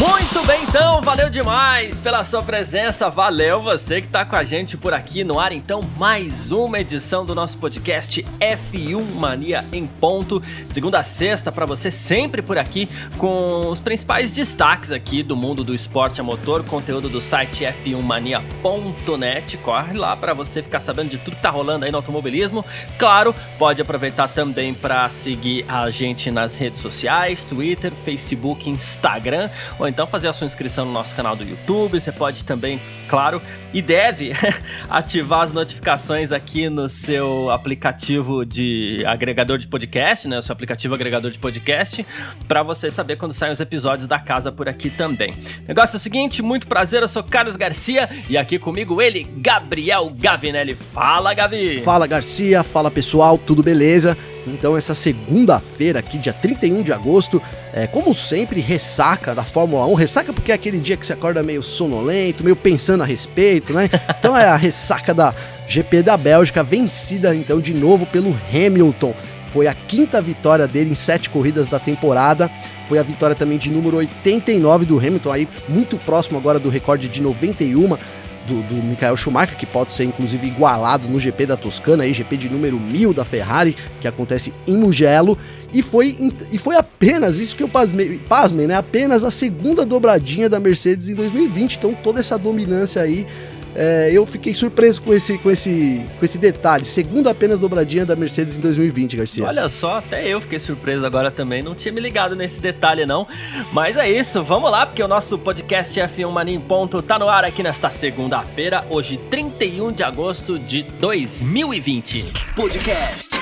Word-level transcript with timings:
Muito 0.00 0.42
bem, 0.46 0.62
então, 0.62 1.02
valeu 1.02 1.28
demais 1.28 1.98
pela 1.98 2.24
sua 2.24 2.42
presença, 2.42 3.10
valeu 3.10 3.60
você 3.60 4.00
que 4.00 4.06
está 4.06 4.24
com 4.24 4.34
a 4.34 4.42
gente 4.42 4.78
por 4.78 4.94
aqui 4.94 5.22
no 5.22 5.38
ar. 5.38 5.52
Então, 5.52 5.82
mais 5.98 6.50
uma 6.50 6.80
edição 6.80 7.22
do 7.22 7.34
nosso 7.34 7.58
podcast 7.58 8.24
F1 8.40 9.02
Mania 9.14 9.62
em 9.70 9.86
ponto, 9.86 10.42
segunda 10.70 11.00
a 11.00 11.02
sexta, 11.02 11.52
para 11.52 11.66
você 11.66 11.90
sempre 11.90 12.40
por 12.40 12.56
aqui 12.56 12.88
com 13.18 13.68
os 13.68 13.78
principais 13.78 14.32
destaques 14.32 14.90
aqui 14.90 15.22
do 15.22 15.36
mundo 15.36 15.62
do 15.62 15.74
esporte 15.74 16.18
a 16.18 16.24
motor, 16.24 16.64
conteúdo 16.64 17.10
do 17.10 17.20
site 17.20 17.64
f1mania.net. 17.64 19.58
Corre 19.58 19.98
lá 19.98 20.16
para 20.16 20.32
você 20.32 20.62
ficar 20.62 20.80
sabendo 20.80 21.10
de 21.10 21.18
tudo 21.18 21.36
que 21.36 21.42
tá 21.42 21.50
rolando 21.50 21.84
aí 21.84 21.90
no 21.90 21.98
automobilismo. 21.98 22.64
Claro, 22.98 23.34
pode 23.58 23.82
aproveitar 23.82 24.28
também 24.28 24.72
para 24.72 25.10
seguir 25.10 25.66
a 25.68 25.90
gente 25.90 26.30
nas 26.30 26.56
redes 26.56 26.80
sociais, 26.80 27.44
Twitter, 27.44 27.92
Facebook, 27.92 28.70
Instagram 28.70 29.50
ou 29.78 29.89
então 29.90 30.06
fazer 30.06 30.28
a 30.28 30.32
sua 30.32 30.46
inscrição 30.46 30.84
no 30.86 30.92
nosso 30.92 31.14
canal 31.14 31.36
do 31.36 31.44
YouTube. 31.44 32.00
Você 32.00 32.12
pode 32.12 32.44
também, 32.44 32.80
claro, 33.08 33.42
e 33.74 33.82
deve 33.82 34.32
ativar 34.88 35.42
as 35.42 35.52
notificações 35.52 36.32
aqui 36.32 36.70
no 36.70 36.88
seu 36.88 37.50
aplicativo 37.50 38.46
de 38.46 39.04
agregador 39.06 39.58
de 39.58 39.66
podcast, 39.66 40.28
né? 40.28 40.38
O 40.38 40.42
seu 40.42 40.52
aplicativo 40.52 40.94
agregador 40.94 41.30
de 41.30 41.38
podcast, 41.38 42.06
para 42.48 42.62
você 42.62 42.90
saber 42.90 43.16
quando 43.16 43.32
saem 43.32 43.52
os 43.52 43.60
episódios 43.60 44.06
da 44.06 44.18
casa 44.18 44.50
por 44.50 44.68
aqui 44.68 44.88
também. 44.88 45.32
O 45.32 45.68
negócio 45.68 45.96
é 45.96 45.98
o 45.98 46.00
seguinte, 46.00 46.42
muito 46.42 46.66
prazer, 46.66 47.02
eu 47.02 47.08
sou 47.08 47.22
Carlos 47.22 47.56
Garcia 47.56 48.08
e 48.28 48.38
aqui 48.38 48.58
comigo 48.58 49.02
ele, 49.02 49.28
Gabriel 49.36 50.10
Gavinelli. 50.16 50.74
Fala, 50.74 51.34
Gavi! 51.34 51.82
Fala, 51.82 52.06
Garcia, 52.06 52.62
fala 52.62 52.90
pessoal, 52.90 53.36
tudo 53.36 53.62
beleza? 53.62 54.16
Então, 54.46 54.76
essa 54.76 54.94
segunda-feira, 54.94 55.98
aqui, 55.98 56.18
dia 56.18 56.32
31 56.32 56.82
de 56.82 56.92
agosto, 56.92 57.42
é, 57.72 57.86
como 57.86 58.14
sempre, 58.14 58.60
ressaca 58.60 59.34
da 59.34 59.44
Fórmula 59.44 59.86
1. 59.86 59.94
Ressaca 59.94 60.32
porque 60.32 60.52
é 60.52 60.54
aquele 60.54 60.78
dia 60.78 60.96
que 60.96 61.06
você 61.06 61.12
acorda 61.12 61.42
meio 61.42 61.62
sonolento, 61.62 62.42
meio 62.42 62.56
pensando 62.56 63.02
a 63.02 63.06
respeito, 63.06 63.72
né? 63.72 63.88
Então 64.18 64.36
é 64.36 64.46
a 64.46 64.56
ressaca 64.56 65.14
da 65.14 65.34
GP 65.66 66.02
da 66.02 66.16
Bélgica, 66.16 66.62
vencida 66.62 67.34
então 67.34 67.60
de 67.60 67.72
novo 67.72 68.06
pelo 68.06 68.36
Hamilton. 68.52 69.14
Foi 69.52 69.66
a 69.66 69.74
quinta 69.74 70.20
vitória 70.22 70.66
dele 70.66 70.90
em 70.90 70.94
sete 70.94 71.28
corridas 71.28 71.66
da 71.66 71.78
temporada. 71.78 72.50
Foi 72.88 72.98
a 72.98 73.02
vitória 73.02 73.34
também 73.34 73.58
de 73.58 73.70
número 73.70 73.96
89 73.96 74.84
do 74.84 74.98
Hamilton, 74.98 75.32
aí 75.32 75.48
muito 75.68 75.96
próximo 75.96 76.38
agora 76.38 76.58
do 76.58 76.68
recorde 76.68 77.08
de 77.08 77.20
91 77.20 77.96
do, 78.46 78.62
do 78.62 78.74
Michael 78.74 79.16
Schumacher, 79.16 79.56
que 79.56 79.66
pode 79.66 79.92
ser 79.92 80.04
inclusive 80.04 80.46
igualado 80.46 81.08
no 81.08 81.18
GP 81.18 81.46
da 81.46 81.56
Toscana, 81.56 82.04
aí, 82.04 82.12
GP 82.12 82.36
de 82.36 82.48
número 82.48 82.78
1000 82.78 83.12
da 83.12 83.24
Ferrari, 83.24 83.76
que 84.00 84.08
acontece 84.08 84.52
em 84.66 84.76
Mugello. 84.76 85.36
E 85.72 85.82
foi, 85.82 86.32
e 86.50 86.58
foi 86.58 86.74
apenas, 86.74 87.38
isso 87.38 87.54
que 87.54 87.62
eu 87.62 87.68
pasmei, 87.68 88.20
pasmei, 88.28 88.66
né? 88.66 88.74
Apenas 88.74 89.24
a 89.24 89.30
segunda 89.30 89.86
dobradinha 89.86 90.48
da 90.48 90.58
Mercedes 90.58 91.08
em 91.08 91.14
2020. 91.14 91.76
Então 91.76 91.94
toda 91.94 92.18
essa 92.18 92.36
dominância 92.36 93.00
aí 93.00 93.26
é, 93.74 94.10
eu 94.12 94.26
fiquei 94.26 94.52
surpreso 94.54 95.02
com 95.02 95.14
esse, 95.14 95.38
com, 95.38 95.50
esse, 95.50 96.04
com 96.18 96.24
esse 96.24 96.38
detalhe. 96.38 96.84
Segunda 96.84 97.30
apenas 97.30 97.58
dobradinha 97.58 98.04
da 98.04 98.16
Mercedes 98.16 98.58
em 98.58 98.60
2020, 98.60 99.16
Garcia. 99.16 99.44
Olha 99.44 99.68
só, 99.68 99.98
até 99.98 100.26
eu 100.26 100.40
fiquei 100.40 100.58
surpreso 100.58 101.06
agora 101.06 101.30
também. 101.30 101.62
Não 101.62 101.74
tinha 101.74 101.92
me 101.92 102.00
ligado 102.00 102.34
nesse 102.34 102.60
detalhe, 102.60 103.06
não. 103.06 103.26
Mas 103.72 103.96
é 103.96 104.10
isso, 104.10 104.42
vamos 104.42 104.70
lá, 104.70 104.86
porque 104.86 105.02
o 105.02 105.08
nosso 105.08 105.38
podcast 105.38 105.98
F1 105.98 106.30
Mania 106.30 106.54
em 106.54 106.60
Ponto 106.60 107.02
tá 107.02 107.18
no 107.18 107.28
ar 107.28 107.44
aqui 107.44 107.62
nesta 107.62 107.90
segunda-feira, 107.90 108.84
hoje, 108.90 109.16
31 109.30 109.92
de 109.92 110.02
agosto 110.02 110.58
de 110.58 110.82
2020. 110.82 112.32
Podcast 112.54 113.40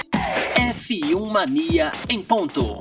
F1 0.55 1.31
Mania 1.31 1.91
em 2.09 2.21
ponto. 2.21 2.79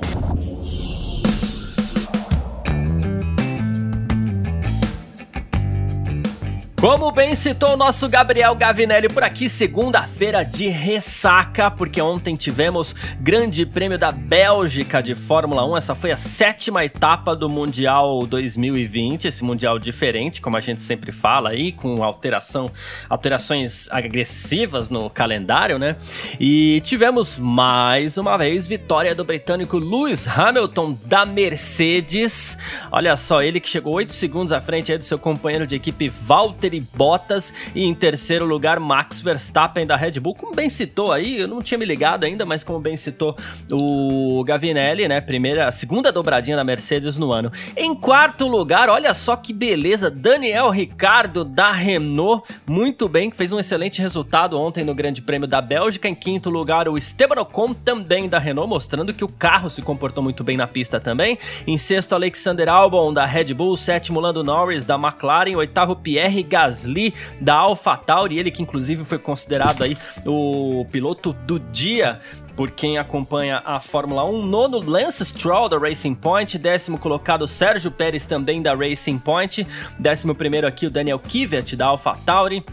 Como 6.80 7.10
bem 7.10 7.34
citou 7.34 7.72
o 7.72 7.76
nosso 7.76 8.08
Gabriel 8.08 8.54
Gavinelli 8.54 9.08
por 9.08 9.24
aqui, 9.24 9.48
segunda-feira 9.48 10.44
de 10.44 10.68
ressaca, 10.68 11.68
porque 11.68 12.00
ontem 12.00 12.36
tivemos 12.36 12.94
Grande 13.18 13.66
Prêmio 13.66 13.98
da 13.98 14.12
Bélgica 14.12 15.02
de 15.02 15.16
Fórmula 15.16 15.66
1. 15.66 15.76
Essa 15.76 15.96
foi 15.96 16.12
a 16.12 16.16
sétima 16.16 16.84
etapa 16.84 17.34
do 17.34 17.48
Mundial 17.48 18.20
2020, 18.20 19.26
esse 19.26 19.42
Mundial 19.42 19.76
diferente, 19.76 20.40
como 20.40 20.56
a 20.56 20.60
gente 20.60 20.80
sempre 20.80 21.10
fala 21.10 21.50
aí, 21.50 21.72
com 21.72 22.00
alteração, 22.04 22.70
alterações 23.10 23.88
agressivas 23.90 24.88
no 24.88 25.10
calendário, 25.10 25.80
né? 25.80 25.96
E 26.38 26.80
tivemos 26.84 27.38
mais 27.38 28.16
uma 28.16 28.36
vez 28.36 28.68
vitória 28.68 29.16
do 29.16 29.24
britânico 29.24 29.78
Lewis 29.78 30.28
Hamilton 30.28 30.96
da 31.06 31.26
Mercedes. 31.26 32.56
Olha 32.92 33.16
só, 33.16 33.42
ele 33.42 33.58
que 33.58 33.68
chegou 33.68 33.94
8 33.94 34.14
segundos 34.14 34.52
à 34.52 34.60
frente 34.60 34.92
aí 34.92 34.98
do 34.98 35.02
seu 35.02 35.18
companheiro 35.18 35.66
de 35.66 35.74
equipe 35.74 36.08
Walter 36.08 36.67
Valtteri 36.68 36.80
Bottas 36.94 37.54
e 37.74 37.84
em 37.84 37.94
terceiro 37.94 38.44
lugar 38.44 38.78
Max 38.78 39.20
Verstappen 39.20 39.86
da 39.86 39.96
Red 39.96 40.20
Bull, 40.20 40.34
como 40.34 40.54
bem 40.54 40.68
citou 40.68 41.12
aí, 41.12 41.40
eu 41.40 41.48
não 41.48 41.62
tinha 41.62 41.78
me 41.78 41.84
ligado 41.84 42.24
ainda, 42.24 42.44
mas 42.44 42.62
como 42.62 42.78
bem 42.78 42.96
citou 42.96 43.36
o 43.72 44.44
Gavinelli, 44.44 45.08
né, 45.08 45.20
primeira, 45.20 45.70
segunda 45.72 46.12
dobradinha 46.12 46.56
da 46.56 46.64
Mercedes 46.64 47.16
no 47.16 47.32
ano. 47.32 47.50
Em 47.76 47.94
quarto 47.94 48.46
lugar, 48.46 48.88
olha 48.88 49.14
só 49.14 49.34
que 49.36 49.52
beleza, 49.52 50.10
Daniel 50.10 50.70
Ricardo 50.70 51.44
da 51.44 51.72
Renault, 51.72 52.44
muito 52.66 53.08
bem, 53.08 53.30
fez 53.30 53.52
um 53.52 53.58
excelente 53.58 54.02
resultado 54.02 54.58
ontem 54.58 54.84
no 54.84 54.94
Grande 54.94 55.22
Prêmio 55.22 55.48
da 55.48 55.60
Bélgica. 55.60 56.08
Em 56.08 56.14
quinto 56.14 56.50
lugar, 56.50 56.88
o 56.88 56.98
Esteban 56.98 57.40
Ocon 57.40 57.72
também 57.72 58.28
da 58.28 58.38
Renault, 58.38 58.68
mostrando 58.68 59.14
que 59.14 59.24
o 59.24 59.28
carro 59.28 59.70
se 59.70 59.82
comportou 59.82 60.22
muito 60.22 60.44
bem 60.44 60.56
na 60.56 60.66
pista 60.66 61.00
também. 61.00 61.38
Em 61.66 61.78
sexto, 61.78 62.14
Alexander 62.14 62.68
Albon 62.68 63.12
da 63.12 63.24
Red 63.24 63.54
Bull, 63.54 63.76
sétimo 63.76 64.20
Lando 64.20 64.44
Norris 64.44 64.84
da 64.84 64.96
McLaren, 64.96 65.56
oitavo 65.56 65.96
Pierre 65.96 66.42
Gasly 66.58 67.14
da 67.40 67.54
AlphaTauri, 67.54 68.38
ele 68.38 68.50
que 68.50 68.62
inclusive 68.62 69.04
foi 69.04 69.18
considerado 69.18 69.84
aí 69.84 69.96
o 70.26 70.84
piloto 70.90 71.32
do 71.32 71.60
dia 71.60 72.18
por 72.56 72.72
quem 72.72 72.98
acompanha 72.98 73.62
a 73.64 73.78
Fórmula 73.78 74.24
1. 74.24 74.46
Nono, 74.46 74.80
Lance 74.84 75.24
Stroll 75.24 75.68
da 75.68 75.78
Racing 75.78 76.16
Point. 76.16 76.58
Décimo 76.58 76.98
colocado, 76.98 77.46
Sérgio 77.46 77.88
Pérez 77.88 78.26
também 78.26 78.60
da 78.60 78.74
Racing 78.74 79.18
Point. 79.18 79.64
Décimo 79.96 80.34
primeiro 80.34 80.66
aqui, 80.66 80.88
o 80.88 80.90
Daniel 80.90 81.20
Kivet 81.20 81.76
da 81.76 81.86
AlphaTauri. 81.86 82.64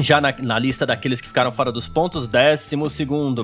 Já 0.00 0.20
na, 0.20 0.32
na, 0.40 0.58
lista 0.58 0.86
daqueles 0.86 1.20
que 1.20 1.26
ficaram 1.26 1.50
fora 1.50 1.72
dos 1.72 1.88
pontos, 1.88 2.28
12 2.28 2.76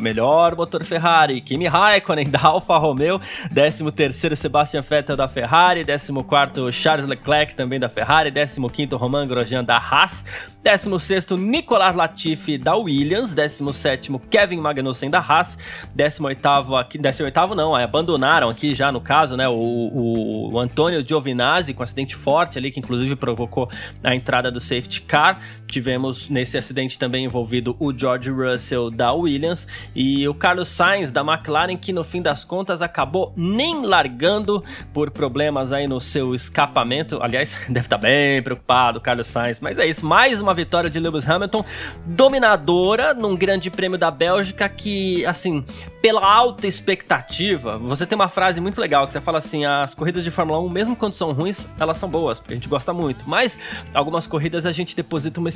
melhor 0.01 0.55
motor 0.55 0.85
Ferrari, 0.85 1.41
Kimi 1.41 1.67
Raikkonen 1.67 2.29
da 2.31 2.43
Alfa 2.43 2.79
Romeo, 2.79 3.21
13 3.53 4.37
Sebastian 4.37 4.81
Vettel 4.81 5.17
da 5.17 5.27
Ferrari, 5.27 5.85
14 5.85 6.73
Charles 6.73 7.07
Leclerc 7.07 7.57
também 7.57 7.81
da 7.81 7.89
Ferrari, 7.89 8.31
15 8.31 8.61
Romain 8.95 9.27
Grosjean 9.27 9.65
da 9.65 9.77
Haas, 9.77 10.25
16 10.63 11.31
Nicolas 11.39 11.95
Latifi 11.95 12.57
da 12.57 12.77
Williams, 12.77 13.35
17 13.35 14.17
Kevin 14.31 14.61
Magnussen 14.61 15.11
da 15.11 15.19
Haas, 15.19 15.59
18 15.93 16.77
aqui, 16.77 16.99
18 16.99 17.55
não, 17.55 17.75
abandonaram 17.75 18.49
aqui 18.49 18.75
já 18.75 18.93
no 18.93 19.01
caso, 19.01 19.37
né, 19.37 19.49
o, 19.49 20.51
o 20.53 20.59
Antônio 20.61 21.05
Giovinazzi 21.07 21.75
com 21.75 21.83
acidente 21.83 22.15
forte 22.15 22.59
ali 22.59 22.71
que 22.71 22.79
inclusive 22.79 23.17
provocou 23.17 23.69
a 24.03 24.15
entrada 24.15 24.51
do 24.51 24.61
safety 24.61 25.03
car. 25.03 25.41
Tivemos 25.75 26.29
nesse 26.29 26.57
acidente 26.57 26.97
também 26.97 27.25
envolvido 27.25 27.75
o 27.81 27.93
George 27.93 28.31
Russell 28.31 28.93
da 28.93 29.13
Williams 29.13 29.67
e 29.93 30.29
o 30.29 30.33
Carlos 30.33 30.69
Sainz 30.69 31.11
da 31.11 31.23
McLaren, 31.23 31.77
que 31.77 31.93
no 31.93 32.05
fim 32.05 32.23
das 32.23 32.45
contas 32.45 32.81
acabou 32.81 33.33
nem 33.37 33.85
largando 33.85 34.63
por 34.93 35.11
problemas 35.11 35.73
aí 35.73 35.89
no 35.89 36.01
seu 36.01 36.33
escapamento. 36.33 37.21
Aliás, 37.21 37.59
deve 37.69 37.87
estar 37.87 37.99
bem 37.99 38.41
preocupado 38.41 39.01
o 39.01 39.01
Carlos 39.01 39.27
Sainz, 39.27 39.59
mas 39.59 39.77
é 39.77 39.85
isso, 39.85 40.07
mais 40.07 40.41
uma 40.41 40.55
vitória 40.55 40.89
de 40.89 41.01
Lewis 41.01 41.29
Hamilton, 41.29 41.65
dominadora 42.07 43.13
num 43.13 43.35
grande 43.35 43.69
prêmio 43.69 43.99
da 43.99 44.13
Bélgica 44.13 44.69
que, 44.69 45.27
assim, 45.27 45.65
pela 46.05 46.21
alta 46.25 46.67
expectativa, 46.67 47.79
você 47.79 48.07
tem 48.07 48.15
uma 48.15 48.29
frase 48.29 48.61
muito 48.61 48.79
legal 48.79 49.07
que 49.07 49.13
você 49.15 49.23
fala 49.23 49.39
assim: 49.39 49.65
as 49.65 49.95
corridas 49.95 50.23
de 50.23 50.31
Fórmula 50.31 50.61
1, 50.61 50.69
mesmo 50.69 50.95
quando 50.95 51.15
são 51.15 51.33
ruins, 51.33 51.67
elas 51.81 51.97
são 51.97 52.11
boas, 52.11 52.39
porque 52.39 52.53
a 52.53 52.57
gente 52.57 52.69
gosta 52.69 52.93
muito, 52.93 53.25
mas 53.27 53.59
algumas 53.95 54.27
corridas 54.27 54.67
a 54.67 54.71
gente 54.71 54.95
deposita 54.95 55.41
uma 55.41 55.49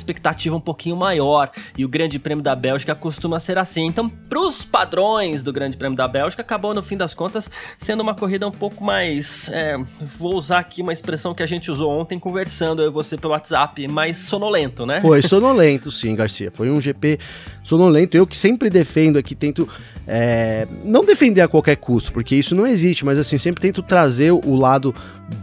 um 0.55 0.59
pouquinho 0.59 0.95
maior. 0.95 1.51
E 1.77 1.85
o 1.85 1.89
Grande 1.89 2.19
Prêmio 2.19 2.43
da 2.43 2.55
Bélgica 2.55 2.95
costuma 2.95 3.39
ser 3.39 3.57
assim. 3.57 3.85
Então, 3.85 4.09
para 4.09 4.39
os 4.39 4.63
padrões 4.65 5.43
do 5.43 5.51
Grande 5.51 5.77
Prêmio 5.77 5.97
da 5.97 6.07
Bélgica, 6.07 6.41
acabou 6.41 6.73
no 6.73 6.81
fim 6.81 6.97
das 6.97 7.13
contas 7.13 7.49
sendo 7.77 8.01
uma 8.01 8.15
corrida 8.15 8.47
um 8.47 8.51
pouco 8.51 8.83
mais. 8.83 9.49
É, 9.49 9.77
vou 10.17 10.35
usar 10.35 10.59
aqui 10.59 10.81
uma 10.81 10.93
expressão 10.93 11.33
que 11.33 11.43
a 11.43 11.45
gente 11.45 11.69
usou 11.69 11.91
ontem 11.91 12.19
conversando 12.19 12.81
eu 12.81 12.87
e 12.87 12.91
você 12.91 13.17
pelo 13.17 13.33
WhatsApp, 13.33 13.87
mais 13.87 14.17
sonolento, 14.17 14.85
né? 14.85 15.01
Foi 15.01 15.21
sonolento, 15.21 15.91
sim, 15.91 16.15
Garcia. 16.15 16.51
Foi 16.51 16.69
um 16.69 16.79
GP 16.79 17.19
sonolento. 17.63 18.15
Eu 18.15 18.25
que 18.25 18.37
sempre 18.37 18.69
defendo 18.69 19.17
aqui, 19.17 19.35
tento 19.35 19.67
é, 20.11 20.67
não 20.83 21.05
defender 21.05 21.41
a 21.41 21.47
qualquer 21.47 21.75
custo, 21.75 22.11
porque 22.11 22.35
isso 22.35 22.55
não 22.55 22.65
existe, 22.65 23.05
mas 23.05 23.19
assim, 23.19 23.37
sempre 23.37 23.61
tento 23.61 23.83
trazer 23.83 24.31
o 24.31 24.55
lado 24.55 24.93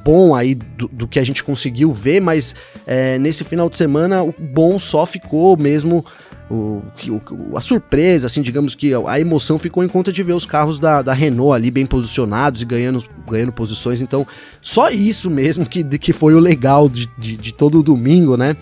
bom 0.04 0.34
aí 0.34 0.56
do, 0.56 0.88
do 0.88 1.06
que 1.06 1.20
a 1.20 1.24
gente 1.24 1.44
conseguiu 1.44 1.92
ver, 1.92 2.20
mas 2.20 2.52
é, 2.84 3.16
nesse 3.16 3.44
final 3.44 3.70
de 3.70 3.76
semana 3.76 4.24
o 4.24 4.34
bom 4.36 4.80
só 4.80 5.06
ficou 5.06 5.56
mesmo 5.56 6.04
o, 6.50 6.82
o, 7.08 7.56
a 7.56 7.60
surpresa, 7.60 8.26
assim, 8.26 8.42
digamos 8.42 8.74
que 8.74 8.92
a 9.06 9.20
emoção 9.20 9.56
ficou 9.56 9.84
em 9.84 9.88
conta 9.88 10.12
de 10.12 10.20
ver 10.24 10.32
os 10.32 10.46
carros 10.46 10.80
da, 10.80 11.00
da 11.00 11.12
Renault 11.12 11.54
ali 11.54 11.70
bem 11.70 11.86
posicionados 11.86 12.62
e 12.62 12.64
ganhando, 12.64 13.04
ganhando 13.28 13.52
posições. 13.52 14.00
Então, 14.00 14.26
só 14.60 14.90
isso 14.90 15.30
mesmo 15.30 15.64
que, 15.64 15.84
que 15.98 16.12
foi 16.12 16.34
o 16.34 16.40
legal 16.40 16.88
de, 16.88 17.08
de, 17.16 17.36
de 17.36 17.52
todo 17.52 17.78
o 17.78 17.82
domingo, 17.84 18.36
né? 18.36 18.56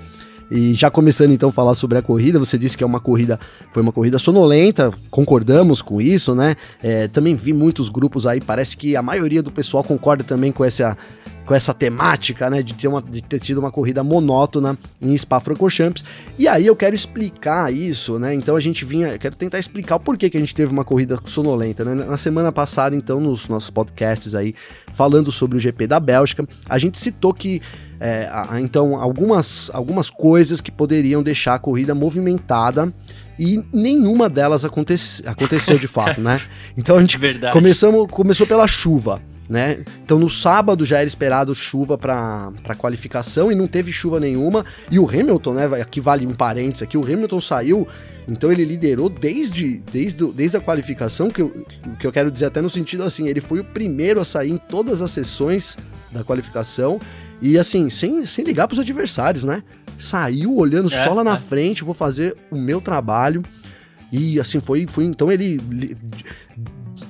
E 0.51 0.75
já 0.75 0.91
começando 0.91 1.33
então 1.33 1.49
a 1.49 1.53
falar 1.53 1.75
sobre 1.75 1.99
a 1.99 2.03
corrida, 2.03 2.39
você 2.39 2.59
disse 2.59 2.77
que 2.77 2.85
é 2.85 2.87
uma 2.87 3.01
corrida, 3.01 3.39
foi 3.73 3.83
uma 3.83 3.93
corrida 3.93 4.19
sonolenta, 4.19 4.93
concordamos 5.11 5.81
com 5.81 6.01
isso, 6.01 6.35
né? 6.35 6.55
É, 6.83 7.09
também 7.09 7.35
vi 7.35 7.53
muitos 7.53 7.89
grupos 7.89 8.27
aí, 8.27 8.41
parece 8.41 8.77
que 8.77 8.97
a 8.97 9.03
maioria 9.03 9.43
do 9.43 9.51
pessoal 9.51 9.83
concorda 9.83 10.23
também 10.23 10.53
com 10.53 10.65
essa, 10.65 10.97
com 11.47 11.55
essa 11.55 11.75
temática, 11.75 12.49
né, 12.49 12.63
de 12.63 12.75
ter, 12.75 12.89
uma, 12.89 13.03
de 13.03 13.23
ter 13.23 13.39
tido 13.39 13.59
uma 13.59 13.71
corrida 13.71 14.03
monótona 14.03 14.79
em 15.01 15.17
Spa-Francorchamps. 15.17 16.05
E 16.39 16.49
aí 16.49 16.67
eu 16.67 16.75
quero 16.75 16.95
explicar 16.95 17.73
isso, 17.73 18.19
né? 18.19 18.35
Então 18.35 18.57
a 18.57 18.61
gente 18.61 18.85
vinha, 18.85 19.19
quero 19.19 19.37
tentar 19.37 19.59
explicar 19.59 19.97
o 19.97 20.01
porquê 20.01 20.31
que 20.31 20.37
a 20.37 20.41
gente 20.41 20.55
teve 20.55 20.73
uma 20.73 20.85
corrida 20.85 21.19
sonolenta, 21.27 21.85
né? 21.85 21.95
Na 21.95 22.17
semana 22.17 22.51
passada, 22.51 22.97
então, 22.97 23.21
nos 23.21 23.49
nossos 23.49 23.71
podcasts 23.71 24.35
aí, 24.35 24.55
falando 24.95 25.31
sobre 25.31 25.57
o 25.57 25.61
GP 25.61 25.87
da 25.87 26.01
Bélgica, 26.01 26.47
a 26.69 26.79
gente 26.79 26.99
citou 26.99 27.33
que 27.33 27.61
é, 28.01 28.31
então 28.61 29.01
algumas, 29.01 29.71
algumas 29.73 30.11
coisas 30.11 30.61
que 30.61 30.71
poderiam 30.71 31.23
deixar 31.23 31.55
a 31.55 31.59
corrida 31.59 31.95
movimentada 31.95 32.93
e 33.39 33.65
nenhuma 33.73 34.29
delas 34.29 34.65
acontece, 34.65 35.23
aconteceu 35.27 35.79
de 35.79 35.89
fato, 35.89 36.21
né? 36.21 36.41
Então 36.77 36.97
a 36.97 37.01
gente 37.01 37.19
começamos, 37.53 38.11
começou 38.11 38.47
pela 38.47 38.67
chuva 38.67 39.21
né? 39.49 39.85
Então 40.05 40.19
no 40.19 40.31
sábado 40.31 40.85
já 40.85 40.99
era 40.99 41.07
esperado 41.07 41.55
chuva 41.55 41.99
para 41.99 42.53
qualificação 42.79 43.53
e 43.53 43.55
não 43.55 43.67
teve 43.67 43.93
chuva 43.93 44.19
nenhuma. 44.19 44.65
E 44.91 44.99
o 44.99 45.09
Hamilton, 45.09 45.55
né? 45.55 45.65
Aqui 45.81 46.01
vale 46.01 46.27
um 46.27 46.35
parênteses 46.35 46.83
aqui, 46.83 46.97
o 46.97 47.05
Hamilton 47.05 47.41
saiu, 47.41 47.87
então 48.27 48.51
ele 48.51 48.65
liderou 48.65 49.09
desde, 49.09 49.83
desde, 49.93 50.25
desde 50.33 50.57
a 50.57 50.61
qualificação, 50.61 51.29
que 51.29 51.43
eu, 51.43 51.67
que 51.99 52.07
eu 52.07 52.13
quero 52.13 52.31
dizer 52.31 52.47
até 52.47 52.61
no 52.61 52.71
sentido 52.71 53.03
assim, 53.03 53.29
ele 53.29 53.41
foi 53.41 53.61
o 53.61 53.65
primeiro 53.65 54.21
a 54.21 54.25
sair 54.25 54.51
em 54.51 54.57
todas 54.57 55.03
as 55.03 55.11
sessões 55.11 55.77
da 56.11 56.25
qualificação 56.25 56.99
e 57.41 57.59
assim, 57.59 57.91
sem, 57.91 58.25
sem 58.25 58.45
ligar 58.45 58.67
para 58.67 58.75
os 58.75 58.79
adversários, 58.79 59.45
né? 59.45 59.63
Saiu 59.99 60.57
olhando 60.57 60.93
é, 60.93 61.05
só 61.05 61.13
lá 61.13 61.23
na 61.25 61.35
é. 61.35 61.39
frente, 61.39 61.85
vou 61.85 61.95
fazer 61.95 62.37
o 62.51 62.57
meu 62.57 62.81
trabalho. 62.81 63.43
E 64.13 64.39
assim, 64.39 64.61
foi, 64.61 64.87
foi 64.87 65.05
então 65.05 65.31
ele 65.31 65.59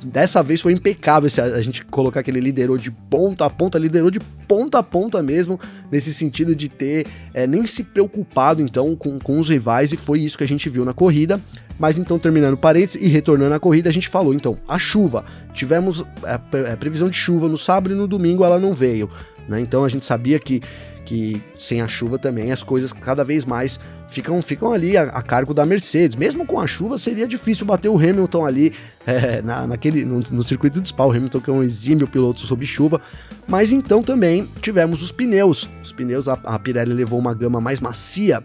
dessa 0.05 0.43
vez 0.43 0.61
foi 0.61 0.73
impecável 0.73 1.27
esse, 1.27 1.41
a 1.41 1.63
gente 1.63 1.85
colocar 1.85 2.23
que 2.23 2.31
ele 2.31 2.41
liderou 2.41 2.77
de 2.77 2.91
ponta 2.91 3.47
a 3.47 3.51
ponta, 3.51 3.79
liderou 3.79 4.11
de 4.11 4.21
ponta 4.47 4.79
a 4.79 4.83
ponta 4.83 5.23
mesmo, 5.23 5.59
nesse 5.91 6.13
sentido 6.13 6.55
de 6.55 6.69
ter 6.69 7.07
é, 7.33 7.47
nem 7.47 7.67
se 7.67 7.83
preocupado 7.83 8.61
então 8.61 8.95
com, 8.95 9.19
com 9.19 9.39
os 9.39 9.49
rivais, 9.49 9.93
e 9.93 9.97
foi 9.97 10.21
isso 10.21 10.37
que 10.37 10.45
a 10.45 10.49
gente 10.49 10.69
viu 10.69 10.85
na 10.85 10.93
corrida. 10.93 11.41
Mas 11.79 11.99
então, 11.99 12.19
terminando 12.21 12.57
parênteses 12.57 13.03
e 13.03 13.09
retornando 13.09 13.55
à 13.55 13.59
corrida, 13.59 13.91
a 13.91 13.93
gente 13.93 14.09
falou 14.09 14.33
então, 14.33 14.57
a 14.69 14.79
chuva. 14.79 15.25
Tivemos 15.53 16.05
a, 16.23 16.41
é, 16.53 16.73
é, 16.73 16.77
previsão 16.77 17.09
de 17.09 17.17
chuva 17.17 17.49
no 17.49 17.59
sábado 17.59 17.93
e 17.93 17.97
no 17.97 18.07
domingo 18.07 18.45
ela 18.45 18.61
não 18.61 18.73
veio. 18.73 19.11
Né? 19.49 19.61
Então 19.61 19.85
a 19.85 19.89
gente 19.89 20.05
sabia 20.05 20.39
que, 20.39 20.63
que 21.05 21.41
sem 21.59 21.81
a 21.81 21.89
chuva 21.89 22.19
também 22.19 22.53
as 22.53 22.63
coisas 22.63 22.93
cada 22.93 23.25
vez 23.25 23.45
mais 23.45 23.79
ficam, 24.09 24.41
ficam 24.41 24.73
ali 24.73 24.97
a, 24.97 25.05
a, 25.05 25.23
cargo 25.23 25.53
da 25.53 25.67
Mercedes. 25.67 26.17
Mesmo 26.17 26.47
com 26.47 26.59
a 26.59 26.67
chuva, 26.67 26.97
seria 26.99 27.27
difícil 27.27 27.67
bater 27.67 27.89
o 27.89 27.97
Hamilton 27.97 28.47
ali 28.47 28.73
é, 29.07 29.43
na, 29.43 29.67
naquele, 29.67 30.05
no, 30.05 30.21
no, 30.21 30.43
circuito 30.43 30.81
de 30.81 30.89
Spa. 30.89 31.05
O 31.05 31.11
Hamilton 31.11 31.41
que 31.41 31.51
é 31.51 31.53
um 31.53 31.63
exímio 31.63 32.07
piloto 32.07 32.47
sob 32.47 32.65
chuva. 32.65 33.01
Mas 33.47 33.73
então 33.73 34.03
também 34.03 34.49
tivemos 34.61 35.03
os 35.03 35.13
pneus. 35.13 35.69
Os 35.83 35.93
pneus, 35.93 36.29
a, 36.29 36.39
a 36.45 36.59
Pirelli 36.59 36.93
levou 36.93 37.19
uma 37.19 37.35
gama 37.35 37.61
mais 37.61 37.81
macia 37.81 38.43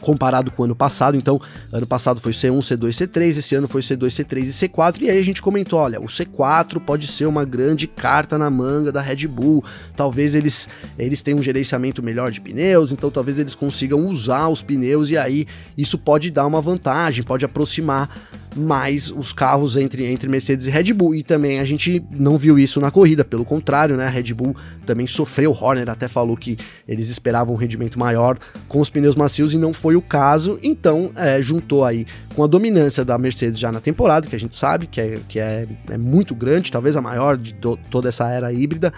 comparado 0.00 0.50
com 0.50 0.62
o 0.62 0.64
ano 0.64 0.76
passado. 0.76 1.16
Então, 1.16 1.40
ano 1.72 1.86
passado 1.86 2.20
foi 2.20 2.32
C1, 2.32 2.58
C2, 2.58 2.88
C3, 2.90 3.38
esse 3.38 3.54
ano 3.54 3.68
foi 3.68 3.80
C2, 3.80 4.06
C3 4.06 4.42
e 4.44 4.68
C4. 4.68 5.02
E 5.02 5.10
aí 5.10 5.18
a 5.18 5.24
gente 5.24 5.42
comentou: 5.42 5.78
olha, 5.78 6.00
o 6.00 6.06
C4 6.06 6.80
pode 6.80 7.06
ser 7.06 7.26
uma 7.26 7.44
grande 7.44 7.86
carta 7.86 8.38
na 8.38 8.50
manga 8.50 8.92
da 8.92 9.00
Red 9.00 9.26
Bull. 9.26 9.64
Talvez 9.94 10.34
eles, 10.34 10.68
eles 10.98 11.22
tenham 11.22 11.38
um 11.38 11.42
gerenciamento 11.42 12.02
melhor 12.02 12.30
de 12.30 12.40
pneus, 12.40 12.92
então 12.92 13.10
talvez 13.10 13.38
eles 13.38 13.54
consigam 13.54 14.06
usar 14.06 14.48
os 14.48 14.62
pneus 14.62 15.08
e 15.08 15.16
aí 15.16 15.46
isso 15.76 15.98
pode 15.98 16.30
dar 16.30 16.46
uma 16.46 16.60
vantagem, 16.60 17.22
pode 17.22 17.44
aproximar 17.44 18.08
mais 18.56 19.10
os 19.10 19.32
carros 19.32 19.76
entre, 19.76 20.06
entre 20.06 20.28
Mercedes 20.28 20.66
e 20.66 20.70
Red 20.70 20.92
Bull. 20.92 21.14
E 21.14 21.22
também 21.22 21.60
a 21.60 21.64
gente 21.64 22.02
não 22.10 22.38
viu 22.38 22.58
isso 22.58 22.80
na 22.80 22.90
corrida, 22.90 23.24
pelo 23.24 23.44
contrário, 23.44 23.96
né? 23.96 24.06
A 24.06 24.10
Red 24.10 24.34
Bull 24.34 24.56
também 24.84 25.06
sofreu. 25.06 25.52
Horner 25.52 25.88
até 25.88 26.08
falou 26.08 26.36
que 26.36 26.58
eles 26.86 27.08
esperavam 27.08 27.54
um 27.54 27.56
rendimento 27.56 27.98
maior 27.98 28.38
com 28.68 28.80
os 28.80 28.90
pneus 28.90 29.14
macios 29.14 29.52
e 29.52 29.58
não 29.58 29.72
foi 29.72 29.96
o 29.96 30.02
caso. 30.02 30.58
Então, 30.62 31.10
é, 31.16 31.40
juntou 31.42 31.84
aí 31.84 32.06
com 32.34 32.42
a 32.42 32.46
dominância 32.46 33.04
da 33.04 33.18
Mercedes 33.18 33.58
já 33.58 33.70
na 33.72 33.80
temporada, 33.80 34.28
que 34.28 34.36
a 34.36 34.40
gente 34.40 34.56
sabe 34.56 34.86
que 34.86 35.00
é, 35.00 35.18
que 35.28 35.38
é, 35.38 35.66
é 35.90 35.98
muito 35.98 36.34
grande, 36.34 36.70
talvez 36.70 36.96
a 36.96 37.00
maior 37.00 37.36
de 37.36 37.54
do, 37.54 37.76
toda 37.90 38.08
essa 38.08 38.28
era 38.28 38.52
híbrida. 38.52 38.92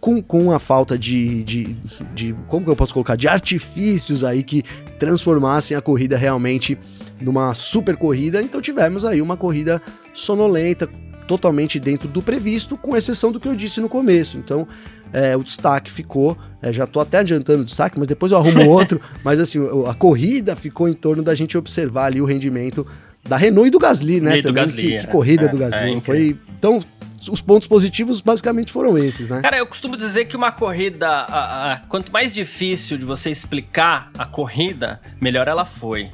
Com, 0.00 0.22
com 0.22 0.52
a 0.52 0.60
falta 0.60 0.96
de, 0.96 1.42
de, 1.42 1.76
de, 2.14 2.32
Como 2.46 2.64
que 2.64 2.70
eu 2.70 2.76
posso 2.76 2.94
colocar? 2.94 3.16
De 3.16 3.26
artifícios 3.26 4.22
aí 4.22 4.44
que 4.44 4.62
transformassem 4.96 5.76
a 5.76 5.80
corrida 5.80 6.16
realmente 6.16 6.78
numa 7.20 7.54
super 7.54 7.96
corrida, 7.96 8.40
então 8.42 8.60
tivemos 8.60 9.04
aí 9.04 9.20
uma 9.20 9.36
corrida 9.36 9.80
sonolenta, 10.14 10.88
totalmente 11.26 11.78
dentro 11.78 12.08
do 12.08 12.22
previsto, 12.22 12.76
com 12.76 12.96
exceção 12.96 13.30
do 13.30 13.38
que 13.38 13.46
eu 13.46 13.54
disse 13.54 13.80
no 13.80 13.88
começo. 13.88 14.38
Então, 14.38 14.66
é, 15.12 15.36
o 15.36 15.44
destaque 15.44 15.90
ficou, 15.90 16.36
é, 16.62 16.72
já 16.72 16.86
tô 16.86 17.00
até 17.00 17.18
adiantando 17.18 17.62
o 17.62 17.64
destaque, 17.64 17.98
mas 17.98 18.08
depois 18.08 18.32
eu 18.32 18.38
arrumo 18.38 18.68
outro, 18.68 19.00
mas 19.22 19.38
assim, 19.38 19.58
a 19.86 19.94
corrida 19.94 20.56
ficou 20.56 20.88
em 20.88 20.94
torno 20.94 21.22
da 21.22 21.34
gente 21.34 21.56
observar 21.56 22.06
ali 22.06 22.20
o 22.20 22.24
rendimento 22.24 22.86
da 23.28 23.36
Renault 23.36 23.68
e 23.68 23.70
do 23.70 23.78
Gasly, 23.78 24.20
né? 24.20 24.38
E 24.38 24.42
do 24.42 24.52
Gasly, 24.52 24.82
que, 24.82 24.94
é. 24.94 25.00
que 25.00 25.06
corrida 25.08 25.44
é, 25.44 25.48
do 25.48 25.58
Gasly. 25.58 25.96
É, 25.96 26.00
foi, 26.00 26.38
então, 26.58 26.82
os 27.30 27.40
pontos 27.42 27.68
positivos 27.68 28.20
basicamente 28.20 28.72
foram 28.72 28.96
esses, 28.96 29.28
né? 29.28 29.42
Cara, 29.42 29.58
eu 29.58 29.66
costumo 29.66 29.96
dizer 29.96 30.24
que 30.24 30.36
uma 30.36 30.50
corrida, 30.50 31.08
a, 31.08 31.72
a, 31.72 31.76
quanto 31.88 32.10
mais 32.10 32.32
difícil 32.32 32.96
de 32.96 33.04
você 33.04 33.30
explicar 33.30 34.10
a 34.16 34.24
corrida, 34.24 35.00
melhor 35.20 35.46
ela 35.46 35.66
foi 35.66 36.08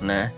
né? 0.00 0.32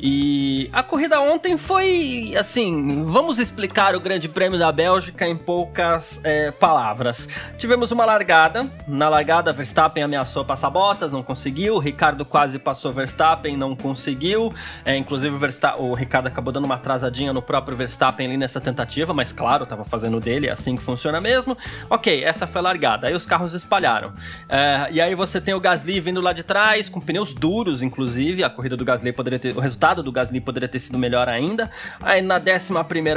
E 0.00 0.70
a 0.72 0.82
corrida 0.82 1.20
ontem 1.20 1.56
foi 1.56 2.34
assim: 2.38 3.04
vamos 3.04 3.38
explicar 3.38 3.96
o 3.96 4.00
Grande 4.00 4.28
Prêmio 4.28 4.58
da 4.58 4.70
Bélgica 4.70 5.26
em 5.26 5.36
poucas 5.36 6.20
é, 6.22 6.52
palavras. 6.52 7.28
Tivemos 7.56 7.90
uma 7.90 8.04
largada. 8.04 8.64
Na 8.86 9.08
largada, 9.08 9.52
Verstappen 9.52 10.02
ameaçou 10.02 10.44
passar 10.44 10.70
botas, 10.70 11.10
não 11.10 11.22
conseguiu. 11.22 11.78
Ricardo 11.78 12.24
quase 12.24 12.58
passou 12.58 12.92
Verstappen, 12.92 13.56
não 13.56 13.74
conseguiu. 13.74 14.54
É, 14.84 14.96
inclusive, 14.96 15.34
o, 15.34 15.82
o, 15.82 15.94
Ricardo 15.94 16.28
acabou 16.28 16.52
dando 16.52 16.66
uma 16.66 16.76
atrasadinha 16.76 17.32
no 17.32 17.42
próprio 17.42 17.76
Verstappen 17.76 18.26
ali 18.26 18.36
nessa 18.36 18.60
tentativa, 18.60 19.12
mas 19.12 19.32
claro, 19.32 19.66
tava 19.66 19.84
fazendo 19.84 20.20
dele, 20.20 20.46
é 20.46 20.52
assim 20.52 20.76
que 20.76 20.82
funciona 20.82 21.20
mesmo. 21.20 21.56
Ok, 21.90 22.22
essa 22.22 22.46
foi 22.46 22.60
a 22.60 22.62
largada. 22.62 23.08
Aí 23.08 23.14
os 23.14 23.26
carros 23.26 23.52
espalharam. 23.52 24.12
É, 24.48 24.88
e 24.92 25.00
aí 25.00 25.14
você 25.16 25.40
tem 25.40 25.54
o 25.54 25.60
Gasly 25.60 25.98
vindo 25.98 26.20
lá 26.20 26.32
de 26.32 26.44
trás, 26.44 26.88
com 26.88 27.00
pneus 27.00 27.34
duros, 27.34 27.82
inclusive. 27.82 28.44
A 28.44 28.50
corrida 28.50 28.76
do 28.76 28.84
Gasly 28.84 29.12
poderia 29.12 29.40
ter. 29.40 29.56
O 29.56 29.60
resultado 29.60 29.87
resultado 29.88 30.02
do 30.02 30.12
Gasly 30.12 30.40
poderia 30.40 30.68
ter 30.68 30.78
sido 30.78 30.98
melhor 30.98 31.28
ainda. 31.28 31.70
Aí 32.00 32.20
na 32.20 32.36
11 32.36 32.72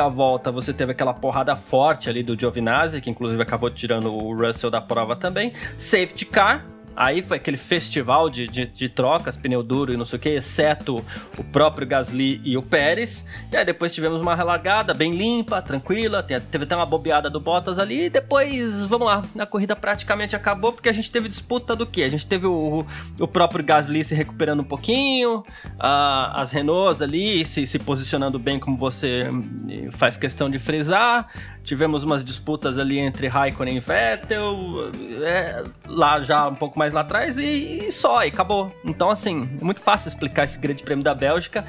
volta 0.10 0.52
você 0.52 0.74
teve 0.74 0.92
aquela 0.92 1.14
porrada 1.14 1.56
forte 1.56 2.10
ali 2.10 2.24
do 2.24 2.40
Giovinazzi, 2.40 3.02
que 3.02 3.10
inclusive 3.10 3.42
acabou 3.42 3.70
tirando 3.70 4.14
o 4.14 4.36
Russell 4.36 4.70
da 4.70 4.82
prova 4.82 5.16
também. 5.16 5.54
Safety 5.78 6.26
car, 6.26 6.66
Aí 6.96 7.22
foi 7.22 7.38
aquele 7.38 7.58
festival 7.58 8.30
de, 8.30 8.48
de, 8.48 8.66
de, 8.66 8.90
trocas, 8.90 9.38
pneu 9.38 9.64
duro 9.64 9.94
e 9.94 9.98
não 9.98 10.06
sei 10.06 10.18
o 10.18 10.22
que, 10.22 10.30
exceto 10.30 11.04
o 11.38 11.44
próprio 11.44 11.88
Gasly 11.88 12.42
e 12.44 12.58
o 12.58 12.62
Pérez. 12.62 13.26
E 13.52 13.58
aí 13.58 13.66
depois 13.66 13.94
tivemos 13.94 14.22
uma 14.22 14.36
relargada 14.36 14.94
bem 14.94 15.16
limpa, 15.16 15.62
tranquila, 15.62 16.22
teve 16.24 16.64
até 16.64 16.76
uma 16.76 16.86
bobeada 16.86 17.30
do 17.30 17.40
Bottas 17.40 17.80
ali. 17.80 18.06
E 18.06 18.10
depois, 18.10 18.86
vamos 18.86 19.08
lá, 19.08 19.24
a 19.38 19.46
corrida 19.46 19.76
praticamente 19.76 20.36
acabou 20.36 20.74
porque 20.74 20.90
a 20.90 20.94
gente 20.94 21.10
teve 21.10 21.30
disputa 21.30 21.76
do 21.76 21.86
que? 21.86 22.04
A 22.04 22.10
gente 22.10 22.26
teve 22.26 22.46
o, 22.46 22.86
o 23.20 23.28
próprio 23.28 23.64
Gasly 23.64 24.04
se 24.04 24.16
recuperando 24.16 24.62
um 24.62 24.66
pouquinho, 24.66 25.44
as 25.80 26.52
Renaults 26.52 27.02
ali 27.02 27.44
se, 27.46 27.66
se 27.66 27.80
posicionando 27.80 28.38
bem 28.38 28.60
como 28.60 28.78
você 28.78 29.30
hum, 29.30 29.90
faz 29.92 30.18
questão 30.18 30.50
de 30.50 30.60
frisar. 30.60 31.28
Tivemos 31.64 32.04
umas 32.04 32.24
disputas 32.24 32.80
ali 32.80 33.00
entre 33.00 33.28
Raikkonen 33.28 33.78
e 33.78 33.80
Vettel, 33.80 34.92
é, 35.24 35.64
lá 35.86 36.20
já 36.20 36.48
um 36.48 36.56
pouco 36.56 36.78
mais 36.78 36.94
lá 36.94 37.02
atrás, 37.02 37.38
e, 37.38 37.88
e 37.88 37.92
só, 37.92 38.24
e 38.24 38.28
acabou. 38.28 38.74
Então, 38.84 39.10
assim, 39.10 39.50
é 39.60 39.64
muito 39.64 39.80
fácil 39.80 40.08
explicar 40.08 40.44
esse 40.44 40.60
grande 40.60 40.84
prêmio 40.84 41.04
da 41.04 41.14
Bélgica. 41.14 41.66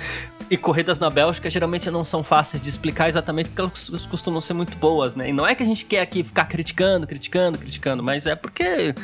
E 0.51 0.57
corridas 0.59 0.99
na 0.99 1.09
Bélgica 1.09 1.49
geralmente 1.49 1.91
não 1.91 2.05
são 2.05 2.23
fáceis 2.23 2.61
de 2.61 2.69
explicar 2.69 3.09
exatamente 3.09 3.49
porque 3.49 3.63
elas 3.63 4.05
costumam 4.05 4.39
ser 4.39 4.53
muito 4.53 4.77
boas, 4.77 5.15
né? 5.17 5.31
E 5.31 5.33
não 5.33 5.47
é 5.47 5.55
que 5.55 5.63
a 5.63 5.67
gente 5.67 5.87
quer 5.87 6.03
aqui 6.03 6.23
ficar 6.23 6.45
criticando, 6.45 7.07
criticando, 7.07 7.57
criticando, 7.57 8.03
mas 8.03 8.27
é 8.27 8.35
porque 8.35 8.95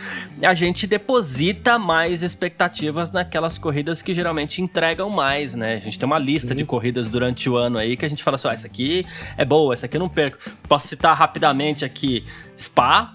a 0.42 0.52
gente 0.52 0.86
deposita 0.86 1.78
mais 1.78 2.22
expectativas 2.22 3.12
naquelas 3.12 3.56
corridas 3.56 4.02
que 4.02 4.12
geralmente 4.12 4.60
entregam 4.60 5.08
mais, 5.08 5.54
né? 5.54 5.76
A 5.76 5.78
gente 5.78 5.98
tem 5.98 6.06
uma 6.06 6.18
lista 6.18 6.48
Sim. 6.48 6.56
de 6.56 6.64
corridas 6.66 7.08
durante 7.08 7.48
o 7.48 7.56
ano 7.56 7.78
aí 7.78 7.96
que 7.96 8.04
a 8.04 8.08
gente 8.08 8.22
fala 8.22 8.34
assim, 8.34 8.48
ah, 8.48 8.52
essa 8.52 8.66
aqui 8.66 9.06
é 9.34 9.44
boa, 9.44 9.72
essa 9.72 9.86
aqui 9.86 9.96
eu 9.96 10.00
não 10.00 10.08
perco. 10.08 10.36
Posso 10.78 10.86
citar 10.86 11.16
rapidamente 11.16 11.84
aqui 11.84 12.24
Spa, 12.56 13.12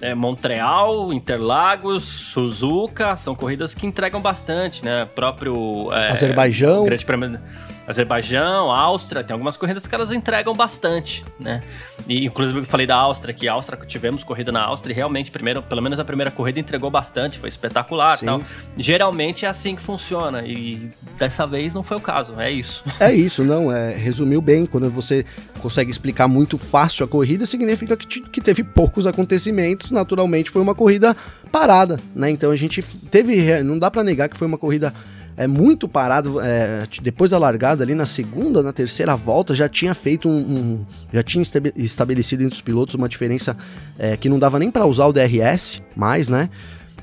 é, 0.00 0.14
Montreal, 0.14 1.12
Interlagos, 1.12 2.04
Suzuka, 2.04 3.16
são 3.16 3.34
corridas 3.34 3.74
que 3.74 3.86
entregam 3.86 4.18
bastante, 4.18 4.82
né? 4.82 5.04
Próprio. 5.14 5.92
É, 5.92 6.10
Azerbaijão. 6.10 6.86
Grande 6.86 7.04
Prêmio. 7.04 7.38
Azerbaijão, 7.86 8.70
Áustria, 8.70 9.24
tem 9.24 9.32
algumas 9.32 9.56
corridas 9.56 9.86
que 9.86 9.94
elas 9.94 10.12
entregam 10.12 10.54
bastante, 10.54 11.24
né? 11.38 11.62
E 12.08 12.26
inclusive 12.26 12.60
eu 12.60 12.64
falei 12.64 12.86
da 12.86 12.96
Áustria, 12.96 13.34
que 13.34 13.48
Áustria 13.48 13.78
tivemos 13.84 14.22
corrida 14.22 14.52
na 14.52 14.62
Áustria 14.62 14.92
e 14.92 14.96
realmente, 14.96 15.30
primeiro, 15.30 15.62
pelo 15.62 15.82
menos 15.82 15.98
a 15.98 16.04
primeira 16.04 16.30
corrida 16.30 16.60
entregou 16.60 16.90
bastante, 16.90 17.38
foi 17.38 17.48
espetacular 17.48 18.18
Sim. 18.18 18.26
tal. 18.26 18.42
Geralmente 18.76 19.44
é 19.44 19.48
assim 19.48 19.74
que 19.74 19.82
funciona 19.82 20.42
e 20.46 20.90
dessa 21.18 21.46
vez 21.46 21.74
não 21.74 21.82
foi 21.82 21.96
o 21.96 22.00
caso, 22.00 22.40
é 22.40 22.50
isso. 22.50 22.84
É 23.00 23.12
isso, 23.12 23.42
não, 23.42 23.72
é, 23.72 23.94
resumiu 23.94 24.40
bem, 24.40 24.64
quando 24.64 24.88
você 24.88 25.24
consegue 25.60 25.90
explicar 25.90 26.28
muito 26.28 26.56
fácil 26.58 27.04
a 27.04 27.08
corrida, 27.08 27.44
significa 27.46 27.96
que, 27.96 28.20
que 28.20 28.40
teve 28.40 28.62
poucos 28.62 29.06
acontecimentos, 29.06 29.90
naturalmente 29.90 30.50
foi 30.50 30.62
uma 30.62 30.74
corrida 30.74 31.16
parada, 31.50 31.98
né? 32.14 32.30
Então 32.30 32.50
a 32.50 32.56
gente 32.56 32.82
teve, 33.10 33.62
não 33.62 33.78
dá 33.78 33.90
para 33.90 34.04
negar 34.04 34.28
que 34.28 34.36
foi 34.36 34.46
uma 34.46 34.58
corrida 34.58 34.94
é 35.36 35.46
muito 35.46 35.88
parado. 35.88 36.40
É, 36.40 36.86
depois 37.02 37.30
da 37.30 37.38
largada, 37.38 37.82
ali 37.82 37.94
na 37.94 38.06
segunda, 38.06 38.62
na 38.62 38.72
terceira 38.72 39.16
volta, 39.16 39.54
já 39.54 39.68
tinha 39.68 39.94
feito 39.94 40.28
um. 40.28 40.36
um 40.36 40.86
já 41.12 41.22
tinha 41.22 41.42
estabelecido 41.76 42.42
entre 42.42 42.54
os 42.54 42.60
pilotos 42.60 42.94
uma 42.94 43.08
diferença 43.08 43.56
é, 43.98 44.16
que 44.16 44.28
não 44.28 44.38
dava 44.38 44.58
nem 44.58 44.70
para 44.70 44.86
usar 44.86 45.06
o 45.06 45.12
DRS 45.12 45.82
mais, 45.96 46.28
né? 46.28 46.48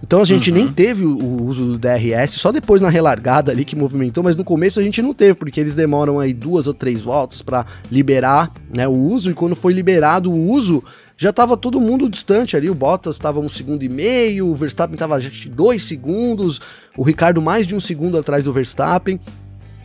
Então 0.04 0.22
a 0.22 0.26
gente 0.26 0.50
uhum. 0.50 0.56
nem 0.56 0.68
teve 0.68 1.04
o, 1.04 1.18
o, 1.18 1.46
uso 1.46 1.66
do 1.66 1.78
DRS, 1.78 2.32
só 2.32 2.52
depois 2.52 2.82
na 2.82 2.90
relargada 2.90 3.52
ali 3.52 3.66
que 3.66 3.76
movimentou, 3.76 4.24
mas 4.24 4.36
no 4.36 4.44
começo 4.44 4.80
a 4.80 4.84
gente 4.84 5.02
não 5.02 5.14
teve, 5.14 5.34
porque 5.34 5.60
eles 5.60 5.76
demoram 5.76 6.20
aí 6.20 6.34
duas 6.34 6.68
ou 6.68 6.74
três 6.74 7.02
voltas 7.02 7.42
para 7.42 7.66
liberar 7.92 8.52
né, 8.74 8.88
o 8.88 8.94
uso, 8.94 9.32
e 9.32 9.34
quando 9.34 9.56
foi 9.56 9.74
liberado 9.74 10.32
o 10.32 10.52
uso, 10.52 10.84
já 11.20 11.32
estava 11.32 11.58
todo 11.58 11.82
mundo 11.82 12.10
distante 12.10 12.56
ali. 12.56 12.70
O 12.70 12.74
Bottas 12.74 13.18
estava 13.18 13.42
um 13.42 13.50
segundo 13.50 13.84
e 13.84 13.90
meio, 13.90 14.48
o 14.48 14.56
Verstappen 14.56 14.94
estava 14.94 15.20
dois 15.52 15.84
segundos, 15.84 16.62
o 16.96 17.04
Ricardo 17.04 17.42
mais 17.42 17.68
de 17.68 17.76
um 17.76 17.80
segundo 17.80 18.18
atrás 18.18 18.46
do 18.46 18.54
Verstappen. 18.54 19.20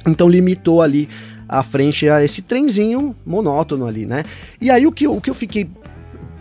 Então 0.07 0.29
limitou 0.29 0.81
ali 0.81 1.09
a 1.49 1.65
frente 1.65 2.09
a 2.09 2.23
esse 2.23 2.41
trenzinho 2.41 3.17
monótono 3.27 3.85
ali, 3.85 4.07
né? 4.07 4.23
E 4.61 4.71
aí 4.71 4.87
o 4.87 4.93
que, 4.93 5.09
o 5.09 5.21
que 5.21 5.29
eu 5.29 5.35
fiquei 5.35 5.69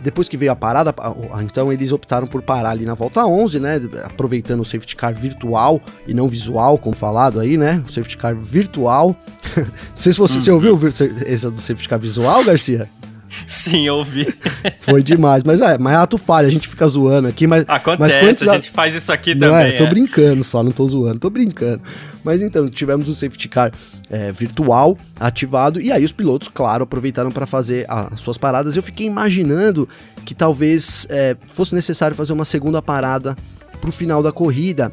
depois 0.00 0.28
que 0.28 0.36
veio 0.36 0.52
a 0.52 0.56
parada, 0.56 0.94
então 1.42 1.72
eles 1.72 1.90
optaram 1.90 2.26
por 2.26 2.42
parar 2.42 2.70
ali 2.70 2.84
na 2.84 2.94
volta 2.94 3.24
11, 3.26 3.58
né? 3.58 3.80
Aproveitando 4.04 4.60
o 4.60 4.64
safety 4.64 4.94
car 4.94 5.14
virtual 5.14 5.80
e 6.06 6.14
não 6.14 6.28
visual, 6.28 6.78
como 6.78 6.94
falado 6.94 7.40
aí, 7.40 7.56
né? 7.56 7.82
O 7.88 7.90
safety 7.90 8.16
car 8.16 8.36
virtual. 8.36 9.16
não 9.56 9.66
sei 9.96 10.12
se 10.12 10.18
você, 10.18 10.34
uhum. 10.36 10.40
você 10.42 10.50
ouviu 10.52 10.78
esse 11.26 11.50
do 11.50 11.60
safety 11.60 11.88
car 11.88 11.98
visual, 11.98 12.44
Garcia? 12.44 12.86
Sim, 13.46 13.86
eu 13.86 13.96
ouvi. 13.96 14.26
Foi 14.80 15.02
demais. 15.02 15.42
Mas 15.42 15.60
é, 15.60 15.78
mas 15.78 15.92
é 15.94 15.96
ato 15.96 16.18
falha, 16.18 16.46
a 16.46 16.50
gente 16.50 16.68
fica 16.68 16.86
zoando 16.86 17.28
aqui, 17.28 17.46
mas. 17.46 17.64
Acontece, 17.68 18.00
mas 18.00 18.14
quantos 18.16 18.48
a 18.48 18.54
gente 18.54 18.70
faz 18.70 18.94
isso 18.94 19.12
aqui 19.12 19.34
não 19.34 19.50
também. 19.50 19.68
É, 19.68 19.72
tô 19.72 19.84
é. 19.84 19.90
brincando 19.90 20.44
só, 20.44 20.62
não 20.62 20.70
tô 20.70 20.86
zoando, 20.86 21.18
tô 21.18 21.30
brincando. 21.30 21.82
Mas 22.22 22.40
então, 22.40 22.68
tivemos 22.68 23.08
o 23.08 23.14
safety 23.14 23.48
car 23.48 23.70
é, 24.08 24.32
virtual 24.32 24.96
ativado, 25.20 25.80
e 25.80 25.92
aí 25.92 26.04
os 26.04 26.12
pilotos, 26.12 26.48
claro, 26.48 26.84
aproveitaram 26.84 27.30
para 27.30 27.46
fazer 27.46 27.84
as 27.88 28.18
suas 28.20 28.38
paradas. 28.38 28.76
Eu 28.76 28.82
fiquei 28.82 29.06
imaginando 29.06 29.88
que 30.24 30.34
talvez 30.34 31.06
é, 31.10 31.36
fosse 31.52 31.74
necessário 31.74 32.16
fazer 32.16 32.32
uma 32.32 32.44
segunda 32.44 32.80
parada 32.80 33.36
pro 33.80 33.92
final 33.92 34.22
da 34.22 34.32
corrida. 34.32 34.92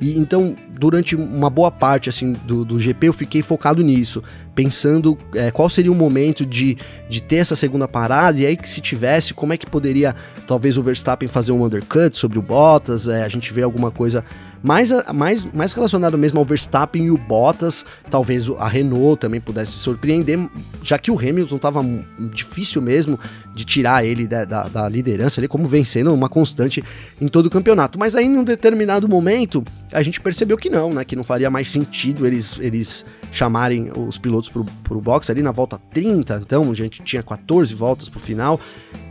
E 0.00 0.18
então, 0.18 0.56
durante 0.78 1.14
uma 1.14 1.48
boa 1.48 1.70
parte 1.70 2.08
assim 2.08 2.32
do, 2.44 2.64
do 2.64 2.78
GP, 2.78 3.08
eu 3.08 3.12
fiquei 3.12 3.42
focado 3.42 3.82
nisso, 3.82 4.22
pensando 4.54 5.18
é, 5.34 5.50
qual 5.50 5.68
seria 5.68 5.90
o 5.90 5.94
momento 5.94 6.44
de, 6.44 6.76
de 7.08 7.22
ter 7.22 7.36
essa 7.36 7.56
segunda 7.56 7.86
parada, 7.86 8.38
e 8.38 8.46
aí 8.46 8.56
que 8.56 8.68
se 8.68 8.80
tivesse, 8.80 9.32
como 9.32 9.52
é 9.52 9.56
que 9.56 9.66
poderia 9.66 10.14
talvez 10.46 10.76
o 10.76 10.82
Verstappen 10.82 11.28
fazer 11.28 11.52
um 11.52 11.64
undercut 11.64 12.16
sobre 12.16 12.38
o 12.38 12.42
Bottas, 12.42 13.08
é, 13.08 13.22
a 13.22 13.28
gente 13.28 13.52
vê 13.52 13.62
alguma 13.62 13.90
coisa 13.90 14.24
mais, 14.64 14.90
mais, 15.12 15.44
mais 15.44 15.74
relacionado 15.74 16.16
mesmo 16.16 16.38
ao 16.38 16.44
Verstappen 16.44 17.04
e 17.04 17.10
o 17.10 17.18
Bottas, 17.18 17.84
talvez 18.10 18.48
a 18.58 18.66
Renault 18.66 19.20
também 19.20 19.38
pudesse 19.38 19.72
surpreender, 19.72 20.48
já 20.82 20.98
que 20.98 21.10
o 21.10 21.18
Hamilton 21.18 21.56
estava 21.56 21.84
difícil 22.32 22.80
mesmo 22.80 23.20
de 23.54 23.64
tirar 23.64 24.06
ele 24.06 24.26
da, 24.26 24.46
da, 24.46 24.62
da 24.64 24.88
liderança, 24.88 25.38
ali 25.38 25.46
como 25.46 25.68
vencendo 25.68 26.12
uma 26.14 26.30
constante 26.30 26.82
em 27.20 27.28
todo 27.28 27.46
o 27.46 27.50
campeonato. 27.50 27.98
Mas 27.98 28.16
aí, 28.16 28.24
em 28.24 28.38
um 28.38 28.42
determinado 28.42 29.06
momento, 29.06 29.62
a 29.92 30.02
gente 30.02 30.18
percebeu 30.18 30.56
que 30.56 30.63
não, 30.68 30.90
né? 30.90 31.04
Que 31.04 31.16
não 31.16 31.24
faria 31.24 31.50
mais 31.50 31.68
sentido 31.68 32.26
eles, 32.26 32.56
eles 32.58 33.04
chamarem 33.30 33.90
os 33.96 34.18
pilotos 34.18 34.48
pro, 34.48 34.64
pro 34.82 35.00
box 35.00 35.30
ali 35.30 35.42
na 35.42 35.52
volta 35.52 35.78
30, 35.92 36.40
então 36.44 36.70
a 36.70 36.74
gente 36.74 37.02
tinha 37.02 37.22
14 37.22 37.74
voltas 37.74 38.08
pro 38.08 38.20
final. 38.20 38.60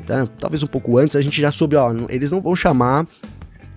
Então, 0.04 0.28
talvez 0.28 0.64
um 0.64 0.68
pouco 0.68 0.98
antes, 0.98 1.16
a 1.16 1.22
gente 1.22 1.40
já 1.40 1.52
soube, 1.52 1.76
ó, 1.76 1.94
eles 2.10 2.32
não 2.32 2.42
vão 2.42 2.56
chamar 2.56 3.08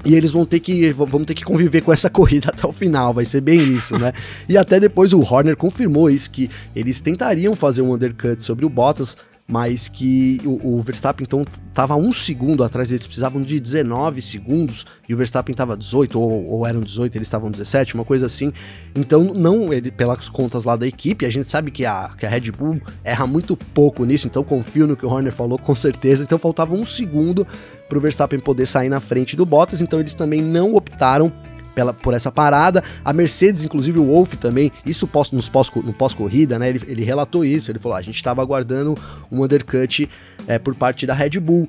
e 0.04 0.14
eles 0.14 0.30
vão 0.30 0.45
ter 0.45 0.61
que 0.61 0.92
vão 0.92 1.25
ter 1.25 1.35
que 1.35 1.45
conviver 1.45 1.80
com 1.80 1.92
essa 1.92 2.09
corrida 2.11 2.50
até 2.50 2.66
o 2.66 2.73
final, 2.73 3.12
vai 3.12 3.25
ser 3.25 3.40
bem 3.40 3.59
isso, 3.59 3.99
né? 3.99 4.12
e 4.49 4.56
até 4.56 4.78
depois 4.78 5.12
o 5.12 5.21
Horner 5.21 5.56
confirmou 5.56 6.09
isso 6.09 6.30
que 6.30 6.50
eles 6.75 7.00
tentariam 7.00 7.54
fazer 7.54 7.83
um 7.83 7.92
undercut 7.92 8.42
sobre 8.42 8.64
o 8.64 8.68
Bottas, 8.68 9.16
mas 9.49 9.88
que 9.88 10.41
o, 10.45 10.76
o 10.79 10.83
Verstappen 10.83 11.25
então 11.25 11.45
estava 11.69 11.95
um 11.95 12.12
segundo 12.12 12.65
atrás, 12.65 12.91
eles 12.91 13.07
precisavam 13.07 13.43
de 13.43 13.61
19 13.61 14.21
segundos 14.21 14.85
e 15.09 15.15
o 15.15 15.17
Verstappen 15.17 15.53
estava 15.53 15.76
18 15.76 16.19
ou, 16.19 16.47
ou, 16.47 16.67
eram 16.67 16.81
18, 16.81 17.17
eles 17.17 17.29
estavam 17.29 17.50
17, 17.50 17.95
uma 17.95 18.05
coisa 18.05 18.26
assim. 18.26 18.53
Então 18.95 19.23
não, 19.23 19.73
ele 19.73 19.91
pelas 19.91 20.29
contas 20.29 20.65
lá 20.65 20.75
da 20.75 20.87
equipe, 20.87 21.25
a 21.25 21.31
gente 21.31 21.49
sabe 21.49 21.71
que 21.71 21.87
a, 21.87 22.11
que 22.19 22.26
a 22.26 22.29
Red 22.29 22.50
Bull 22.50 22.81
erra 23.05 23.26
muito 23.26 23.57
pouco 23.57 24.05
nisso, 24.05 24.26
então 24.26 24.43
confio 24.43 24.87
no 24.87 24.97
que 24.97 25.07
o 25.07 25.09
Horner 25.09 25.33
falou 25.33 25.59
com 25.59 25.76
certeza. 25.76 26.25
Então 26.25 26.38
faltava 26.38 26.75
um 26.75 26.85
segundo 26.85 27.47
para 27.88 27.99
o 27.99 28.00
Verstappen 28.00 28.41
poder 28.41 28.67
sair 28.67 28.88
na 28.88 28.99
frente 28.99 29.37
do 29.37 29.47
Bottas, 29.47 29.81
então 29.81 30.00
eles 30.00 30.15
também 30.15 30.43
não 30.43 30.75
optaram 30.75 31.33
pela, 31.76 31.92
por 31.92 32.14
essa 32.14 32.33
parada. 32.33 32.83
A 33.04 33.12
Mercedes, 33.12 33.62
inclusive 33.62 34.00
o 34.00 34.06
Wolff 34.06 34.38
também, 34.38 34.73
isso 34.85 35.06
pós, 35.06 35.30
nos 35.30 35.49
pós, 35.49 35.71
no 35.76 35.92
pós-corrida, 35.92 36.59
né? 36.59 36.71
Ele, 36.71 36.80
ele 36.88 37.04
relatou 37.04 37.45
isso. 37.45 37.71
Ele 37.71 37.78
falou: 37.78 37.95
ah, 37.97 38.00
a 38.00 38.02
gente 38.02 38.16
estava 38.16 38.40
aguardando 38.40 38.95
um 39.30 39.45
undercut 39.45 40.09
é, 40.49 40.59
por 40.59 40.75
parte 40.75 41.06
da 41.06 41.14
Red 41.14 41.38
Bull. 41.38 41.68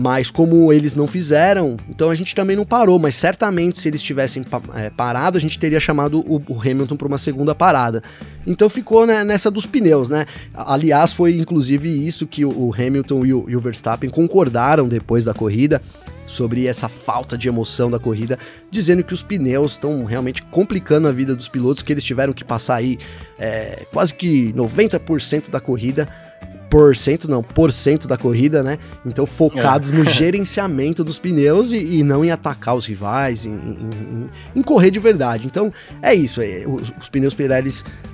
Mas 0.00 0.30
como 0.30 0.72
eles 0.72 0.94
não 0.94 1.08
fizeram, 1.08 1.76
então 1.88 2.08
a 2.08 2.14
gente 2.14 2.32
também 2.32 2.54
não 2.54 2.64
parou. 2.64 3.00
Mas 3.00 3.16
certamente, 3.16 3.80
se 3.80 3.88
eles 3.88 4.00
tivessem 4.00 4.44
é, 4.76 4.90
parado, 4.90 5.36
a 5.36 5.40
gente 5.40 5.58
teria 5.58 5.80
chamado 5.80 6.20
o, 6.20 6.40
o 6.48 6.60
Hamilton 6.60 6.94
para 6.94 7.08
uma 7.08 7.18
segunda 7.18 7.52
parada. 7.52 8.00
Então 8.46 8.68
ficou 8.68 9.04
né, 9.04 9.24
nessa 9.24 9.50
dos 9.50 9.66
pneus, 9.66 10.08
né? 10.08 10.24
Aliás, 10.54 11.12
foi 11.12 11.36
inclusive 11.36 11.88
isso 11.88 12.28
que 12.28 12.44
o, 12.44 12.50
o 12.50 12.72
Hamilton 12.72 13.26
e 13.26 13.34
o, 13.34 13.50
e 13.50 13.56
o 13.56 13.60
Verstappen 13.60 14.08
concordaram 14.08 14.86
depois 14.86 15.24
da 15.24 15.34
corrida 15.34 15.82
sobre 16.28 16.66
essa 16.66 16.88
falta 16.88 17.36
de 17.36 17.48
emoção 17.48 17.90
da 17.90 17.98
corrida, 17.98 18.38
dizendo 18.70 19.02
que 19.02 19.14
os 19.14 19.22
pneus 19.22 19.72
estão 19.72 20.04
realmente 20.04 20.42
complicando 20.42 21.08
a 21.08 21.12
vida 21.12 21.34
dos 21.34 21.48
pilotos, 21.48 21.82
que 21.82 21.92
eles 21.92 22.04
tiveram 22.04 22.32
que 22.32 22.44
passar 22.44 22.76
aí 22.76 22.98
é, 23.38 23.84
quase 23.90 24.14
que 24.14 24.52
90% 24.52 25.50
da 25.50 25.58
corrida 25.58 26.06
por 26.70 26.94
cento, 26.96 27.28
não, 27.28 27.42
por 27.42 27.72
cento 27.72 28.06
da 28.06 28.16
corrida, 28.16 28.62
né? 28.62 28.78
Então 29.04 29.26
focados 29.26 29.92
é. 29.92 29.96
no 29.96 30.04
gerenciamento 30.04 31.02
dos 31.02 31.18
pneus 31.18 31.72
e, 31.72 31.78
e, 31.98 32.02
não 32.02 32.24
em 32.24 32.30
atacar 32.30 32.76
os 32.76 32.86
rivais, 32.86 33.46
em, 33.46 33.50
em, 33.52 34.30
em, 34.56 34.62
correr 34.62 34.90
de 34.90 34.98
verdade. 34.98 35.46
Então 35.46 35.72
é 36.02 36.14
isso, 36.14 36.40
é, 36.40 36.64
os, 36.66 36.92
os, 37.00 37.08
pneus 37.08 37.34
Pirelli 37.34 37.70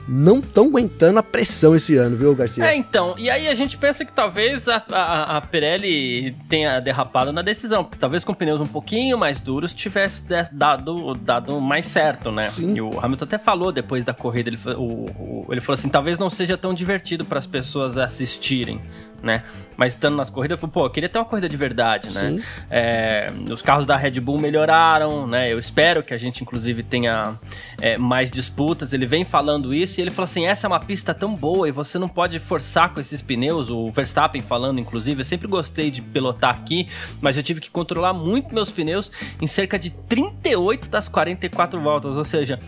não 0.06 0.38
estão 0.38 0.66
aguentando 0.66 1.18
a 1.18 1.22
pressão 1.22 1.74
esse 1.74 1.96
ano, 1.96 2.16
viu, 2.16 2.34
Garcia? 2.34 2.64
É, 2.64 2.76
então, 2.76 3.14
e 3.16 3.30
aí 3.30 3.48
a 3.48 3.54
gente 3.54 3.76
pensa 3.76 4.04
que 4.04 4.12
talvez 4.12 4.68
a, 4.68 4.82
a, 4.90 5.36
a 5.38 5.40
Pirelli 5.40 6.32
tenha 6.48 6.80
derrapado 6.80 7.32
na 7.32 7.42
decisão, 7.42 7.84
porque 7.84 7.98
talvez 7.98 8.24
com 8.24 8.34
pneus 8.34 8.60
um 8.60 8.66
pouquinho 8.66 9.16
mais 9.16 9.40
duros 9.40 9.72
tivesse 9.72 10.24
dado, 10.52 11.14
dado 11.14 11.60
mais 11.60 11.86
certo, 11.86 12.30
né? 12.30 12.42
Sim. 12.42 12.74
E 12.74 12.80
o 12.80 13.00
Hamilton 13.00 13.24
até 13.24 13.38
falou 13.38 13.72
depois 13.72 14.04
da 14.04 14.12
corrida, 14.12 14.50
ele, 14.50 14.58
o, 14.76 14.80
o, 14.80 15.46
ele 15.50 15.60
falou 15.60 15.74
assim, 15.74 15.88
talvez 15.88 16.18
não 16.18 16.28
seja 16.28 16.56
tão 16.56 16.74
divertido 16.74 17.24
para 17.24 17.38
as 17.38 17.46
pessoas 17.46 17.96
assistirem 17.96 18.44
assistirem. 18.44 18.80
Né? 19.24 19.42
Mas 19.76 19.94
estando 19.94 20.16
nas 20.16 20.30
corridas, 20.30 20.56
eu 20.56 20.60
falei, 20.60 20.72
pô, 20.72 20.86
eu 20.86 20.90
queria 20.90 21.08
ter 21.08 21.18
uma 21.18 21.24
corrida 21.24 21.48
de 21.48 21.56
verdade, 21.56 22.12
né? 22.12 22.42
É, 22.70 23.26
os 23.50 23.62
carros 23.62 23.86
da 23.86 23.96
Red 23.96 24.20
Bull 24.20 24.38
melhoraram, 24.38 25.26
né? 25.26 25.52
Eu 25.52 25.58
espero 25.58 26.02
que 26.02 26.12
a 26.12 26.16
gente, 26.16 26.42
inclusive, 26.42 26.82
tenha 26.82 27.34
é, 27.80 27.96
mais 27.96 28.30
disputas. 28.30 28.92
Ele 28.92 29.06
vem 29.06 29.24
falando 29.24 29.74
isso 29.74 29.98
e 29.98 30.02
ele 30.02 30.10
falou 30.10 30.24
assim: 30.24 30.46
essa 30.46 30.66
é 30.66 30.68
uma 30.68 30.78
pista 30.78 31.14
tão 31.14 31.34
boa 31.34 31.68
e 31.68 31.72
você 31.72 31.98
não 31.98 32.08
pode 32.08 32.38
forçar 32.38 32.92
com 32.92 33.00
esses 33.00 33.22
pneus. 33.22 33.70
O 33.70 33.90
Verstappen 33.90 34.42
falando, 34.42 34.78
inclusive, 34.78 35.20
eu 35.20 35.24
sempre 35.24 35.48
gostei 35.48 35.90
de 35.90 36.02
pilotar 36.02 36.54
aqui, 36.54 36.88
mas 37.20 37.36
eu 37.36 37.42
tive 37.42 37.60
que 37.60 37.70
controlar 37.70 38.12
muito 38.12 38.54
meus 38.54 38.70
pneus 38.70 39.10
em 39.40 39.46
cerca 39.46 39.78
de 39.78 39.90
38 39.90 40.88
das 40.88 41.08
44 41.08 41.80
voltas, 41.80 42.16
ou 42.16 42.24
seja, 42.24 42.60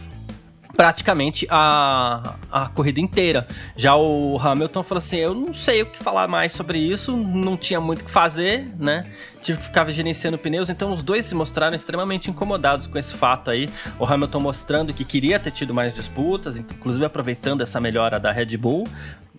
praticamente 0.76 1.47
a, 1.50 2.37
a 2.52 2.68
corrida 2.68 3.00
inteira. 3.00 3.47
Já 3.75 3.97
o 3.97 4.38
Hamilton 4.38 4.83
falou 4.83 4.99
assim: 4.99 5.16
eu 5.16 5.35
não 5.35 5.52
sei 5.52 5.83
o 5.83 5.87
que 5.87 5.99
falar 5.99 6.28
mais 6.28 6.52
sobre 6.52 6.78
isso, 6.78 7.16
não 7.16 7.56
tinha 7.56 7.80
muito 7.80 8.02
o 8.02 8.04
que 8.04 8.11
fazer, 8.11 8.68
né? 8.78 9.06
Tive 9.42 9.59
que 9.59 9.64
ficar 9.66 9.88
gerenciando 9.90 10.37
pneus, 10.37 10.68
então 10.68 10.92
os 10.92 11.02
dois 11.02 11.25
se 11.25 11.35
mostraram 11.35 11.76
extremamente 11.76 12.30
incomodados 12.30 12.87
com 12.87 12.99
esse 12.99 13.14
fato 13.14 13.50
aí. 13.50 13.68
O 13.99 14.04
Hamilton 14.04 14.40
mostrando 14.40 14.92
que 14.92 15.04
queria 15.04 15.38
ter 15.38 15.52
tido 15.52 15.73
mais 15.73 15.95
disputas, 15.95 16.59
inclusive 16.59 17.04
aproveitando 17.04 17.61
essa 17.61 17.80
melhora 17.80 18.18
da 18.18 18.33
Red 18.33 18.56
Bull, 18.56 18.85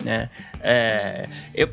né? 0.03 0.29
É, 0.61 1.27
eu 1.53 1.67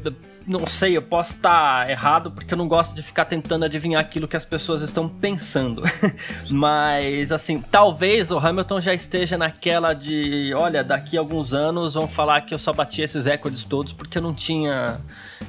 não 0.46 0.66
sei, 0.66 0.96
eu 0.96 1.02
posso 1.02 1.34
estar 1.34 1.88
errado 1.88 2.30
porque 2.30 2.52
eu 2.52 2.58
não 2.58 2.68
gosto 2.68 2.94
de 2.94 3.02
ficar 3.02 3.24
tentando 3.24 3.64
adivinhar 3.64 4.00
aquilo 4.00 4.28
que 4.28 4.36
as 4.36 4.44
pessoas 4.44 4.82
estão 4.82 5.08
pensando. 5.08 5.82
Mas, 6.50 7.32
assim, 7.32 7.60
talvez 7.60 8.30
o 8.30 8.38
Hamilton 8.38 8.80
já 8.80 8.92
esteja 8.92 9.38
naquela 9.38 9.94
de: 9.94 10.52
olha, 10.54 10.84
daqui 10.84 11.16
a 11.16 11.20
alguns 11.20 11.54
anos 11.54 11.94
vão 11.94 12.06
falar 12.06 12.42
que 12.42 12.52
eu 12.52 12.58
só 12.58 12.72
bati 12.72 13.02
esses 13.02 13.24
recordes 13.24 13.64
todos 13.64 13.92
porque 13.92 14.18
eu 14.18 14.22
não 14.22 14.34
tinha 14.34 15.00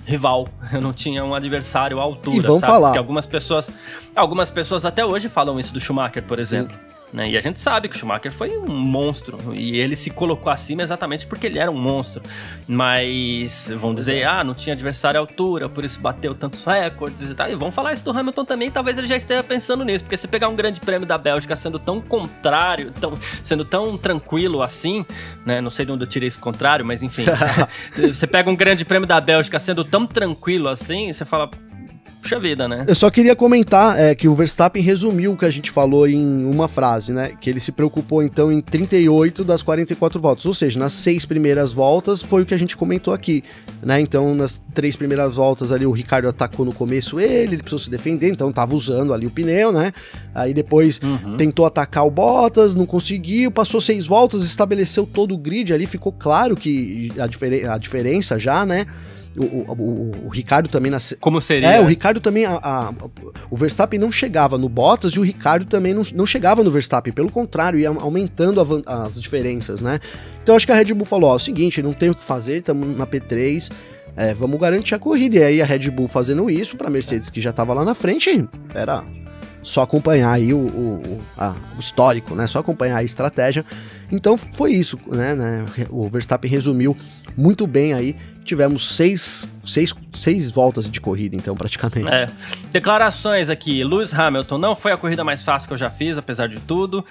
rival, 0.05 0.47
eu 0.71 0.81
não 0.81 0.93
tinha 0.93 1.25
um 1.25 1.35
adversário 1.35 1.99
à 1.99 2.03
altura, 2.03 2.37
e 2.37 2.41
vão 2.41 2.59
sabe? 2.59 2.71
Falar. 2.71 2.87
Porque 2.89 2.99
algumas 2.99 3.27
pessoas, 3.27 3.69
algumas 4.15 4.49
pessoas 4.49 4.85
até 4.85 5.05
hoje 5.05 5.27
falam 5.27 5.59
isso 5.59 5.73
do 5.73 5.79
Schumacher, 5.79 6.23
por 6.23 6.39
exemplo. 6.39 6.75
Sim. 6.75 6.94
Né? 7.15 7.29
E 7.29 7.37
a 7.37 7.41
gente 7.41 7.61
sabe 7.61 7.87
que 7.87 7.95
o 7.95 7.97
Schumacher 7.97 8.31
foi 8.31 8.57
um 8.57 8.67
monstro. 8.67 9.39
E 9.55 9.77
ele 9.77 9.95
se 9.95 10.09
colocou 10.09 10.51
acima 10.51 10.83
exatamente 10.83 11.25
porque 11.25 11.47
ele 11.47 11.57
era 11.57 11.71
um 11.71 11.77
monstro. 11.77 12.21
Mas 12.67 13.71
vão 13.77 13.95
dizer, 13.95 14.25
ah, 14.25 14.43
não 14.43 14.53
tinha 14.53 14.73
adversário 14.73 15.17
à 15.17 15.21
altura, 15.21 15.69
por 15.69 15.85
isso 15.85 15.99
bateu 16.01 16.35
tantos 16.35 16.65
recordes 16.65 17.31
e 17.31 17.33
tal. 17.33 17.49
E 17.49 17.55
vão 17.55 17.71
falar 17.71 17.93
isso 17.93 18.03
do 18.03 18.11
Hamilton 18.11 18.43
também, 18.43 18.69
talvez 18.69 18.97
ele 18.97 19.07
já 19.07 19.15
esteja 19.15 19.41
pensando 19.41 19.85
nisso. 19.85 20.03
Porque 20.03 20.17
se 20.17 20.27
pegar 20.27 20.49
um 20.49 20.55
grande 20.57 20.81
prêmio 20.81 21.07
da 21.07 21.17
Bélgica 21.17 21.55
sendo 21.55 21.79
tão 21.79 22.01
contrário, 22.01 22.91
tão, 22.91 23.13
sendo 23.41 23.63
tão 23.63 23.97
tranquilo 23.97 24.61
assim, 24.61 25.05
né? 25.45 25.61
Não 25.61 25.69
sei 25.69 25.85
de 25.85 25.93
onde 25.93 26.03
eu 26.03 26.07
tirei 26.07 26.27
esse 26.27 26.39
contrário, 26.39 26.85
mas 26.85 27.01
enfim. 27.01 27.23
você 27.95 28.27
pega 28.27 28.49
um 28.49 28.55
grande 28.57 28.83
prêmio 28.83 29.07
da 29.07 29.21
Bélgica 29.21 29.57
sendo 29.57 29.85
tão 29.85 30.05
tranquilo 30.05 30.67
assim, 30.67 31.13
você 31.13 31.23
fala, 31.23 31.49
puxa 32.25 32.39
vida, 32.39 32.67
né? 32.67 32.85
Eu 32.87 32.95
só 32.95 33.11
queria 33.11 33.35
comentar 33.35 33.99
é, 33.99 34.15
que 34.15 34.27
o 34.27 34.33
Verstappen 34.33 34.81
resumiu 34.81 35.33
o 35.33 35.37
que 35.37 35.45
a 35.45 35.49
gente 35.51 35.69
falou 35.69 36.07
em 36.07 36.45
uma 36.45 36.67
frase, 36.67 37.13
né? 37.13 37.33
Que 37.39 37.51
ele 37.51 37.59
se 37.59 37.71
preocupou 37.71 38.23
então 38.23 38.51
em 38.51 38.61
38 38.61 39.43
das 39.43 39.61
44 39.61 40.19
voltas, 40.19 40.45
ou 40.45 40.53
seja, 40.53 40.79
nas 40.79 40.91
seis 40.91 41.23
primeiras 41.23 41.71
voltas 41.71 42.23
foi 42.23 42.41
o 42.41 42.45
que 42.45 42.53
a 42.55 42.57
gente 42.57 42.75
comentou 42.75 43.13
aqui, 43.13 43.43
né? 43.81 43.99
Então, 43.99 44.33
nas 44.33 44.61
três 44.73 44.95
primeiras 44.95 45.35
voltas 45.35 45.71
ali 45.71 45.85
o 45.85 45.91
Ricardo 45.91 46.27
atacou 46.27 46.65
no 46.65 46.73
começo 46.73 47.19
ele, 47.19 47.53
ele 47.53 47.57
precisou 47.57 47.79
se 47.79 47.89
defender, 47.91 48.29
então 48.29 48.51
tava 48.51 48.73
usando 48.73 49.13
ali 49.13 49.27
o 49.27 49.31
pneu, 49.31 49.71
né? 49.71 49.93
Aí 50.33 50.51
depois 50.51 50.99
uhum. 51.03 51.37
tentou 51.37 51.65
atacar 51.65 52.07
o 52.07 52.09
Bottas, 52.09 52.73
não 52.73 52.87
conseguiu, 52.87 53.51
passou 53.51 53.79
seis 53.79 54.07
voltas, 54.07 54.43
estabeleceu 54.43 55.05
todo 55.05 55.35
o 55.35 55.37
grid 55.37 55.71
ali, 55.71 55.85
ficou 55.85 56.11
claro 56.11 56.55
que 56.55 57.09
a, 57.19 57.73
a 57.75 57.77
diferença 57.77 58.39
já, 58.39 58.65
né? 58.65 58.87
O, 59.37 59.43
o, 59.43 60.25
o, 60.27 60.29
Ricardo 60.29 60.69
também 60.69 60.91
nasceu. 60.91 61.17
Como 61.19 61.41
seria? 61.41 61.69
É, 61.69 61.81
o 61.81 61.85
Ricardo 61.85 62.19
também. 62.19 62.45
A, 62.45 62.55
a, 62.55 62.93
o 63.49 63.57
Verstappen 63.57 63.99
não 63.99 64.11
chegava 64.11 64.57
no 64.57 64.69
Bottas 64.69 65.13
e 65.13 65.19
o 65.19 65.23
Ricardo 65.23 65.65
também 65.65 65.93
não, 65.93 66.03
não 66.13 66.25
chegava 66.25 66.63
no 66.63 66.71
Verstappen. 66.71 67.11
Pelo 67.11 67.29
contrário, 67.29 67.77
ia 67.77 67.89
aumentando 67.89 68.83
a, 68.85 69.03
as 69.03 69.21
diferenças, 69.21 69.81
né? 69.81 69.99
Então 70.41 70.55
acho 70.55 70.65
que 70.65 70.71
a 70.71 70.75
Red 70.75 70.93
Bull 70.93 71.05
falou: 71.05 71.29
ó, 71.29 71.33
é 71.33 71.35
o 71.35 71.39
seguinte, 71.39 71.81
não 71.81 71.93
tem 71.93 72.09
o 72.09 72.15
que 72.15 72.23
fazer, 72.23 72.59
estamos 72.59 72.95
na 72.97 73.05
P3. 73.05 73.71
É, 74.15 74.33
vamos 74.33 74.59
garantir 74.59 74.95
a 74.95 74.99
corrida. 74.99 75.37
E 75.37 75.43
aí 75.43 75.61
a 75.61 75.65
Red 75.65 75.89
Bull 75.91 76.07
fazendo 76.07 76.49
isso 76.49 76.77
para 76.77 76.89
Mercedes, 76.89 77.29
que 77.29 77.41
já 77.41 77.49
estava 77.49 77.73
lá 77.73 77.83
na 77.83 77.93
frente, 77.93 78.47
era 78.73 79.03
só 79.61 79.81
acompanhar 79.81 80.31
aí 80.31 80.53
o, 80.53 80.59
o, 80.59 81.19
a, 81.37 81.53
o 81.75 81.79
histórico, 81.79 82.35
né? 82.35 82.47
Só 82.47 82.59
acompanhar 82.59 82.97
a 82.97 83.03
estratégia. 83.03 83.65
Então 84.11 84.37
foi 84.37 84.71
isso, 84.71 84.97
né, 85.07 85.35
né? 85.35 85.65
O 85.89 86.07
Verstappen 86.07 86.49
resumiu 86.49 86.95
muito 87.35 87.67
bem 87.67 87.91
aí 87.91 88.15
tivemos 88.45 88.95
seis, 88.95 89.49
seis, 89.63 89.93
seis 90.13 90.49
voltas 90.49 90.89
de 90.89 91.01
corrida, 91.01 91.35
então, 91.35 91.55
praticamente. 91.55 92.07
É. 92.07 92.27
Declarações 92.71 93.49
aqui. 93.49 93.83
Lewis 93.83 94.13
Hamilton, 94.13 94.57
não 94.57 94.75
foi 94.75 94.91
a 94.91 94.97
corrida 94.97 95.23
mais 95.23 95.43
fácil 95.43 95.67
que 95.67 95.73
eu 95.73 95.77
já 95.77 95.89
fiz, 95.89 96.17
apesar 96.17 96.47
de 96.47 96.59
tudo. 96.61 97.03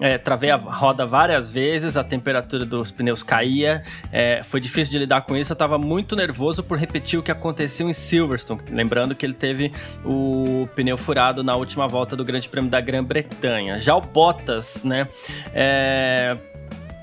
É, 0.00 0.18
travei 0.18 0.50
a 0.50 0.56
roda 0.56 1.06
várias 1.06 1.50
vezes, 1.50 1.96
a 1.96 2.04
temperatura 2.04 2.64
dos 2.64 2.90
pneus 2.90 3.22
caía. 3.22 3.82
É, 4.12 4.42
foi 4.44 4.60
difícil 4.60 4.92
de 4.92 4.98
lidar 4.98 5.22
com 5.22 5.36
isso. 5.36 5.52
Eu 5.52 5.54
estava 5.54 5.78
muito 5.78 6.14
nervoso 6.14 6.62
por 6.62 6.78
repetir 6.78 7.18
o 7.18 7.22
que 7.22 7.30
aconteceu 7.30 7.88
em 7.88 7.92
Silverstone. 7.92 8.60
Lembrando 8.70 9.14
que 9.14 9.24
ele 9.24 9.34
teve 9.34 9.72
o 10.04 10.68
pneu 10.74 10.98
furado 10.98 11.42
na 11.42 11.56
última 11.56 11.88
volta 11.88 12.14
do 12.14 12.24
Grande 12.24 12.48
Prêmio 12.48 12.70
da 12.70 12.80
Grã-Bretanha. 12.80 13.78
Já 13.78 13.96
o 13.96 14.00
Bottas, 14.00 14.84
né? 14.84 15.08
É 15.54 16.36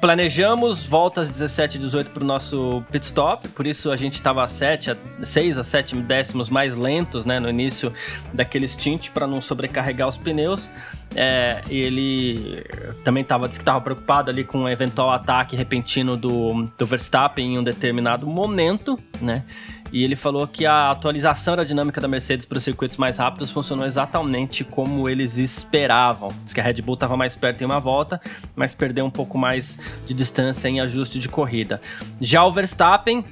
Planejamos 0.01 0.85
voltas 0.85 1.27
17 1.27 1.75
e 1.75 1.79
18 1.81 2.11
para 2.11 2.23
o 2.23 2.25
nosso 2.25 2.81
pit 2.89 3.05
stop, 3.05 3.49
por 3.49 3.67
isso 3.67 3.91
a 3.91 3.97
gente 3.97 4.13
estava 4.13 4.41
a 4.41 4.47
7, 4.47 4.91
a 4.91 4.97
6 5.21 5.57
a 5.57 5.63
7 5.63 5.95
décimos 5.97 6.49
mais 6.49 6.73
lentos 6.73 7.25
né, 7.25 7.37
no 7.37 7.49
início 7.49 7.91
daquele 8.33 8.65
stint 8.65 9.09
para 9.09 9.27
não 9.27 9.41
sobrecarregar 9.41 10.07
os 10.07 10.17
pneus. 10.17 10.69
É, 11.15 11.63
ele 11.69 12.63
também 13.03 13.23
estava 13.23 13.49
preocupado 13.81 14.29
ali 14.29 14.43
com 14.43 14.59
um 14.59 14.69
eventual 14.69 15.11
ataque 15.11 15.55
repentino 15.55 16.15
do, 16.15 16.67
do 16.77 16.85
Verstappen 16.85 17.55
em 17.55 17.57
um 17.57 17.63
determinado 17.63 18.27
momento, 18.27 18.99
né? 19.19 19.43
E 19.91 20.03
ele 20.03 20.15
falou 20.15 20.47
que 20.47 20.65
a 20.65 20.91
atualização 20.91 21.55
aerodinâmica 21.55 21.99
da 21.99 22.07
Mercedes 22.07 22.45
para 22.45 22.57
os 22.57 22.63
circuitos 22.63 22.97
mais 22.97 23.17
rápidos 23.17 23.49
funcionou 23.49 23.87
exatamente 23.87 24.63
como 24.63 25.09
eles 25.09 25.37
esperavam. 25.37 26.31
Diz 26.43 26.53
que 26.53 26.59
a 26.59 26.63
Red 26.63 26.81
Bull 26.81 26.93
estava 26.93 27.17
mais 27.17 27.35
perto 27.35 27.63
em 27.63 27.65
uma 27.65 27.79
volta, 27.79 28.21
mas 28.55 28.75
perdeu 28.75 29.03
um 29.05 29.09
pouco 29.09 29.37
mais 29.37 29.79
de 30.05 30.13
distância 30.13 30.67
em 30.67 30.79
ajuste 30.79 31.17
de 31.17 31.27
corrida. 31.27 31.81
Já 32.21 32.45
o 32.45 32.51
Verstappen 32.51 33.25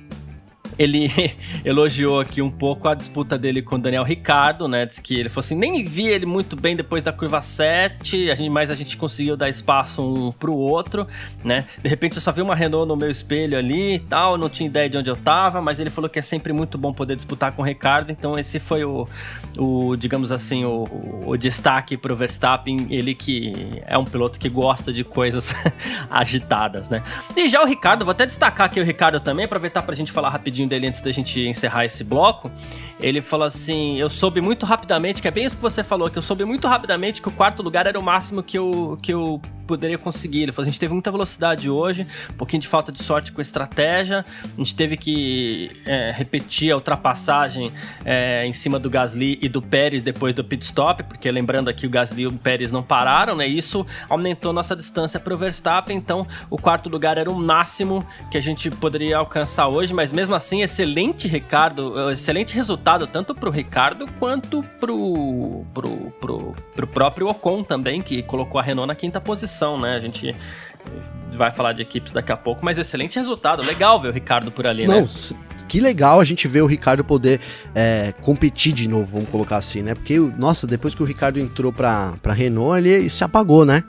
ele 0.78 1.12
elogiou 1.66 2.20
aqui 2.20 2.42
um 2.42 2.52
pouco 2.52 2.88
a 2.88 2.94
disputa 2.94 3.38
dele 3.38 3.62
com 3.62 3.76
o 3.76 3.80
Daniel 3.80 4.04
Ricardo, 4.04 4.68
né? 4.68 4.86
Diz 4.86 5.00
que 5.00 5.16
ele 5.20 5.30
falou 5.30 5.46
assim: 5.46 5.56
nem 5.56 5.84
vi 5.84 6.08
ele 6.08 6.26
muito 6.26 6.56
bem 6.56 6.76
depois 6.76 7.02
da 7.04 7.12
curva 7.12 7.42
7, 7.42 8.30
a 8.30 8.36
gente, 8.36 8.50
mas 8.50 8.70
a 8.70 8.76
gente 8.76 8.96
conseguiu 8.98 9.36
dar 9.36 9.50
espaço 9.50 10.02
um 10.02 10.32
pro 10.32 10.56
outro, 10.56 11.08
né? 11.44 11.66
De 11.82 11.90
repente 11.90 12.16
eu 12.16 12.22
só 12.22 12.32
vi 12.32 12.42
uma 12.42 12.56
Renault 12.56 12.88
no 12.88 12.96
meu 12.96 13.10
espelho 13.10 13.58
ali 13.58 13.96
e 13.96 14.00
tal, 14.00 14.38
não 14.38 14.50
tinha 14.50 14.68
ideia 14.68 14.90
de 14.90 14.98
onde 14.98 15.10
eu 15.10 15.16
tava, 15.16 15.62
mas 15.62 15.80
ele 15.80 15.90
falou 15.90 16.10
que 16.10 16.20
é 16.20 16.22
sempre 16.22 16.54
muito 16.54 16.78
bom 16.78 16.94
poder 16.94 17.16
disputar 17.16 17.52
com 17.52 17.62
o 17.62 17.66
Ricardo, 17.66 18.12
então 18.12 18.38
esse 18.38 18.60
foi 18.60 18.84
o, 18.84 19.08
o 19.58 19.96
digamos 19.96 20.32
assim, 20.32 20.66
o, 20.66 21.24
o, 21.26 21.38
destaque 21.38 21.98
pro 21.98 22.16
Verstappen, 22.16 22.88
ele 22.90 23.14
que 23.16 23.82
é 23.86 23.98
um 23.98 24.06
piloto 24.06 24.40
que 24.40 24.50
gosta 24.50 24.92
de 24.92 25.04
coisas 25.04 25.54
agitadas, 26.10 26.90
né? 26.90 27.04
E 27.36 27.50
já 27.50 27.62
o 27.62 27.66
Ricardo, 27.66 28.06
vou 28.06 28.12
até 28.12 28.26
destacar 28.26 28.68
aqui 28.68 28.80
o 28.80 28.84
Ricardo 28.84 29.20
também, 29.20 29.46
aproveitar 29.46 29.82
pra 29.82 29.96
gente 29.96 30.12
falar 30.12 30.30
rapidinho 30.30 30.67
dele 30.68 30.88
antes 30.88 31.02
da 31.02 31.12
gente 31.12 31.42
encerrar 31.42 31.86
esse 31.86 32.04
bloco. 32.04 32.52
Ele 33.00 33.22
falou 33.22 33.46
assim: 33.46 33.98
Eu 33.98 34.10
soube 34.10 34.42
muito 34.42 34.66
rapidamente, 34.66 35.22
que 35.22 35.28
é 35.28 35.32
bem 35.32 35.46
isso 35.46 35.56
que 35.56 35.62
você 35.62 35.84
falou, 35.84 36.10
que 36.10 36.18
eu 36.18 36.22
soube 36.22 36.46
muito 36.46 36.68
rapidamente 36.68 37.22
que 37.22 37.28
o 37.28 37.32
quarto 37.32 37.64
lugar 37.64 37.88
era 37.88 38.00
o 38.00 38.04
máximo 38.04 38.44
que 38.44 38.58
eu, 38.58 38.98
que 39.02 39.14
eu 39.14 39.42
poderia 39.68 39.98
conseguir. 39.98 40.44
Ele 40.44 40.52
falou: 40.52 40.68
a 40.68 40.72
gente 40.72 40.80
teve 40.80 40.94
muita 40.94 41.12
velocidade 41.12 41.70
hoje, 41.70 42.08
um 42.30 42.34
pouquinho 42.34 42.62
de 42.62 42.68
falta 42.68 42.92
de 42.92 43.04
sorte 43.04 43.32
com 43.32 43.42
a 43.42 43.44
estratégia, 43.44 44.26
a 44.44 44.58
gente 44.58 44.76
teve 44.76 44.98
que 44.98 45.72
é, 45.86 46.12
repetir 46.16 46.72
a 46.72 46.76
ultrapassagem 46.76 47.72
é, 48.06 48.46
em 48.46 48.54
cima 48.54 48.80
do 48.80 48.90
Gasly 48.90 49.38
e 49.42 49.50
do 49.50 49.62
Pérez 49.62 50.02
depois 50.02 50.34
do 50.34 50.44
pit 50.44 50.64
stop, 50.64 51.04
porque 51.04 51.30
lembrando 51.30 51.70
aqui 51.70 51.86
o 51.86 51.90
Gasly 51.90 52.24
e 52.24 52.28
o 52.28 52.32
Pérez 52.32 52.72
não 52.72 52.82
pararam, 52.82 53.36
né? 53.36 53.46
Isso 53.46 53.86
aumentou 54.10 54.54
nossa 54.54 54.76
distância 54.76 55.20
para 55.20 55.34
o 55.34 55.38
Verstappen, 55.38 55.98
então 55.98 56.26
o 56.50 56.58
quarto 56.58 56.90
lugar 56.90 57.18
era 57.18 57.30
o 57.30 57.36
máximo 57.36 58.08
que 58.32 58.38
a 58.38 58.42
gente 58.42 58.72
poderia 58.72 59.18
alcançar 59.18 59.68
hoje, 59.68 59.94
mas 59.94 60.14
mesmo 60.14 60.34
assim, 60.34 60.62
excelente 60.62 61.28
Ricardo, 61.28 62.10
excelente 62.12 62.56
resultado 62.56 63.06
tanto 63.06 63.36
para 63.36 63.50
o 63.50 63.52
Ricardo 63.52 64.06
quanto 64.20 64.64
para 64.80 64.92
o 64.92 65.66
pro, 65.74 66.12
pro, 66.20 66.56
pro 66.76 66.88
próprio 66.88 67.28
Ocon 67.28 67.64
também, 67.64 68.02
que 68.02 68.24
colocou 68.24 68.60
a 68.60 68.64
Renault 68.64 68.88
na 68.88 68.96
quinta 68.96 69.20
posição 69.20 69.57
né? 69.80 69.96
A 69.96 70.00
gente 70.00 70.36
vai 71.32 71.52
falar 71.52 71.74
de 71.74 71.82
equipes 71.82 72.14
daqui 72.14 72.32
a 72.32 72.38
pouco, 72.38 72.64
mas 72.64 72.78
excelente 72.78 73.18
resultado. 73.18 73.62
Legal 73.64 74.00
ver 74.02 74.10
o 74.10 74.12
Ricardo 74.12 74.52
por 74.52 74.66
ali, 74.66 74.88
Não, 74.88 75.02
né? 75.02 75.08
Que 75.68 75.82
legal 75.82 76.20
a 76.20 76.24
gente 76.24 76.48
ver 76.48 76.62
o 76.62 76.66
Ricardo 76.66 77.04
poder 77.04 77.42
é, 77.76 78.14
competir 78.22 78.74
de 78.74 78.88
novo, 78.88 79.18
vamos 79.18 79.30
colocar 79.30 79.58
assim, 79.58 79.82
né? 79.82 79.94
Porque, 79.94 80.18
nossa, 80.38 80.66
depois 80.66 80.96
que 80.96 81.04
o 81.04 81.06
Ricardo 81.06 81.40
entrou 81.40 81.74
pra, 81.74 82.16
pra 82.22 82.34
Renault, 82.34 82.78
ele 82.78 83.10
se 83.10 83.24
apagou, 83.24 83.66
né? 83.66 83.84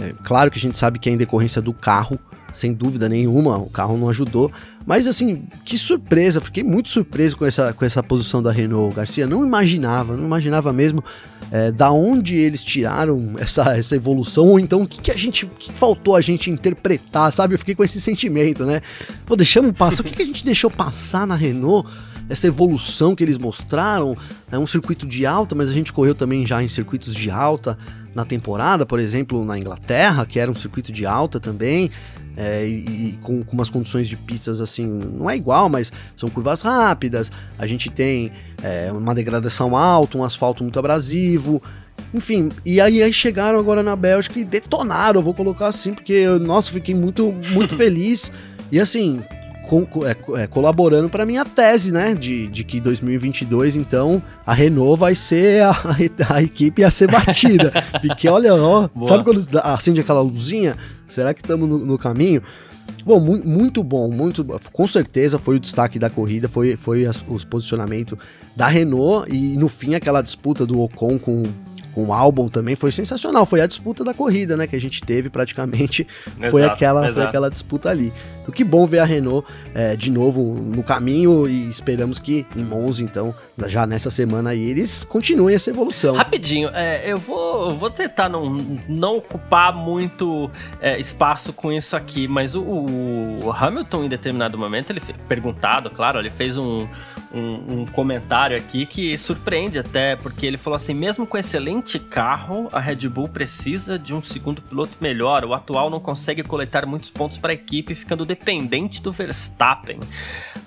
É, 0.00 0.12
claro 0.24 0.50
que 0.50 0.58
a 0.58 0.60
gente 0.60 0.76
sabe 0.76 0.98
que 0.98 1.08
é 1.08 1.12
em 1.12 1.16
decorrência 1.16 1.62
do 1.62 1.72
carro, 1.72 2.18
sem 2.52 2.72
dúvida 2.72 3.08
nenhuma, 3.08 3.56
o 3.58 3.70
carro 3.70 3.96
não 3.96 4.08
ajudou. 4.08 4.50
Mas 4.84 5.06
assim, 5.06 5.44
que 5.64 5.78
surpresa, 5.78 6.40
fiquei 6.40 6.62
muito 6.62 6.88
surpreso 6.88 7.36
com 7.36 7.44
essa, 7.44 7.72
com 7.72 7.84
essa 7.84 8.02
posição 8.02 8.42
da 8.42 8.50
Renault 8.50 8.94
Garcia. 8.94 9.26
Não 9.26 9.44
imaginava, 9.46 10.16
não 10.16 10.24
imaginava 10.24 10.72
mesmo 10.72 11.02
é, 11.50 11.70
da 11.70 11.90
onde 11.90 12.36
eles 12.36 12.62
tiraram 12.64 13.34
essa, 13.38 13.76
essa 13.76 13.94
evolução, 13.94 14.48
ou 14.48 14.58
então 14.58 14.82
o 14.82 14.86
que, 14.86 15.00
que 15.00 15.10
a 15.10 15.16
gente. 15.16 15.46
que 15.58 15.72
faltou 15.72 16.16
a 16.16 16.20
gente 16.20 16.50
interpretar, 16.50 17.32
sabe? 17.32 17.54
Eu 17.54 17.58
fiquei 17.58 17.74
com 17.74 17.84
esse 17.84 18.00
sentimento, 18.00 18.64
né? 18.64 18.80
Pô, 19.24 19.36
deixamos 19.36 19.72
passar. 19.72 20.02
o 20.02 20.04
que, 20.04 20.16
que 20.16 20.22
a 20.22 20.26
gente 20.26 20.44
deixou 20.44 20.70
passar 20.70 21.26
na 21.26 21.36
Renault? 21.36 21.88
essa 22.28 22.46
evolução 22.46 23.14
que 23.14 23.22
eles 23.22 23.38
mostraram. 23.38 24.16
É 24.50 24.58
um 24.58 24.66
circuito 24.66 25.06
de 25.06 25.26
alta, 25.26 25.54
mas 25.54 25.68
a 25.68 25.72
gente 25.72 25.92
correu 25.92 26.14
também 26.14 26.46
já 26.46 26.62
em 26.62 26.68
circuitos 26.68 27.14
de 27.14 27.30
alta 27.30 27.76
na 28.14 28.24
temporada, 28.24 28.84
por 28.84 28.98
exemplo, 28.98 29.44
na 29.44 29.58
Inglaterra, 29.58 30.26
que 30.26 30.38
era 30.38 30.50
um 30.50 30.54
circuito 30.54 30.92
de 30.92 31.06
alta 31.06 31.40
também. 31.40 31.90
É, 32.36 32.66
e, 32.66 33.08
e 33.08 33.18
com, 33.22 33.42
com, 33.42 33.52
umas 33.52 33.68
condições 33.68 34.08
de 34.08 34.16
pistas 34.16 34.60
assim, 34.60 34.86
não 34.86 35.28
é 35.28 35.36
igual, 35.36 35.68
mas 35.68 35.92
são 36.16 36.28
curvas 36.28 36.62
rápidas. 36.62 37.30
A 37.58 37.66
gente 37.66 37.90
tem 37.90 38.32
é, 38.62 38.90
uma 38.92 39.14
degradação 39.14 39.76
alta, 39.76 40.18
um 40.18 40.24
asfalto 40.24 40.62
muito 40.62 40.78
abrasivo. 40.78 41.62
Enfim, 42.14 42.50
e 42.64 42.80
aí, 42.80 43.02
aí 43.02 43.12
chegaram 43.12 43.58
agora 43.58 43.82
na 43.82 43.96
Bélgica 43.96 44.38
e 44.38 44.44
detonaram, 44.44 45.20
eu 45.20 45.24
vou 45.24 45.34
colocar 45.34 45.68
assim, 45.68 45.94
porque, 45.94 46.26
nossa, 46.40 46.70
fiquei 46.70 46.94
muito, 46.94 47.34
muito 47.50 47.74
feliz. 47.76 48.30
E 48.70 48.80
assim, 48.80 49.20
com, 49.62 49.86
é, 50.06 50.42
é, 50.42 50.46
colaborando 50.46 51.08
para 51.08 51.24
minha 51.24 51.44
tese, 51.44 51.92
né? 51.92 52.14
De, 52.14 52.48
de 52.48 52.64
que 52.64 52.80
2022, 52.80 53.76
então, 53.76 54.22
a 54.44 54.52
Renault 54.52 54.98
vai 54.98 55.14
ser 55.14 55.62
a, 55.62 55.74
a 56.28 56.42
equipe 56.42 56.84
a 56.84 56.90
ser 56.90 57.10
batida. 57.10 57.72
Porque 58.00 58.28
olha, 58.28 58.54
ó, 58.54 58.88
sabe 59.02 59.24
quando 59.24 59.42
acende 59.62 60.00
aquela 60.00 60.20
luzinha? 60.20 60.76
Será 61.12 61.34
que 61.34 61.40
estamos 61.40 61.68
no, 61.68 61.78
no, 61.78 61.98
caminho? 61.98 62.42
Bom, 63.04 63.20
mu 63.20 63.42
muito 63.44 63.82
bom, 63.82 64.10
muito 64.10 64.44
com 64.72 64.88
certeza 64.88 65.38
foi 65.38 65.56
o 65.56 65.60
destaque 65.60 65.98
da 65.98 66.10
corrida, 66.10 66.48
foi, 66.48 66.76
foi 66.76 67.06
as, 67.06 67.16
o 67.28 67.44
posicionamento 67.46 68.18
da 68.56 68.66
Renault 68.66 69.30
e 69.32 69.56
no 69.56 69.68
fim 69.68 69.94
aquela 69.94 70.22
disputa 70.22 70.66
do 70.66 70.80
Ocon 70.80 71.18
com 71.18 71.42
com 71.94 72.06
o 72.06 72.12
álbum 72.12 72.48
também 72.48 72.74
foi 72.74 72.90
sensacional. 72.90 73.46
Foi 73.46 73.60
a 73.60 73.66
disputa 73.66 74.02
da 74.02 74.14
corrida, 74.14 74.56
né? 74.56 74.66
Que 74.66 74.76
a 74.76 74.80
gente 74.80 75.00
teve 75.02 75.30
praticamente. 75.30 76.06
Exato, 76.26 76.50
foi, 76.50 76.64
aquela, 76.64 77.02
exato. 77.02 77.14
foi 77.14 77.24
aquela 77.24 77.50
disputa 77.50 77.90
ali. 77.90 78.12
Então, 78.42 78.52
que 78.52 78.64
bom 78.64 78.86
ver 78.86 78.98
a 78.98 79.04
Renault 79.04 79.46
é, 79.74 79.96
de 79.96 80.10
novo 80.10 80.42
no 80.42 80.82
caminho 80.82 81.48
e 81.48 81.68
esperamos 81.68 82.18
que 82.18 82.46
em 82.56 82.64
Monza, 82.64 83.02
então, 83.02 83.34
já 83.66 83.86
nessa 83.86 84.10
semana 84.10 84.50
aí, 84.50 84.68
eles 84.68 85.04
continuem 85.04 85.54
essa 85.54 85.70
evolução. 85.70 86.16
Rapidinho, 86.16 86.68
é, 86.74 87.10
eu, 87.10 87.16
vou, 87.16 87.70
vou 87.70 87.90
tentar 87.90 88.28
não, 88.28 88.56
não 88.88 89.18
ocupar 89.18 89.72
muito 89.72 90.50
é, 90.80 90.98
espaço 90.98 91.52
com 91.52 91.72
isso 91.72 91.96
aqui, 91.96 92.26
mas 92.26 92.54
o, 92.54 92.62
o, 92.62 93.52
Hamilton, 93.52 94.04
em 94.04 94.08
determinado 94.08 94.58
momento, 94.58 94.90
ele 94.90 95.00
perguntado, 95.28 95.90
claro, 95.90 96.18
ele 96.18 96.30
fez 96.30 96.58
um, 96.58 96.86
um, 97.32 97.80
um 97.80 97.86
comentário 97.86 98.56
aqui 98.56 98.86
que 98.86 99.16
surpreende 99.16 99.78
até, 99.78 100.16
porque 100.16 100.46
ele 100.46 100.58
falou 100.58 100.76
assim: 100.76 100.94
mesmo 100.94 101.26
com 101.26 101.36
excelente 101.36 101.98
carro, 101.98 102.68
a 102.72 102.80
Red 102.80 103.08
Bull 103.08 103.28
precisa 103.28 103.98
de 103.98 104.14
um 104.14 104.22
segundo 104.22 104.60
piloto 104.60 104.92
melhor. 105.00 105.44
O 105.44 105.54
atual 105.54 105.90
não 105.90 106.00
consegue 106.00 106.42
coletar 106.42 106.86
muitos 106.86 107.10
pontos 107.10 107.38
para 107.38 107.52
a 107.52 107.54
equipe, 107.54 107.94
ficando 107.94 108.24
dependente 108.34 109.02
do 109.02 109.12
Verstappen. 109.12 110.00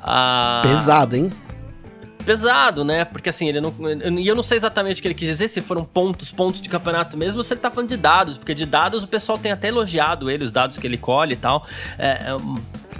Ah, 0.01 0.61
Pesado, 0.63 1.15
hein? 1.15 1.31
pesado, 2.25 2.83
né? 2.83 3.05
Porque 3.05 3.29
assim, 3.29 3.47
ele 3.47 3.61
não. 3.61 3.73
E 4.19 4.27
eu 4.27 4.35
não 4.35 4.43
sei 4.43 4.57
exatamente 4.57 4.99
o 4.99 5.01
que 5.01 5.07
ele 5.07 5.15
quis 5.15 5.29
dizer, 5.29 5.47
se 5.47 5.61
foram 5.61 5.85
pontos, 5.85 6.31
pontos 6.31 6.59
de 6.59 6.67
campeonato 6.67 7.15
mesmo, 7.15 7.37
ou 7.37 7.43
se 7.43 7.53
ele 7.53 7.61
tá 7.61 7.69
falando 7.69 7.89
de 7.89 7.97
dados, 7.97 8.37
porque 8.37 8.53
de 8.53 8.65
dados 8.65 9.03
o 9.03 9.07
pessoal 9.07 9.37
tem 9.37 9.51
até 9.51 9.67
elogiado 9.67 10.29
ele, 10.29 10.43
os 10.43 10.51
dados 10.51 10.77
que 10.77 10.87
ele 10.87 10.97
colhe 10.97 11.33
e 11.33 11.37
tal. 11.37 11.65
É, 11.97 12.07
é, 12.07 12.37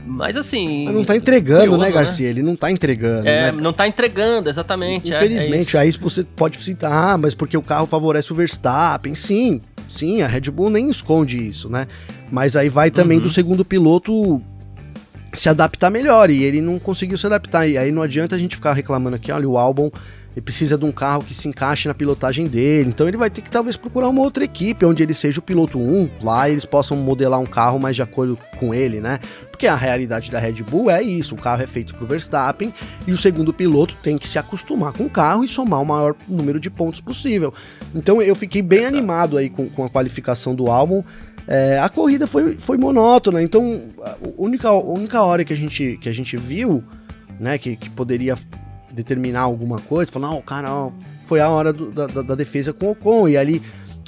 mas 0.06 0.38
assim. 0.38 0.86
Mas 0.86 0.94
não 0.94 1.04
tá 1.04 1.16
entregando, 1.16 1.62
né, 1.62 1.68
curioso, 1.68 1.84
né, 1.84 1.92
Garcia? 1.92 2.26
Né? 2.26 2.32
Ele 2.32 2.44
não 2.44 2.56
tá 2.56 2.72
entregando. 2.72 3.28
É, 3.28 3.52
né? 3.52 3.62
não 3.62 3.74
tá 3.74 3.88
entregando, 3.88 4.50
exatamente. 4.50 5.12
É, 5.12 5.16
é 5.16 5.26
Infelizmente, 5.26 5.76
é, 5.76 5.80
aí 5.80 5.92
você 5.92 6.24
pode 6.24 6.62
citar, 6.62 6.92
ah, 6.92 7.18
mas 7.18 7.34
porque 7.34 7.58
o 7.58 7.62
carro 7.62 7.88
favorece 7.88 8.32
o 8.32 8.36
Verstappen. 8.36 9.16
Sim, 9.16 9.60
sim, 9.90 10.22
a 10.22 10.28
Red 10.28 10.52
Bull 10.52 10.70
nem 10.70 10.90
esconde 10.90 11.38
isso, 11.38 11.70
né? 11.70 11.88
Mas 12.32 12.56
aí 12.56 12.70
vai 12.70 12.92
também 12.92 13.18
uhum. 13.18 13.24
do 13.24 13.30
segundo 13.30 13.66
piloto 13.66 14.42
se 15.36 15.50
adaptar 15.50 15.90
melhor 15.90 16.30
e 16.30 16.44
ele 16.44 16.62
não 16.62 16.80
conseguiu 16.80 17.18
se 17.18 17.26
adaptar. 17.26 17.68
E 17.68 17.78
aí 17.78 17.92
não 17.92 18.02
adianta 18.02 18.36
a 18.36 18.40
gente 18.40 18.56
ficar 18.56 18.74
reclamando 18.74 19.16
aqui, 19.16 19.32
olha, 19.32 19.48
o 19.48 19.58
álbum 19.58 19.90
ele 20.36 20.42
precisa 20.42 20.78
de 20.78 20.84
um 20.84 20.92
carro 20.92 21.24
que 21.24 21.34
se 21.34 21.48
encaixe 21.48 21.88
na 21.88 21.94
pilotagem 21.94 22.46
dele. 22.46 22.90
Então 22.90 23.08
ele 23.08 23.16
vai 23.16 23.30
ter 23.30 23.42
que 23.42 23.50
talvez 23.50 23.78
procurar 23.78 24.10
uma 24.10 24.22
outra 24.22 24.44
equipe 24.44 24.86
onde 24.86 25.02
ele 25.02 25.14
seja 25.14 25.40
o 25.40 25.42
piloto 25.42 25.80
1, 25.80 26.10
lá 26.22 26.50
eles 26.50 26.66
possam 26.66 26.98
modelar 26.98 27.40
um 27.40 27.46
carro 27.46 27.80
mais 27.80 27.96
de 27.96 28.02
acordo 28.02 28.38
com 28.60 28.74
ele, 28.74 29.00
né? 29.00 29.20
Porque 29.50 29.66
a 29.66 29.76
realidade 29.76 30.30
da 30.30 30.38
Red 30.38 30.62
Bull 30.64 30.92
é 30.92 31.02
isso, 31.02 31.36
o 31.36 31.38
carro 31.38 31.64
é 31.64 31.68
feito 31.68 31.96
pro 31.96 32.06
Verstappen 32.06 32.74
e 33.08 33.14
o 33.14 33.18
segundo 33.18 33.54
piloto 33.54 33.96
tem 34.04 34.18
que 34.18 34.28
se 34.28 34.38
acostumar 34.38 34.92
com 34.92 35.06
o 35.06 35.10
carro 35.10 35.46
e 35.46 35.48
somar 35.48 35.82
o 35.82 35.86
maior 35.86 36.14
número 36.28 36.60
de 36.60 36.70
pontos 36.70 37.00
possível. 37.00 37.54
Então 37.94 38.22
eu 38.22 38.36
fiquei 38.36 38.62
bem 38.62 38.80
Exato. 38.80 38.98
animado 38.98 39.38
aí 39.38 39.50
com, 39.50 39.70
com 39.70 39.86
a 39.86 39.90
qualificação 39.90 40.54
do 40.54 40.70
álbum. 40.70 41.02
É, 41.48 41.80
a 41.80 41.90
corrida 41.90 42.26
foi, 42.26 42.54
foi 42.58 42.78
monótona, 42.78 43.42
então 43.42 43.82
a 44.02 44.16
única, 44.38 44.70
a 44.70 44.74
única 44.74 45.22
hora 45.22 45.46
que 45.46 45.54
a 45.54 45.56
gente, 45.56 45.98
que 46.02 46.10
a 46.10 46.14
gente 46.14 46.36
viu, 46.38 46.84
né, 47.40 47.58
que, 47.58 47.76
que 47.76 47.90
poderia 47.90 48.36
determinar 48.92 49.42
alguma 49.42 49.80
coisa, 49.80 50.12
falar, 50.12 50.30
não, 50.30 50.42
cara, 50.42 50.74
ó, 50.74 50.92
foi 51.26 51.40
a 51.40 51.50
hora 51.50 51.72
do, 51.72 51.92
da, 51.92 52.08
da, 52.08 52.36
defesa 52.36 52.74
com 52.74 52.88
o 52.88 52.92
Ocon, 52.92 53.28
e 53.28 53.38
ali 53.38 53.62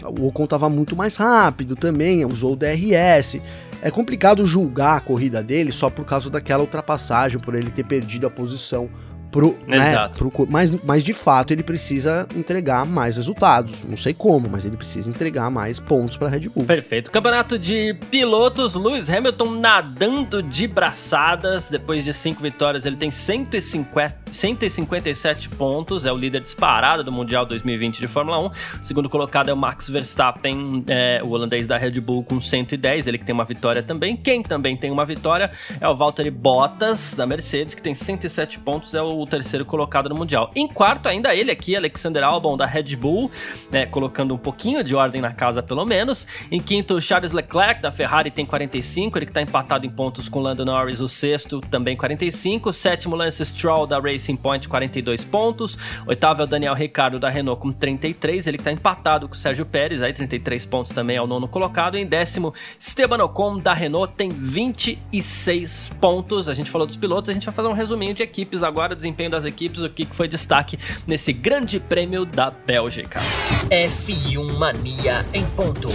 o 0.04 0.28
Ocon 0.28 0.48
tava 0.48 0.68
muito 0.70 0.96
mais 0.96 1.16
rápido 1.16 1.76
também, 1.76 2.26
usou 2.26 2.54
o 2.54 2.56
DRS. 2.56 3.40
É 3.82 3.92
complicado 3.92 4.46
julgar 4.46 4.98
a 4.98 5.02
corrida 5.02 5.44
dele 5.44 5.72
só 5.72 5.90
por 5.90 6.06
causa 6.06 6.30
daquela 6.30 6.64
ultrapassagem, 6.64 7.40
por 7.40 7.54
ele 7.54 7.70
ter 7.70 7.84
perdido 7.84 8.26
a 8.26 8.30
posição 8.30 8.90
Pro, 9.38 9.56
né. 9.68 10.10
Pro, 10.18 10.32
mas, 10.50 10.72
mas 10.84 11.04
de 11.04 11.14
fato 11.14 11.54
ele 11.54 11.62
precisa 11.62 12.28
entregar 12.36 12.88
mais 12.88 13.18
resultados. 13.18 13.84
Não 13.84 13.96
sei 13.96 14.12
como, 14.12 14.50
mas 14.50 14.66
ele 14.66 14.76
precisa 14.76 15.08
entregar 15.12 15.52
mais 15.52 15.80
pontos 15.80 16.18
para 16.18 16.28
Red 16.28 16.50
Bull. 16.50 16.66
Perfeito. 16.66 17.12
Campeonato 17.12 17.60
de 17.60 17.94
pilotos, 18.10 18.74
Lewis 18.74 19.08
Hamilton 19.08 19.52
nadando 19.60 20.42
de 20.42 20.68
braçadas. 20.68 21.70
Depois 21.70 22.04
de 22.04 22.16
cinco 22.16 22.42
vitórias, 22.42 22.84
ele 22.88 22.96
tem 22.96 23.12
150, 23.12 24.16
157 24.32 25.50
pontos. 25.50 26.08
É 26.08 26.12
o 26.12 26.18
líder 26.18 26.42
disparado 26.42 27.04
do 27.04 27.12
Mundial 27.12 27.46
2020 27.46 28.00
de 28.00 28.08
Fórmula 28.08 28.40
1. 28.40 28.46
O 28.48 28.52
segundo 28.82 29.08
colocado 29.08 29.50
é 29.50 29.54
o 29.54 29.58
Max 29.58 29.88
Verstappen, 29.88 30.84
é, 30.88 31.22
o 31.24 31.30
holandês 31.30 31.68
da 31.68 31.78
Red 31.78 32.00
Bull, 32.00 32.24
com 32.24 32.42
110. 32.42 33.06
Ele 33.06 33.20
que 33.20 33.26
tem 33.26 33.36
uma 33.36 33.46
vitória 33.46 33.84
também. 33.84 34.18
Quem 34.18 34.42
também 34.42 34.76
tem 34.76 34.90
uma 34.90 35.06
vitória 35.06 35.52
é 35.80 35.88
o 35.88 35.96
Valtteri 35.96 36.32
Bottas, 36.32 37.14
da 37.14 37.28
Mercedes, 37.28 37.76
que 37.76 37.84
tem 37.84 37.94
107 37.94 38.58
pontos. 38.58 38.96
É 38.96 39.02
o 39.04 39.27
terceiro 39.28 39.66
colocado 39.66 40.10
no 40.10 40.16
Mundial. 40.16 40.52
Em 40.56 40.68
quarto, 40.68 41.08
ainda 41.08 41.36
ele 41.36 41.52
aqui, 41.52 41.76
Alexander 41.76 42.24
Albon 42.24 42.58
da 42.58 42.66
Red 42.66 42.96
Bull, 42.96 43.32
né, 43.72 43.86
colocando 43.86 44.34
um 44.34 44.38
pouquinho 44.38 44.84
de 44.84 44.96
ordem 44.96 45.22
na 45.22 45.32
casa, 45.32 45.62
pelo 45.62 45.86
menos. 45.86 46.28
Em 46.52 46.60
quinto, 46.60 47.00
Charles 47.00 47.32
Leclerc 47.32 47.82
da 47.82 47.92
Ferrari 47.92 48.32
tem 48.32 48.46
45, 48.46 49.18
ele 49.18 49.26
que 49.26 49.32
está 49.32 49.42
empatado 49.42 49.86
em 49.86 49.90
pontos 49.90 50.30
com 50.30 50.40
Lando 50.40 50.66
Norris, 50.66 51.02
o 51.02 51.08
sexto 51.08 51.62
também 51.62 51.96
45. 51.96 52.72
Sétimo, 52.74 53.16
Lance 53.16 53.46
Stroll 53.46 53.86
da 53.86 54.00
Racing 54.00 54.36
Point, 54.36 54.68
42 54.68 55.24
pontos. 55.24 55.78
Oitavo 56.06 56.42
é 56.42 56.46
o 56.46 56.48
Daniel 56.48 56.74
Ricciardo 56.74 57.20
da 57.20 57.30
Renault 57.30 57.62
com 57.62 57.72
33, 57.72 58.48
ele 58.48 58.58
que 58.58 58.62
está 58.62 58.72
empatado 58.72 59.28
com 59.28 59.34
o 59.34 59.38
Sérgio 59.38 59.66
Pérez, 59.66 60.02
aí 60.02 60.14
33 60.14 60.66
pontos 60.66 60.92
também 60.92 61.18
é 61.18 61.22
o 61.22 61.28
nono 61.28 61.48
colocado. 61.48 61.98
Em 61.98 62.06
décimo, 62.06 62.54
Esteban 62.80 63.24
Ocon 63.24 63.60
da 63.60 63.74
Renault 63.74 64.14
tem 64.16 64.30
26 64.30 65.92
pontos. 66.00 66.50
A 66.50 66.54
gente 66.54 66.70
falou 66.70 66.88
dos 66.88 66.96
pilotos, 66.96 67.30
a 67.30 67.34
gente 67.34 67.46
vai 67.46 67.54
fazer 67.54 67.68
um 67.68 67.74
resuminho 67.74 68.14
de 68.14 68.24
equipes 68.24 68.64
agora, 68.64 68.96
desempenho 69.08 69.30
das 69.30 69.46
equipes, 69.46 69.82
o 69.82 69.90
que 69.90 70.06
foi 70.06 70.28
destaque 70.28 70.78
nesse 71.06 71.32
grande 71.32 71.80
prêmio 71.80 72.26
da 72.26 72.52
Bélgica. 72.52 73.20
F1 73.70 74.58
Mania 74.58 75.26
em 75.34 75.46
ponto. 75.46 75.88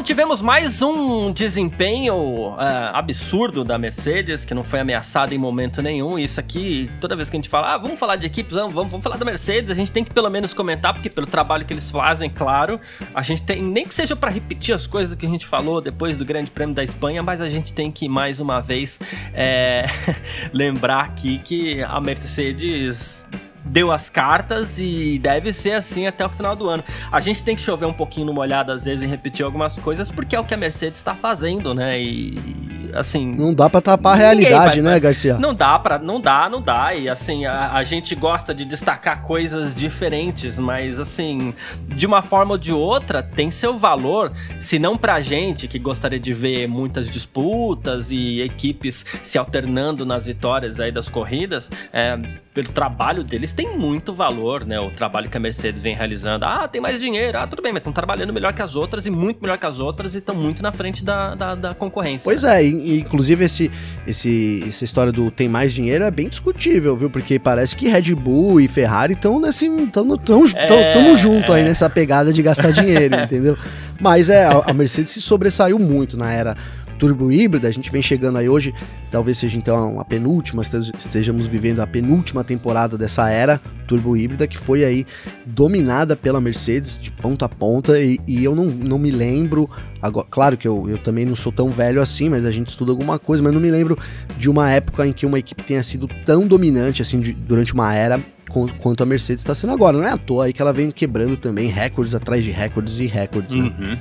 Bom, 0.00 0.04
tivemos 0.04 0.40
mais 0.40 0.80
um 0.80 1.30
desempenho 1.30 2.14
uh, 2.14 2.56
absurdo 2.94 3.62
da 3.62 3.76
Mercedes, 3.76 4.46
que 4.46 4.54
não 4.54 4.62
foi 4.62 4.80
ameaçada 4.80 5.34
em 5.34 5.38
momento 5.38 5.82
nenhum. 5.82 6.18
Isso 6.18 6.40
aqui, 6.40 6.90
toda 7.02 7.14
vez 7.14 7.28
que 7.28 7.36
a 7.36 7.38
gente 7.38 7.50
fala, 7.50 7.74
ah, 7.74 7.76
vamos 7.76 8.00
falar 8.00 8.16
de 8.16 8.26
equipes, 8.26 8.54
vamos, 8.54 8.72
vamos, 8.72 8.90
vamos 8.90 9.04
falar 9.04 9.18
da 9.18 9.26
Mercedes, 9.26 9.70
a 9.70 9.74
gente 9.74 9.92
tem 9.92 10.02
que 10.02 10.10
pelo 10.10 10.30
menos 10.30 10.54
comentar, 10.54 10.94
porque 10.94 11.10
pelo 11.10 11.26
trabalho 11.26 11.66
que 11.66 11.74
eles 11.74 11.90
fazem, 11.90 12.30
claro, 12.30 12.80
a 13.14 13.20
gente 13.20 13.42
tem, 13.42 13.62
nem 13.62 13.86
que 13.86 13.94
seja 13.94 14.16
para 14.16 14.30
repetir 14.30 14.74
as 14.74 14.86
coisas 14.86 15.14
que 15.14 15.26
a 15.26 15.28
gente 15.28 15.44
falou 15.44 15.82
depois 15.82 16.16
do 16.16 16.24
Grande 16.24 16.50
Prêmio 16.50 16.74
da 16.74 16.82
Espanha, 16.82 17.22
mas 17.22 17.42
a 17.42 17.50
gente 17.50 17.70
tem 17.70 17.92
que 17.92 18.08
mais 18.08 18.40
uma 18.40 18.58
vez 18.58 18.98
é, 19.34 19.84
lembrar 20.50 21.04
aqui 21.04 21.40
que 21.40 21.82
a 21.82 22.00
Mercedes 22.00 23.26
deu 23.70 23.92
as 23.92 24.10
cartas 24.10 24.78
e 24.78 25.18
deve 25.18 25.52
ser 25.52 25.72
assim 25.72 26.06
até 26.06 26.26
o 26.26 26.28
final 26.28 26.56
do 26.56 26.68
ano. 26.68 26.82
A 27.10 27.20
gente 27.20 27.42
tem 27.42 27.54
que 27.54 27.62
chover 27.62 27.86
um 27.86 27.92
pouquinho 27.92 28.26
no 28.26 28.34
molhado 28.34 28.72
às 28.72 28.84
vezes 28.84 29.02
e 29.04 29.06
repetir 29.06 29.44
algumas 29.44 29.76
coisas 29.76 30.10
porque 30.10 30.34
é 30.34 30.40
o 30.40 30.44
que 30.44 30.52
a 30.52 30.56
Mercedes 30.56 30.98
está 30.98 31.14
fazendo, 31.14 31.72
né? 31.72 32.00
E 32.00 32.80
assim. 32.94 33.34
Não 33.34 33.54
dá 33.54 33.68
pra 33.68 33.80
tapar 33.80 34.14
a 34.14 34.16
realidade, 34.16 34.80
vai, 34.80 34.92
né, 34.92 35.00
Garcia? 35.00 35.38
Não 35.38 35.54
dá 35.54 35.78
para, 35.78 35.98
não 35.98 36.20
dá, 36.20 36.48
não 36.48 36.60
dá. 36.60 36.94
E 36.94 37.08
assim, 37.08 37.46
a, 37.46 37.72
a, 37.72 37.84
gente 37.84 38.14
gosta 38.14 38.54
de 38.54 38.64
destacar 38.64 39.22
coisas 39.22 39.74
diferentes, 39.74 40.58
mas 40.58 40.98
assim, 40.98 41.54
de 41.86 42.06
uma 42.06 42.22
forma 42.22 42.52
ou 42.52 42.58
de 42.58 42.72
outra, 42.72 43.22
tem 43.22 43.50
seu 43.50 43.76
valor, 43.78 44.32
se 44.58 44.78
não 44.78 44.96
pra 44.96 45.20
gente 45.20 45.68
que 45.68 45.78
gostaria 45.78 46.20
de 46.20 46.32
ver 46.32 46.66
muitas 46.68 47.08
disputas 47.08 48.10
e 48.10 48.40
equipes 48.40 49.04
se 49.22 49.38
alternando 49.38 50.04
nas 50.04 50.26
vitórias 50.26 50.80
aí 50.80 50.92
das 50.92 51.08
corridas, 51.08 51.70
é, 51.92 52.18
pelo 52.54 52.72
trabalho 52.72 53.24
deles 53.24 53.52
tem 53.60 53.76
muito 53.76 54.14
valor, 54.14 54.64
né? 54.64 54.80
O 54.80 54.90
trabalho 54.90 55.28
que 55.28 55.36
a 55.36 55.40
Mercedes 55.40 55.82
vem 55.82 55.94
realizando. 55.94 56.46
Ah, 56.46 56.66
tem 56.66 56.80
mais 56.80 56.98
dinheiro, 56.98 57.38
ah, 57.38 57.46
tudo 57.46 57.60
bem, 57.60 57.72
mas 57.72 57.80
estão 57.80 57.92
trabalhando 57.92 58.32
melhor 58.32 58.54
que 58.54 58.62
as 58.62 58.74
outras 58.74 59.04
e 59.04 59.10
muito 59.10 59.42
melhor 59.42 59.58
que 59.58 59.66
as 59.66 59.78
outras 59.78 60.14
e 60.14 60.18
estão 60.18 60.34
muito 60.34 60.62
na 60.62 60.72
frente 60.72 61.04
da, 61.04 61.34
da, 61.34 61.54
da 61.54 61.74
concorrência. 61.74 62.24
Pois 62.24 62.42
é, 62.42 62.64
e, 62.64 63.00
inclusive 63.00 63.44
esse, 63.44 63.70
esse, 64.06 64.64
essa 64.66 64.82
história 64.82 65.12
do 65.12 65.30
tem 65.30 65.46
mais 65.46 65.74
dinheiro 65.74 66.04
é 66.04 66.10
bem 66.10 66.28
discutível, 66.28 66.96
viu? 66.96 67.10
Porque 67.10 67.38
parece 67.38 67.76
que 67.76 67.86
Red 67.86 68.14
Bull 68.14 68.60
e 68.60 68.66
Ferrari 68.68 69.12
estão 69.12 69.38
nesse. 69.38 69.66
estão 69.66 70.16
tão, 70.16 70.44
é, 70.54 70.92
tão 70.92 71.14
junto 71.14 71.52
é. 71.52 71.56
aí 71.56 71.64
nessa 71.64 71.90
pegada 71.90 72.32
de 72.32 72.42
gastar 72.42 72.70
dinheiro, 72.70 73.14
entendeu? 73.20 73.58
Mas 74.00 74.30
é, 74.30 74.46
a 74.46 74.72
Mercedes 74.72 75.10
se 75.10 75.20
sobressaiu 75.20 75.78
muito 75.78 76.16
na 76.16 76.32
era 76.32 76.56
turbo 77.00 77.32
híbrida, 77.32 77.66
a 77.66 77.72
gente 77.72 77.90
vem 77.90 78.02
chegando 78.02 78.36
aí 78.36 78.46
hoje, 78.46 78.74
talvez 79.10 79.38
seja 79.38 79.56
então 79.56 79.98
a 79.98 80.04
penúltima, 80.04 80.60
estejamos 80.62 81.46
vivendo 81.46 81.80
a 81.80 81.86
penúltima 81.86 82.44
temporada 82.44 82.98
dessa 82.98 83.30
era 83.30 83.58
turbo 83.86 84.14
híbrida 84.14 84.46
que 84.46 84.56
foi 84.56 84.84
aí 84.84 85.06
dominada 85.46 86.14
pela 86.14 86.40
Mercedes 86.40 86.98
de 86.98 87.10
ponta 87.10 87.46
a 87.46 87.48
ponta 87.48 87.98
e, 87.98 88.20
e 88.26 88.44
eu 88.44 88.54
não, 88.54 88.66
não 88.66 88.98
me 88.98 89.10
lembro, 89.10 89.68
agora, 90.00 90.26
claro 90.30 90.56
que 90.58 90.68
eu, 90.68 90.88
eu 90.90 90.98
também 90.98 91.24
não 91.24 91.34
sou 91.34 91.50
tão 91.50 91.70
velho 91.70 92.02
assim, 92.02 92.28
mas 92.28 92.44
a 92.44 92.50
gente 92.50 92.68
estuda 92.68 92.92
alguma 92.92 93.18
coisa, 93.18 93.42
mas 93.42 93.52
não 93.52 93.60
me 93.60 93.70
lembro 93.70 93.98
de 94.36 94.50
uma 94.50 94.70
época 94.70 95.06
em 95.06 95.12
que 95.12 95.24
uma 95.24 95.38
equipe 95.38 95.62
tenha 95.62 95.82
sido 95.82 96.06
tão 96.26 96.46
dominante 96.46 97.00
assim 97.00 97.18
de, 97.18 97.32
durante 97.32 97.72
uma 97.72 97.94
era 97.94 98.20
quanto 98.50 99.02
a 99.02 99.06
Mercedes 99.06 99.42
está 99.42 99.54
sendo 99.54 99.72
agora. 99.72 99.96
Não 99.96 100.04
é 100.04 100.10
à 100.10 100.18
toa 100.18 100.46
aí 100.46 100.52
que 100.52 100.60
ela 100.60 100.72
vem 100.72 100.90
quebrando 100.90 101.36
também 101.36 101.68
recordes 101.68 102.14
atrás 102.14 102.44
de 102.44 102.50
recordes 102.50 102.94
e 102.96 103.06
recordes. 103.06 103.54
Né? 103.54 103.72
Uhum. 103.78 103.98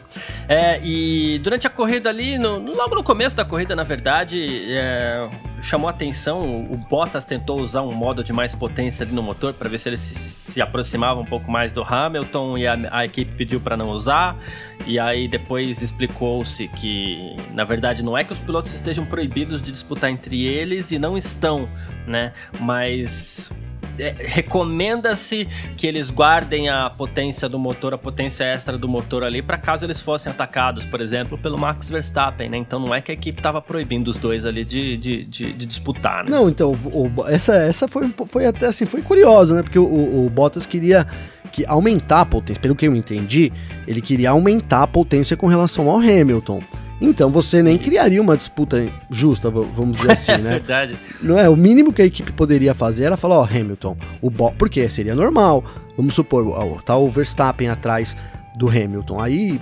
É, 0.48 0.80
e 0.84 1.40
durante 1.44 1.68
a 1.68 1.70
corrida 1.70 2.10
ali, 2.10 2.38
no, 2.38 2.58
logo 2.74 2.96
no 2.96 3.04
começo 3.04 3.36
da 3.36 3.46
corrida, 3.46 3.76
na 3.76 3.84
verdade, 3.84 4.64
é, 4.68 5.30
chamou 5.62 5.90
atenção. 5.90 6.40
O 6.70 6.78
Bottas 6.78 7.26
tentou 7.26 7.60
usar 7.62 7.82
um 7.82 7.92
modo 7.92 8.24
de 8.24 8.34
mais 8.34 8.56
potência 8.56 9.06
ali 9.06 9.14
no 9.14 9.22
motor 9.22 9.54
para 9.54 9.70
ver 9.70 9.78
se 9.78 9.90
ele 9.90 9.98
se, 9.98 10.16
se, 10.16 10.62
aproximava 10.62 11.20
um 11.20 11.26
pouco 11.26 11.50
mais 11.52 11.72
do 11.72 11.84
Hamilton 11.84 12.58
e 12.58 12.68
a, 12.68 12.78
a 12.92 13.06
equipe 13.06 13.32
pediu 13.36 13.60
para 13.60 13.78
não 13.78 13.90
usar. 13.90 14.36
E 14.86 14.98
aí 14.98 15.28
depois 15.28 15.82
explicou-se 15.82 16.68
que, 16.70 17.36
na 17.54 17.64
verdade, 17.64 18.04
não 18.04 18.18
é 18.18 18.24
que 18.24 18.34
os 18.34 18.40
pilotos 18.40 18.74
estejam 18.74 19.06
proibidos 19.06 19.62
de 19.62 19.72
disputar 19.72 20.10
entre 20.10 20.46
eles 20.46 20.92
e 20.92 21.00
não 21.00 21.18
estão, 21.18 21.70
né? 22.08 22.34
Mas 22.60 23.52
é, 24.00 24.16
recomenda-se 24.18 25.48
que 25.78 25.86
eles 25.86 26.10
guardem 26.10 26.70
a 26.70 26.90
potência 26.90 27.50
do 27.50 27.60
motor, 27.60 27.94
a 27.94 27.98
potência 27.98 28.44
extra 28.44 28.78
do 28.78 28.88
motor 28.88 29.24
ali, 29.24 29.42
para 29.42 29.58
caso 29.58 29.86
eles 29.86 30.02
fossem 30.02 30.32
atacados, 30.32 30.86
por 30.86 31.02
exemplo, 31.02 31.38
pelo 31.38 31.58
Max 31.58 31.90
Verstappen, 31.90 32.50
né? 32.50 32.58
Então 32.58 32.80
não 32.80 32.96
é 32.96 33.02
que 33.02 33.12
a 33.12 33.14
equipe 33.14 33.40
estava 33.40 33.62
proibindo 33.62 34.08
os 34.08 34.18
dois 34.18 34.46
ali 34.46 34.64
de, 34.64 34.98
de, 34.98 35.24
de, 35.26 35.54
de 35.54 35.66
disputar, 35.66 36.24
né? 36.24 36.32
Não, 36.32 36.50
então, 36.50 36.72
o, 36.72 37.10
essa, 37.28 37.56
essa 37.56 37.88
foi, 37.88 38.14
foi 38.28 38.46
até 38.46 38.68
assim, 38.68 38.86
foi 38.86 39.02
curioso, 39.02 39.54
né? 39.54 39.64
Porque 39.64 39.80
o, 39.80 40.26
o 40.26 40.30
Bottas 40.30 40.66
queria 40.66 41.06
que 41.52 41.66
aumentar 41.66 42.22
a 42.22 42.26
potência, 42.26 42.62
pelo 42.62 42.76
que 42.76 42.88
eu 42.88 42.96
entendi, 42.96 43.52
ele 43.88 44.02
queria 44.02 44.32
aumentar 44.32 44.84
a 44.84 44.88
potência 44.88 45.36
com 45.36 45.48
relação 45.48 45.90
ao 45.90 45.98
Hamilton. 45.98 46.62
Então 47.02 47.30
você 47.30 47.64
nem 47.64 47.78
criaria 47.78 48.22
uma 48.22 48.36
disputa 48.36 48.92
justa, 49.10 49.50
vamos 49.50 49.98
dizer 49.98 50.12
assim, 50.12 50.32
né? 50.42 50.50
É 50.56 50.60
verdade. 50.60 50.96
Não 51.22 51.38
é? 51.38 51.50
O 51.50 51.56
mínimo 51.56 51.94
que 51.94 52.02
a 52.02 52.06
equipe 52.06 52.32
poderia 52.32 52.74
fazer 52.74 53.06
era 53.06 53.18
falar, 53.18 53.38
ó, 53.38 53.42
oh, 53.42 53.46
Hamilton, 53.46 53.98
o 54.22 54.30
Bo... 54.30 54.52
porque 54.58 54.90
seria 54.90 55.16
normal. 55.16 55.64
Vamos 55.96 56.16
supor, 56.16 56.48
ó, 56.48 56.66
tá 56.82 56.96
o 56.98 57.10
Verstappen 57.10 57.70
atrás 57.70 58.16
do 58.60 58.68
Hamilton. 58.68 59.22
Aí 59.22 59.60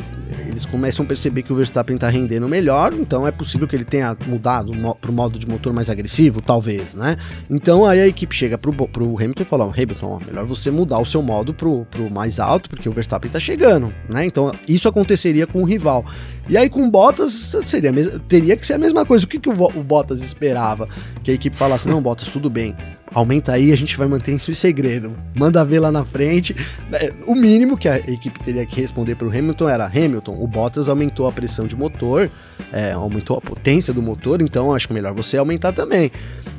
eles 0.48 0.66
começam 0.66 1.06
a 1.06 1.08
perceber 1.08 1.44
que 1.44 1.54
o 1.54 1.56
Verstappen 1.56 1.96
está 1.96 2.10
rendendo 2.10 2.48
melhor, 2.50 2.94
então 2.96 3.28
é 3.28 3.32
possível 3.32 3.68
que 3.68 3.76
ele 3.76 3.86
tenha 3.86 4.18
mudado 4.26 4.72
para 5.00 5.12
o 5.12 5.14
modo 5.14 5.38
de 5.38 5.48
motor 5.48 5.72
mais 5.72 5.88
agressivo, 5.88 6.42
talvez, 6.42 6.96
né? 6.96 7.16
Então 7.48 7.86
aí 7.86 8.02
a 8.02 8.08
equipe 8.08 8.36
chega 8.36 8.58
pro, 8.58 8.74
pro 8.88 9.16
Hamilton 9.16 9.44
e 9.44 9.46
fala: 9.46 9.66
Hamilton, 9.66 10.08
ó, 10.08 10.20
melhor 10.26 10.46
você 10.46 10.72
mudar 10.72 10.98
o 10.98 11.06
seu 11.06 11.22
modo 11.22 11.54
pro, 11.54 11.86
pro 11.86 12.10
mais 12.10 12.40
alto, 12.40 12.70
porque 12.70 12.90
o 12.90 12.92
Verstappen 12.92 13.28
está 13.28 13.40
chegando, 13.40 13.94
né? 14.10 14.26
Então 14.26 14.52
isso 14.68 14.90
aconteceria 14.90 15.46
com 15.46 15.62
o 15.62 15.66
rival. 15.66 16.04
E 16.50 16.58
aí 16.58 16.70
com 16.70 16.88
o 16.88 16.90
Bottas 16.90 17.56
seria, 17.62 17.94
teria 18.28 18.58
que 18.58 18.66
ser 18.66 18.74
a 18.74 18.78
mesma 18.80 19.06
coisa. 19.06 19.26
O 19.26 19.28
que, 19.28 19.40
que 19.40 19.50
o, 19.50 19.54
o 19.54 19.84
Bottas 19.84 20.24
esperava? 20.24 20.90
Que 21.24 21.30
a 21.30 21.34
equipe 21.36 21.56
falasse: 21.56 21.88
não, 21.88 22.02
Bottas, 22.02 22.30
tudo 22.30 22.50
bem 22.50 22.76
aumenta 23.18 23.54
aí, 23.54 23.72
a 23.72 23.76
gente 23.76 23.98
vai 23.98 24.08
manter 24.08 24.36
isso 24.36 24.52
em 24.52 24.54
segredo. 24.54 25.18
Manda 25.34 25.66
ver 25.66 25.80
lá 25.80 25.92
na 25.92 26.06
frente. 26.06 26.56
É, 26.94 27.12
o 27.26 27.34
mínimo 27.34 27.76
que 27.76 27.90
a 27.90 27.98
equipe 27.98 28.40
teria 28.40 28.66
que 28.66 28.80
responder 28.80 29.16
para 29.16 29.28
o 29.28 29.32
Hamilton 29.32 29.68
era: 29.68 29.86
Hamilton, 29.86 30.36
o 30.40 30.46
Bottas 30.46 30.88
aumentou 30.88 31.28
a 31.28 31.32
pressão 31.32 31.66
de 31.66 31.76
motor, 31.76 32.30
é, 32.72 32.92
aumentou 32.92 33.38
a 33.38 33.42
potência 33.42 33.92
do 33.92 34.04
motor, 34.04 34.40
então 34.42 34.74
acho 34.74 34.88
que 34.88 34.94
é 34.94 34.96
melhor 34.96 35.14
você 35.14 35.38
aumentar 35.38 35.74
também. 35.74 36.12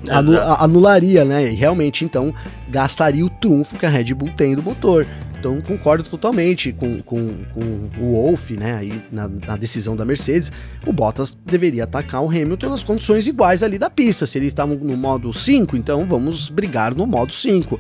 Anu 0.09 0.37
anularia, 0.59 1.25
né? 1.25 1.51
E 1.51 1.55
realmente, 1.55 2.05
então, 2.05 2.35
gastaria 2.69 3.25
o 3.25 3.31
trunfo 3.31 3.77
que 3.77 3.87
a 3.87 3.89
Red 3.89 4.13
Bull 4.15 4.31
tem 4.37 4.57
do 4.57 4.63
motor. 4.63 5.07
Então 5.39 5.61
concordo 5.61 6.03
totalmente 6.03 6.73
com, 6.73 7.01
com, 7.03 7.45
com 7.55 7.91
o 8.01 8.13
Wolff, 8.13 8.55
né, 8.55 8.75
aí 8.75 9.03
na, 9.13 9.29
na, 9.29 9.57
decisão 9.57 9.95
da 9.95 10.05
Mercedes. 10.05 10.51
O 10.85 10.93
Bottas 10.93 11.37
deveria 11.47 11.85
atacar 11.85 12.23
o 12.23 12.29
Hamilton 12.29 12.71
nas 12.71 12.83
condições 12.83 13.27
iguais 13.27 13.63
ali 13.63 13.79
da 13.79 13.89
pista. 13.89 14.27
Se 14.27 14.37
ele 14.37 14.47
estava 14.47 14.75
no 14.75 14.97
modo 14.97 15.33
5, 15.33 15.77
então 15.77 16.05
vamos 16.07 16.51
brigar 16.51 16.95
no 16.95 17.07
modo 17.07 17.33
5. 17.33 17.79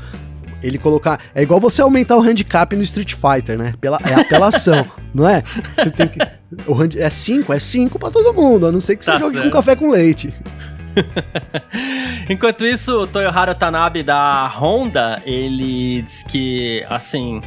Ele 0.63 0.79
colocar. 0.79 1.21
É 1.35 1.43
igual 1.43 1.61
você 1.61 1.81
aumentar 1.81 2.17
o 2.17 2.21
handicap 2.21 2.75
no 2.75 2.83
Street 2.83 3.15
Fighter, 3.15 3.57
né? 3.57 3.75
Pela, 3.81 3.99
é 4.05 4.15
apelação, 4.15 4.85
não 5.15 5.29
é? 5.29 5.43
Você 5.43 5.91
tem 5.91 6.09
que. 6.09 6.19
O 6.67 6.75
hand, 6.75 6.97
é 6.97 7.11
5, 7.11 7.53
é 7.53 7.61
5 7.61 7.99
para 7.99 8.11
todo 8.11 8.35
mundo, 8.35 8.67
a 8.67 8.73
não 8.73 8.81
ser 8.81 8.97
que 8.97 9.05
você 9.05 9.13
tá 9.13 9.19
jogue 9.19 9.35
certo. 9.35 9.51
com 9.51 9.57
café 9.57 9.77
com 9.77 9.91
leite. 9.91 10.33
Enquanto 12.29 12.65
isso, 12.65 13.03
o 13.03 13.07
Toyohara 13.07 13.55
Tanabe 13.55 14.03
da 14.03 14.47
Honda, 14.49 15.23
ele 15.25 16.03
diz 16.03 16.23
que, 16.23 16.85
assim, 16.89 17.43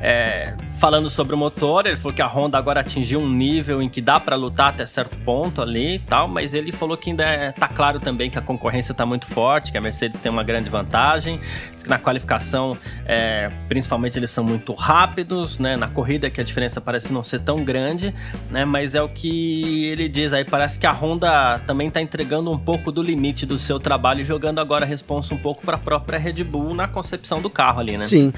é, 0.00 0.54
falando 0.78 1.08
sobre 1.08 1.34
o 1.34 1.38
motor, 1.38 1.86
ele 1.86 1.96
falou 1.96 2.14
que 2.14 2.22
a 2.22 2.26
Honda 2.26 2.58
agora 2.58 2.80
atingiu 2.80 3.20
um 3.20 3.28
nível 3.28 3.80
em 3.82 3.88
que 3.88 4.00
dá 4.00 4.20
para 4.20 4.36
lutar 4.36 4.68
até 4.70 4.86
certo 4.86 5.16
ponto 5.18 5.62
ali 5.62 5.94
e 5.94 5.98
tal, 5.98 6.28
mas 6.28 6.54
ele 6.54 6.72
falou 6.72 6.96
que 6.96 7.10
ainda 7.10 7.24
é, 7.24 7.52
tá 7.52 7.68
claro 7.68 7.98
também 7.98 8.30
que 8.30 8.38
a 8.38 8.42
concorrência 8.42 8.94
tá 8.94 9.06
muito 9.06 9.26
forte, 9.26 9.72
que 9.72 9.78
a 9.78 9.80
Mercedes 9.80 10.18
tem 10.18 10.30
uma 10.30 10.42
grande 10.42 10.68
vantagem, 10.68 11.40
que 11.82 11.88
na 11.88 11.98
qualificação, 11.98 12.76
é, 13.06 13.50
principalmente 13.68 14.18
eles 14.18 14.30
são 14.30 14.44
muito 14.44 14.74
rápidos, 14.74 15.58
né, 15.58 15.76
na 15.76 15.88
corrida 15.88 16.28
que 16.28 16.40
a 16.40 16.44
diferença 16.44 16.80
parece 16.80 17.12
não 17.12 17.22
ser 17.22 17.40
tão 17.40 17.64
grande, 17.64 18.14
né, 18.50 18.64
mas 18.64 18.94
é 18.94 19.02
o 19.02 19.08
que 19.08 19.86
ele 19.86 20.08
diz 20.08 20.32
aí, 20.32 20.44
parece 20.44 20.78
que 20.78 20.86
a 20.86 20.92
Honda 20.92 21.58
também 21.66 21.90
tá 21.90 22.00
entregando 22.00 22.50
um 22.50 22.58
pouco 22.58 22.92
do 22.92 23.02
limite 23.02 23.46
do 23.46 23.58
seu 23.58 23.80
trabalho, 23.80 24.24
jogando 24.24 24.60
agora 24.60 24.84
a 24.84 24.88
responsa 24.88 25.34
um 25.34 25.38
pouco 25.38 25.64
para 25.64 25.76
a 25.76 25.80
própria 25.80 26.18
Red 26.18 26.44
Bull 26.44 26.74
na 26.74 26.86
concepção 26.86 27.40
do 27.40 27.48
carro 27.48 27.80
ali, 27.80 27.92
né? 27.92 28.00
Sim 28.00 28.32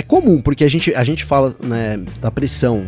é 0.00 0.02
comum, 0.02 0.40
porque 0.40 0.64
a 0.64 0.68
gente, 0.68 0.94
a 0.94 1.04
gente 1.04 1.24
fala 1.24 1.54
né, 1.62 2.02
da 2.20 2.30
pressão 2.30 2.84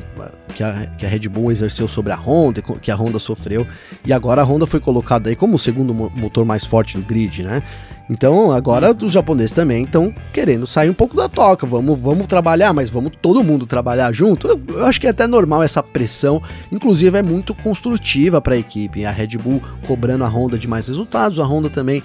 que 0.55 0.63
a, 0.63 0.87
que 0.99 1.07
a 1.07 1.09
Red 1.09 1.29
Bull 1.29 1.53
exerceu 1.53 1.87
sobre 1.87 2.13
a 2.13 2.17
Honda, 2.17 2.63
que 2.63 2.91
a 2.91 2.97
Honda 2.97 3.19
sofreu, 3.19 3.67
e 4.05 4.13
agora 4.13 4.43
a 4.43 4.45
Honda 4.45 4.67
foi 4.67 4.81
colocada 4.81 5.31
aí 5.31 5.37
como 5.37 5.57
o 5.57 5.59
segundo 5.59 5.95
motor 5.95 6.45
mais 6.45 6.65
forte 6.65 6.99
do 6.99 7.05
grid, 7.05 7.43
né? 7.43 7.63
Então 8.11 8.51
agora 8.51 8.93
os 8.93 9.13
japoneses 9.13 9.53
também 9.53 9.85
estão 9.85 10.13
querendo 10.33 10.67
sair 10.67 10.91
um 10.91 10.95
pouco 10.95 11.17
da 11.17 11.29
toca. 11.29 11.67
Vamos, 11.67 11.99
vamos 11.99 12.27
trabalhar, 12.27 12.73
mas 12.73 12.91
vamos 12.91 13.13
todo 13.23 13.45
mundo 13.45 13.65
trabalhar 13.65 14.13
junto. 14.13 14.49
Eu, 14.49 14.61
eu 14.71 14.87
acho 14.87 15.01
que 15.01 15.07
é 15.07 15.11
até 15.11 15.27
normal 15.27 15.63
essa 15.63 15.83
pressão. 15.83 16.43
Inclusive 16.71 17.17
é 17.17 17.23
muito 17.23 17.55
construtiva 17.55 18.41
para 18.41 18.55
a 18.55 18.59
equipe. 18.59 19.05
A 19.05 19.11
Red 19.11 19.39
Bull 19.39 19.63
cobrando 19.87 20.25
a 20.25 20.29
Honda 20.29 20.59
de 20.59 20.67
mais 20.69 20.89
resultados, 20.89 21.39
a 21.39 21.45
Honda 21.45 21.71
também, 21.71 22.03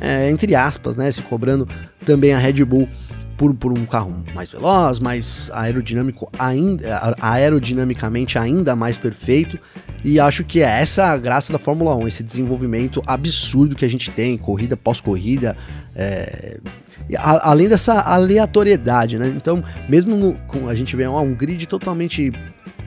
é, 0.00 0.30
entre 0.30 0.54
aspas, 0.54 0.96
né, 0.96 1.10
se 1.10 1.22
cobrando 1.22 1.66
também 2.04 2.34
a 2.34 2.38
Red 2.38 2.64
Bull 2.64 2.88
por, 3.38 3.54
por 3.54 3.72
um 3.72 3.86
carro 3.86 4.24
mais 4.34 4.50
veloz, 4.50 4.98
mais 4.98 5.48
aerodinâmico, 5.54 6.28
ainda, 6.38 7.16
aerodinamicamente 7.20 8.36
ainda 8.36 8.76
mais 8.76 8.98
perfeito. 8.98 9.56
E 10.04 10.20
acho 10.20 10.44
que 10.44 10.60
é 10.60 10.80
essa 10.80 11.06
a 11.06 11.16
graça 11.16 11.52
da 11.52 11.58
Fórmula 11.58 11.94
1, 11.96 12.08
esse 12.08 12.22
desenvolvimento 12.22 13.02
absurdo 13.06 13.74
que 13.74 13.84
a 13.84 13.88
gente 13.88 14.10
tem, 14.10 14.36
corrida 14.36 14.76
pós-corrida, 14.76 15.56
é, 15.98 16.58
a, 17.16 17.50
além 17.50 17.68
dessa 17.68 18.00
aleatoriedade, 18.00 19.18
né? 19.18 19.28
Então, 19.36 19.62
mesmo 19.88 20.16
no, 20.16 20.34
com 20.46 20.68
a 20.68 20.74
gente 20.74 20.94
vê 20.94 21.06
um 21.08 21.34
grid 21.34 21.66
totalmente 21.66 22.32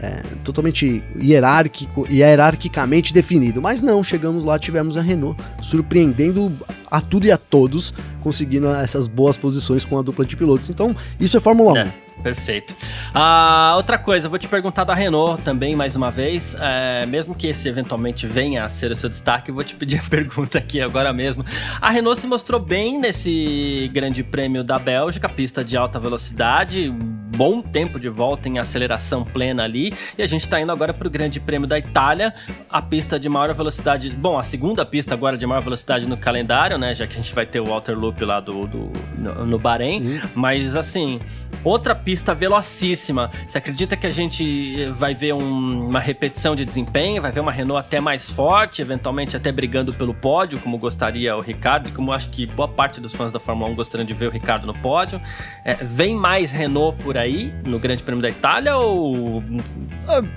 é, 0.02 0.22
totalmente 0.44 1.04
hierárquico 1.22 2.08
e 2.10 2.20
hierarquicamente 2.20 3.14
definido. 3.14 3.62
Mas 3.62 3.82
não, 3.82 4.04
chegamos 4.04 4.44
lá, 4.44 4.58
tivemos 4.58 4.98
a 4.98 5.02
Renault 5.02 5.42
surpreendendo 5.62 6.52
a 6.90 7.00
tudo 7.02 7.28
e 7.28 7.32
a 7.32 7.38
todos, 7.38 7.94
conseguindo 8.22 8.68
essas 8.70 9.08
boas 9.08 9.38
posições 9.38 9.86
com 9.86 10.00
a 10.00 10.02
dupla 10.02 10.26
de 10.26 10.36
pilotos. 10.36 10.70
Então, 10.70 10.96
isso 11.20 11.38
é 11.38 11.40
Fórmula 11.40 11.74
1. 11.84 11.92
Perfeito. 12.22 12.76
Ah, 13.14 13.74
outra 13.76 13.98
coisa, 13.98 14.30
vou 14.30 14.38
te 14.38 14.48
perguntar 14.48 14.84
da 14.84 14.94
Renault 14.94 15.42
também 15.42 15.76
mais 15.76 15.96
uma 15.96 16.12
vez. 16.12 16.56
É, 16.60 17.06
mesmo 17.06 17.34
que 17.34 17.48
esse 17.48 17.68
eventualmente 17.68 18.28
venha 18.28 18.64
a 18.64 18.70
ser 18.70 18.92
o 18.92 18.96
seu 18.96 19.10
destaque, 19.10 19.52
vou 19.52 19.64
te 19.64 19.76
pedir 19.76 20.00
a 20.00 20.04
pergunta 20.10 20.58
aqui 20.58 20.82
agora 20.82 21.12
mesmo. 21.12 21.44
A 21.80 21.90
Renault 21.90 22.20
se 22.20 22.28
mostrou 22.28 22.60
bem 22.60 23.00
nesse 23.00 23.90
Grande 23.94 24.24
Prêmio 24.24 24.64
da 24.64 24.78
Bélgica, 24.78 25.28
pista 25.28 25.64
de 25.64 25.76
alta 25.76 26.00
velocidade, 26.00 26.94
bom 27.36 27.62
tempo 27.62 28.00
de 28.00 28.10
volta 28.10 28.48
em 28.48 28.60
aceleração 28.60 29.24
plena 29.24 29.64
ali. 29.64 29.94
E 30.18 30.22
a 30.22 30.28
gente 30.28 30.42
está 30.42 30.62
indo 30.62 30.72
agora 30.72 30.94
para 30.94 31.08
o 31.08 31.12
Grande 31.12 31.40
Prêmio 31.40 31.68
da 31.68 31.80
Itália, 31.80 32.34
a 32.70 32.82
pista 32.82 33.20
de 33.20 33.28
maior 33.28 33.54
velocidade. 33.54 34.10
Bom, 34.12 34.38
a 34.38 34.44
segunda 34.44 34.86
pista 34.86 35.14
agora 35.14 35.38
de 35.38 35.46
maior 35.46 35.62
velocidade 35.62 36.06
no 36.06 36.18
calendário, 36.18 36.78
né? 36.78 36.94
Já 36.94 37.08
que 37.08 37.14
a 37.14 37.22
gente 37.22 37.34
vai 37.34 37.46
ter 37.46 37.60
o 37.60 37.66
Walter 37.66 37.98
Loop 37.98 38.24
lá 38.24 38.40
do, 38.40 38.68
do 38.68 38.92
no, 39.18 39.46
no 39.46 39.58
Bahrein. 39.58 40.02
Sim. 40.02 40.22
Mas 40.36 40.76
assim, 40.76 41.20
outra 41.64 41.96
pista 41.96 42.11
velocíssima. 42.34 43.32
Você 43.46 43.58
acredita 43.58 43.96
que 43.96 44.08
a 44.08 44.12
gente 44.12 44.86
vai 44.98 45.14
ver 45.14 45.34
um, 45.34 45.88
uma 45.88 46.00
repetição 46.00 46.56
de 46.56 46.66
desempenho? 46.66 47.22
Vai 47.22 47.32
ver 47.32 47.40
uma 47.40 47.52
Renault 47.52 47.86
até 47.86 48.00
mais 48.00 48.30
forte, 48.30 48.82
eventualmente 48.82 49.36
até 49.36 49.52
brigando 49.52 49.94
pelo 49.94 50.14
pódio, 50.14 50.60
como 50.60 50.78
gostaria 50.78 51.36
o 51.36 51.42
Ricardo, 51.42 51.90
e 51.90 51.92
como 51.92 52.12
acho 52.12 52.30
que 52.30 52.46
boa 52.48 52.68
parte 52.68 53.00
dos 53.00 53.14
fãs 53.14 53.32
da 53.32 53.40
Fórmula 53.40 53.70
1 53.72 53.76
gostariam 53.76 54.06
de 54.06 54.14
ver 54.14 54.28
o 54.28 54.32
Ricardo 54.32 54.66
no 54.66 54.74
pódio. 54.74 55.22
É, 55.64 55.76
vem 55.76 56.16
mais 56.16 56.52
Renault 56.52 57.02
por 57.04 57.18
aí 57.18 57.54
no 57.66 57.80
Grande 57.80 58.04
Prêmio 58.04 58.22
da 58.22 58.30
Itália 58.30 58.78
ou 58.78 59.44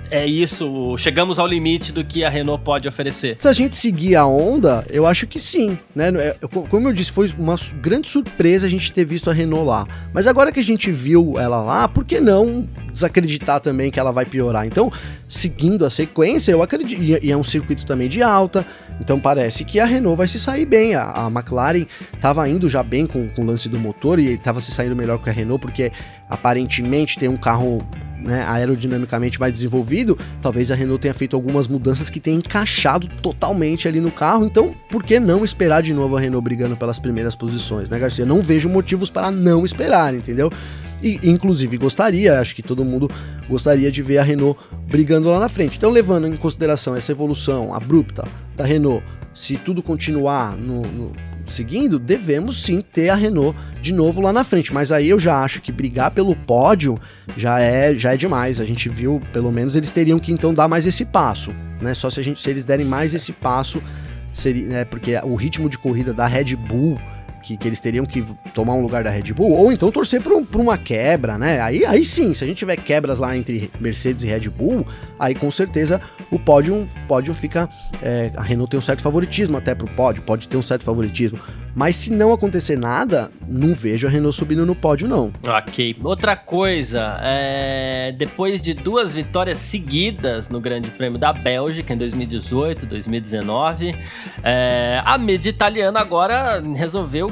é 0.09 0.25
isso? 0.25 0.95
Chegamos 0.97 1.39
ao 1.39 1.47
limite 1.47 1.91
do 1.91 2.03
que 2.03 2.23
a 2.23 2.29
Renault 2.29 2.63
pode 2.63 2.87
oferecer? 2.87 3.37
Se 3.37 3.47
a 3.47 3.53
gente 3.53 3.75
seguir 3.75 4.15
a 4.15 4.25
onda, 4.25 4.85
eu 4.89 5.05
acho 5.05 5.27
que 5.27 5.39
sim, 5.39 5.77
né? 5.95 6.09
É, 6.15 6.37
como 6.69 6.87
eu 6.87 6.93
disse, 6.93 7.11
foi 7.11 7.33
uma 7.37 7.55
grande 7.81 8.07
surpresa 8.09 8.67
a 8.67 8.69
gente 8.69 8.91
ter 8.91 9.05
visto 9.05 9.29
a 9.29 9.33
Renault 9.33 9.65
lá. 9.65 9.87
Mas 10.13 10.27
agora 10.27 10.51
que 10.51 10.59
a 10.59 10.63
gente 10.63 10.91
viu 10.91 11.39
ela 11.39 11.61
lá, 11.65 11.87
por 11.87 12.05
que 12.05 12.19
não 12.19 12.67
desacreditar 12.91 13.59
também 13.59 13.91
que 13.91 13.99
ela 13.99 14.11
vai 14.11 14.25
piorar? 14.25 14.65
Então, 14.65 14.91
seguindo 15.27 15.85
a 15.85 15.89
sequência, 15.89 16.51
eu 16.51 16.61
acredito. 16.61 17.01
E 17.01 17.31
é 17.31 17.35
um 17.35 17.43
circuito 17.43 17.85
também 17.85 18.07
de 18.07 18.23
alta. 18.23 18.65
Então 18.99 19.19
parece 19.19 19.65
que 19.65 19.79
a 19.79 19.85
Renault 19.85 20.17
vai 20.17 20.27
se 20.27 20.39
sair 20.39 20.65
bem. 20.65 20.95
A, 20.95 21.25
a 21.25 21.27
McLaren 21.27 21.85
estava 22.13 22.47
indo 22.47 22.69
já 22.69 22.81
bem 22.81 23.05
com, 23.05 23.27
com 23.29 23.41
o 23.41 23.45
lance 23.45 23.67
do 23.67 23.77
motor 23.77 24.19
e 24.19 24.33
estava 24.33 24.61
se 24.61 24.71
saindo 24.71 24.95
melhor 24.95 25.21
que 25.21 25.29
a 25.29 25.33
Renault, 25.33 25.61
porque 25.61 25.91
aparentemente 26.29 27.19
tem 27.19 27.27
um 27.27 27.37
carro 27.37 27.85
né, 28.25 28.43
aerodinamicamente 28.47 29.39
mais 29.39 29.53
desenvolvido, 29.53 30.17
talvez 30.41 30.71
a 30.71 30.75
Renault 30.75 31.01
tenha 31.01 31.13
feito 31.13 31.35
algumas 31.35 31.67
mudanças 31.67 32.09
que 32.09 32.19
tenham 32.19 32.39
encaixado 32.39 33.07
totalmente 33.21 33.87
ali 33.87 33.99
no 33.99 34.11
carro. 34.11 34.45
Então, 34.45 34.73
por 34.89 35.03
que 35.03 35.19
não 35.19 35.45
esperar 35.45 35.83
de 35.83 35.93
novo 35.93 36.17
a 36.17 36.19
Renault 36.19 36.43
brigando 36.43 36.75
pelas 36.75 36.97
primeiras 36.97 37.35
posições, 37.35 37.89
né, 37.89 37.99
Garcia? 37.99 38.25
Não 38.25 38.41
vejo 38.41 38.67
motivos 38.67 39.09
para 39.09 39.29
não 39.29 39.63
esperar, 39.63 40.13
entendeu? 40.13 40.51
E, 41.05 41.19
inclusive, 41.21 41.77
gostaria, 41.77 42.39
acho 42.39 42.55
que 42.55 42.63
todo 42.63 42.83
mundo 42.83 43.07
gostaria 43.47 43.91
de 43.91 44.01
ver 44.01 44.17
a 44.17 44.23
Renault 44.23 44.59
brigando 44.87 45.29
lá 45.29 45.39
na 45.39 45.47
frente. 45.47 45.77
Então, 45.77 45.91
levando 45.91 46.27
em 46.27 46.35
consideração 46.35 46.95
essa 46.95 47.11
evolução 47.11 47.75
abrupta 47.75 48.23
da 48.55 48.65
Renault, 48.65 49.05
se 49.31 49.55
tudo 49.55 49.83
continuar 49.83 50.57
no, 50.57 50.81
no 50.81 51.13
seguindo, 51.45 51.99
devemos 51.99 52.63
sim 52.63 52.81
ter 52.81 53.09
a 53.09 53.15
Renault 53.15 53.55
de 53.83 53.93
novo 53.93 54.19
lá 54.19 54.33
na 54.33 54.43
frente. 54.43 54.73
Mas 54.73 54.91
aí 54.91 55.07
eu 55.07 55.19
já 55.19 55.43
acho 55.43 55.61
que 55.61 55.71
brigar 55.71 56.09
pelo 56.09 56.35
pódio 56.35 56.99
já 57.37 57.59
é, 57.59 57.93
já 57.93 58.15
é 58.15 58.17
demais. 58.17 58.59
A 58.59 58.65
gente 58.65 58.89
viu, 58.89 59.21
pelo 59.31 59.51
menos 59.51 59.75
eles 59.75 59.91
teriam 59.91 60.17
que 60.17 60.31
então 60.31 60.55
dar 60.55 60.67
mais 60.67 60.87
esse 60.87 61.05
passo, 61.05 61.51
né? 61.79 61.93
Só 61.93 62.09
se 62.09 62.19
a 62.19 62.23
gente 62.23 62.41
se 62.41 62.49
eles 62.49 62.65
derem 62.65 62.87
mais 62.87 63.13
esse 63.13 63.31
passo, 63.31 63.79
seria, 64.33 64.67
né? 64.67 64.85
Porque 64.85 65.15
o 65.23 65.35
ritmo 65.35 65.69
de 65.69 65.77
corrida 65.77 66.15
da 66.15 66.25
Red 66.25 66.55
Bull 66.55 66.97
que, 67.45 67.55
que, 67.55 67.67
eles 67.67 67.79
teriam 67.79 68.05
que 68.07 68.23
tomar 68.55 68.73
um 68.73 68.81
lugar 68.81 69.03
da 69.03 69.11
Red 69.11 69.31
Bull, 69.31 69.51
ou 69.51 69.71
então 69.71 69.91
torcer 69.91 70.19
por, 70.19 70.33
um, 70.33 70.43
por, 70.43 70.59
uma 70.59 70.79
quebra, 70.79 71.37
né? 71.37 71.61
Aí, 71.61 71.85
aí 71.85 72.03
sim, 72.03 72.33
se 72.33 72.43
a 72.43 72.47
gente 72.47 72.57
tiver 72.57 72.75
quebras 72.75 73.19
lá 73.19 73.37
entre 73.37 73.69
Mercedes 73.79 74.23
e 74.23 74.27
Red 74.27 74.49
Bull, 74.49 74.85
aí 75.19 75.35
com 75.35 75.51
certeza 75.51 76.01
o 76.31 76.39
pódio, 76.39 76.89
pódio 77.07 77.35
fica. 77.35 77.69
É, 78.01 78.31
a 78.35 78.41
Renault 78.41 78.71
tem 78.71 78.79
um 78.79 78.83
certo 78.83 79.03
favoritismo 79.03 79.57
até 79.57 79.75
pro 79.75 79.87
pódio, 79.87 80.23
pode 80.23 80.47
ter 80.47 80.57
um 80.57 80.63
certo 80.63 80.83
favoritismo. 80.83 81.39
Mas 81.75 81.97
se 81.97 82.11
não 82.11 82.31
acontecer 82.31 82.77
nada, 82.77 83.29
não 83.45 83.75
vejo 83.75 84.07
a 84.07 84.09
Renault 84.09 84.37
subindo 84.37 84.65
no 84.65 84.73
pódio, 84.73 85.09
não. 85.09 85.33
Ok. 85.45 85.97
Outra 86.01 86.35
coisa, 86.35 87.19
é... 87.21 88.15
depois 88.17 88.61
de 88.61 88.73
duas 88.73 89.11
vitórias 89.11 89.59
seguidas 89.59 90.47
no 90.47 90.61
Grande 90.61 90.89
Prêmio 90.89 91.19
da 91.19 91.33
Bélgica 91.33 91.93
em 91.93 91.97
2018, 91.97 92.85
2019, 92.85 93.93
é... 94.41 95.01
a 95.03 95.17
mídia 95.17 95.49
italiana 95.49 95.99
agora 95.99 96.61
resolveu 96.61 97.29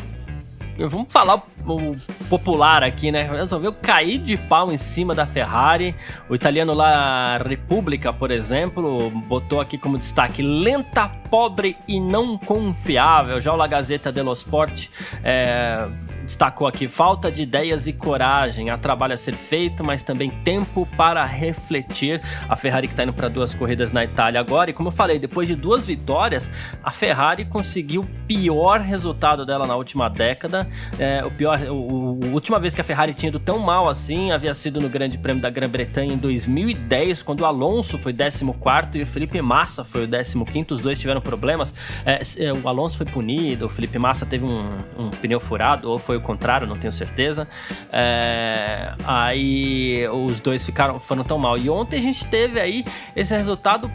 vamos 0.78 1.12
falar 1.12 1.44
o 1.66 1.96
popular 2.30 2.84
aqui, 2.84 3.12
né? 3.12 3.24
Resolveu 3.24 3.74
cair 3.74 4.18
de 4.18 4.36
pau 4.38 4.72
em 4.72 4.78
cima 4.78 5.14
da 5.14 5.26
Ferrari. 5.26 5.96
O 6.30 6.36
italiano 6.36 6.74
lá, 6.74 7.38
República, 7.38 8.12
por 8.12 8.32
exemplo, 8.32 9.10
botou 9.28 9.62
aqui 9.62 9.78
como 9.78 9.98
destaque 9.98 10.42
lenta, 10.42 11.08
pobre 11.30 11.78
e 11.88 12.00
não 12.00 12.38
confiável. 12.38 13.40
Já 13.40 13.54
o 13.54 13.56
La 13.56 13.68
Gazeta 13.68 14.12
dello 14.12 14.34
Sport 14.34 14.88
é, 15.24 15.88
destacou 16.24 16.68
aqui 16.68 16.88
falta 16.88 17.32
de 17.32 17.44
ideias 17.44 17.88
e 17.88 17.94
coragem. 17.94 18.70
Há 18.70 18.78
trabalho 18.78 19.14
a 19.14 19.18
ser 19.18 19.34
feito, 19.34 19.84
mas 19.84 20.04
também 20.04 20.30
tempo 20.30 20.88
para 20.98 21.24
refletir. 21.24 22.22
A 22.48 22.56
Ferrari 22.56 22.88
que 22.88 22.94
está 22.94 23.04
indo 23.04 23.14
para 23.14 23.28
duas 23.28 23.54
corridas 23.54 23.92
na 23.92 24.04
Itália 24.04 24.40
agora. 24.40 24.70
E 24.70 24.74
como 24.74 24.90
eu 24.90 24.92
falei, 24.92 25.20
depois 25.20 25.48
de 25.48 25.56
duas 25.56 25.86
vitórias, 25.86 26.52
a 26.84 26.92
Ferrari 26.92 27.46
conseguiu 27.46 28.02
o 28.02 28.08
pior 28.28 28.80
resultado 28.80 29.46
dela 29.46 29.68
na 29.68 29.76
última 29.76 30.10
década. 30.10 30.68
É, 30.98 31.24
o 31.26 31.32
pior, 31.32 31.60
o, 31.70 32.20
a 32.24 32.34
última 32.34 32.60
vez 32.60 32.74
que 32.74 32.82
a 32.82 32.84
Ferrari 32.84 33.14
tinha 33.14 33.30
ido 33.30 33.40
tão 33.40 33.60
mal 33.60 33.90
assim 33.90 34.32
havia 34.32 34.54
sido 34.54 34.80
no 34.80 34.90
Grande 34.90 35.18
Prêmio 35.18 35.42
da 35.42 35.50
Grã-Bretanha 35.50 36.14
em 36.14 36.18
2010, 36.18 37.24
quando 37.24 37.42
o 37.42 37.46
Alonso 37.46 37.98
foi 37.98 38.14
14 38.14 38.46
e 38.94 39.02
o 39.02 39.08
Felipe 39.08 39.42
Massa 39.42 39.84
foi 39.84 40.06
o 40.06 40.08
15. 40.46 40.74
Os 40.74 40.80
dois 40.80 41.00
tiveram 41.00 41.22
problemas. 41.22 41.74
É, 42.06 42.22
é, 42.40 42.54
o 42.54 42.68
Alonso 42.68 42.98
foi 42.98 43.06
punido, 43.06 43.66
o 43.66 43.70
Felipe 43.70 43.98
Massa 44.00 44.26
teve 44.26 44.46
um, 44.46 44.66
um 44.98 45.10
pneu 45.10 45.40
furado, 45.40 45.90
ou 45.90 45.98
foi 45.98 46.13
o 46.18 46.22
contrário, 46.22 46.68
não 46.68 46.78
tenho 46.78 46.92
certeza. 46.92 47.48
É, 47.92 48.94
aí 49.06 50.08
os 50.10 50.40
dois 50.40 50.66
ficaram, 50.66 51.00
foram 51.00 51.24
tão 51.24 51.38
mal. 51.38 51.58
E 51.58 51.70
ontem 51.70 51.98
a 51.98 52.02
gente 52.02 52.26
teve 52.28 52.60
aí 52.60 52.86
esse 53.16 53.36
resultado 53.36 53.92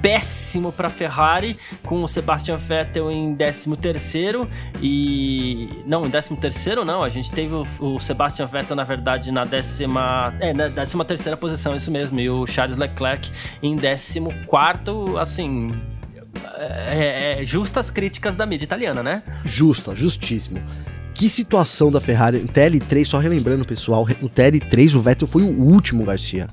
péssimo 0.00 0.70
para 0.70 0.88
Ferrari, 0.88 1.56
com 1.82 2.02
o 2.02 2.08
Sebastian 2.08 2.56
Vettel 2.56 3.10
em 3.10 3.34
13º 3.34 4.46
e 4.80 5.82
não, 5.84 6.06
em 6.06 6.10
13º 6.10 6.84
não, 6.84 7.02
a 7.02 7.08
gente 7.08 7.30
teve 7.32 7.54
o, 7.54 7.66
o 7.80 7.98
Sebastian 7.98 8.46
Vettel 8.46 8.76
na 8.76 8.84
verdade 8.84 9.32
na 9.32 9.44
décima, 9.44 10.32
é, 10.38 10.52
na 10.52 10.68
décima 10.68 11.04
terceira 11.04 11.36
posição, 11.36 11.74
isso 11.74 11.90
mesmo, 11.90 12.20
e 12.20 12.30
o 12.30 12.46
Charles 12.46 12.76
Leclerc 12.76 13.30
em 13.60 13.74
14º, 13.74 15.20
assim, 15.20 15.68
é, 16.56 17.40
é, 17.40 17.44
justas 17.44 17.90
críticas 17.90 18.36
da 18.36 18.46
mídia 18.46 18.64
italiana, 18.64 19.02
né? 19.02 19.22
Justa, 19.44 19.94
justíssimo. 19.96 20.60
Que 21.16 21.30
situação 21.30 21.90
da 21.90 21.98
Ferrari. 21.98 22.40
No 22.40 22.48
TL3, 22.48 23.06
só 23.06 23.18
relembrando, 23.18 23.64
pessoal, 23.64 24.06
no 24.20 24.28
TL3 24.28 24.94
o 24.94 25.00
Vettel 25.00 25.26
foi 25.26 25.42
o 25.42 25.48
último, 25.48 26.04
Garcia. 26.04 26.48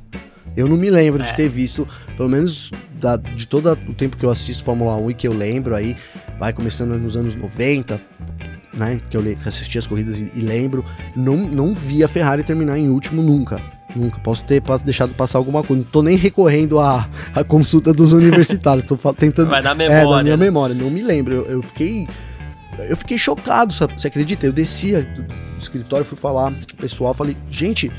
Eu 0.56 0.70
não 0.70 0.78
me 0.78 0.90
lembro 0.90 1.22
é. 1.22 1.26
de 1.26 1.36
ter 1.36 1.50
visto, 1.50 1.86
pelo 2.16 2.30
menos 2.30 2.72
da, 2.94 3.18
de 3.18 3.46
todo 3.46 3.72
o 3.72 3.94
tempo 3.94 4.16
que 4.16 4.26
eu 4.26 4.30
assisto 4.30 4.64
Fórmula 4.64 4.96
1 4.96 5.12
e 5.12 5.14
que 5.16 5.28
eu 5.28 5.34
lembro 5.34 5.76
aí, 5.76 5.98
vai 6.40 6.54
começando 6.54 6.92
nos 6.92 7.18
anos 7.18 7.36
90, 7.36 8.00
né, 8.74 9.02
que 9.10 9.18
eu 9.18 9.38
assisti 9.46 9.78
as 9.78 9.86
corridas 9.86 10.18
e, 10.18 10.32
e, 10.34 10.40
lembro, 10.40 10.86
não, 11.16 11.36
não 11.36 11.74
vi 11.74 12.02
a 12.02 12.08
Ferrari 12.08 12.44
terminar 12.44 12.78
em 12.78 12.88
último 12.90 13.22
nunca. 13.22 13.60
Nunca. 13.94 14.18
Posso 14.22 14.44
ter 14.44 14.64
deixado 14.84 15.14
passar 15.14 15.38
alguma 15.38 15.62
coisa. 15.62 15.84
Não 15.84 15.92
tô 15.92 16.02
nem 16.02 16.16
recorrendo 16.16 16.80
à, 16.80 17.08
à 17.36 17.44
consulta 17.44 17.94
dos 17.94 18.14
universitários. 18.14 18.88
tô 18.88 18.98
tentando. 19.14 19.50
Vai 19.50 19.62
na 19.62 19.76
memória. 19.76 20.02
É, 20.02 20.18
da 20.18 20.24
minha 20.24 20.38
né? 20.38 20.46
memória. 20.46 20.74
Não 20.74 20.90
me 20.90 21.04
lembro. 21.04 21.34
Eu, 21.36 21.44
eu 21.44 21.62
fiquei 21.62 22.08
eu 22.80 22.98
fiquei 22.98 23.18
chocado? 23.18 23.74
Você 23.74 24.08
acredita? 24.08 24.46
Eu 24.46 24.52
descia 24.52 25.04
do, 25.04 25.26
escritório, 25.58 26.06
fui 26.06 26.18
falar 26.18 26.52
com 26.52 26.74
o 26.74 26.78
pessoal, 26.78 27.14
falei, 27.14 27.38
gente, 27.50 27.92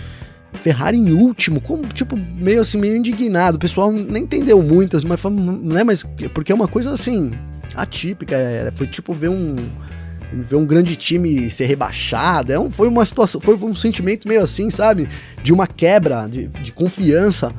Ferrari 0.54 0.96
em 0.96 1.12
último, 1.12 1.60
como, 1.60 1.82
tipo, 1.88 2.16
meio 2.16 2.60
assim, 2.60 2.78
meio 2.78 2.96
indignado. 2.96 3.56
O 3.56 3.60
pessoal 3.60 3.90
nem 3.92 4.22
entendeu 4.22 4.62
muito, 4.62 4.96
mas, 5.06 5.22
né, 5.62 5.84
mas 5.84 6.04
porque 6.32 6.52
é 6.52 6.54
uma 6.54 6.68
coisa 6.68 6.92
assim, 6.92 7.32
atípica. 7.74 8.36
É, 8.36 8.70
foi 8.70 8.86
tipo 8.86 9.12
ver 9.12 9.28
um. 9.28 9.56
Ver 10.32 10.56
um 10.56 10.66
grande 10.66 10.96
time 10.96 11.48
ser 11.50 11.66
rebaixado. 11.66 12.52
É 12.52 12.58
um, 12.58 12.70
foi 12.70 12.88
uma 12.88 13.04
situação, 13.04 13.40
foi 13.40 13.54
um 13.54 13.74
sentimento 13.74 14.26
meio 14.26 14.42
assim, 14.42 14.68
sabe? 14.68 15.08
De 15.42 15.52
uma 15.52 15.66
quebra 15.66 16.26
de, 16.26 16.48
de 16.48 16.72
confiança. 16.72 17.52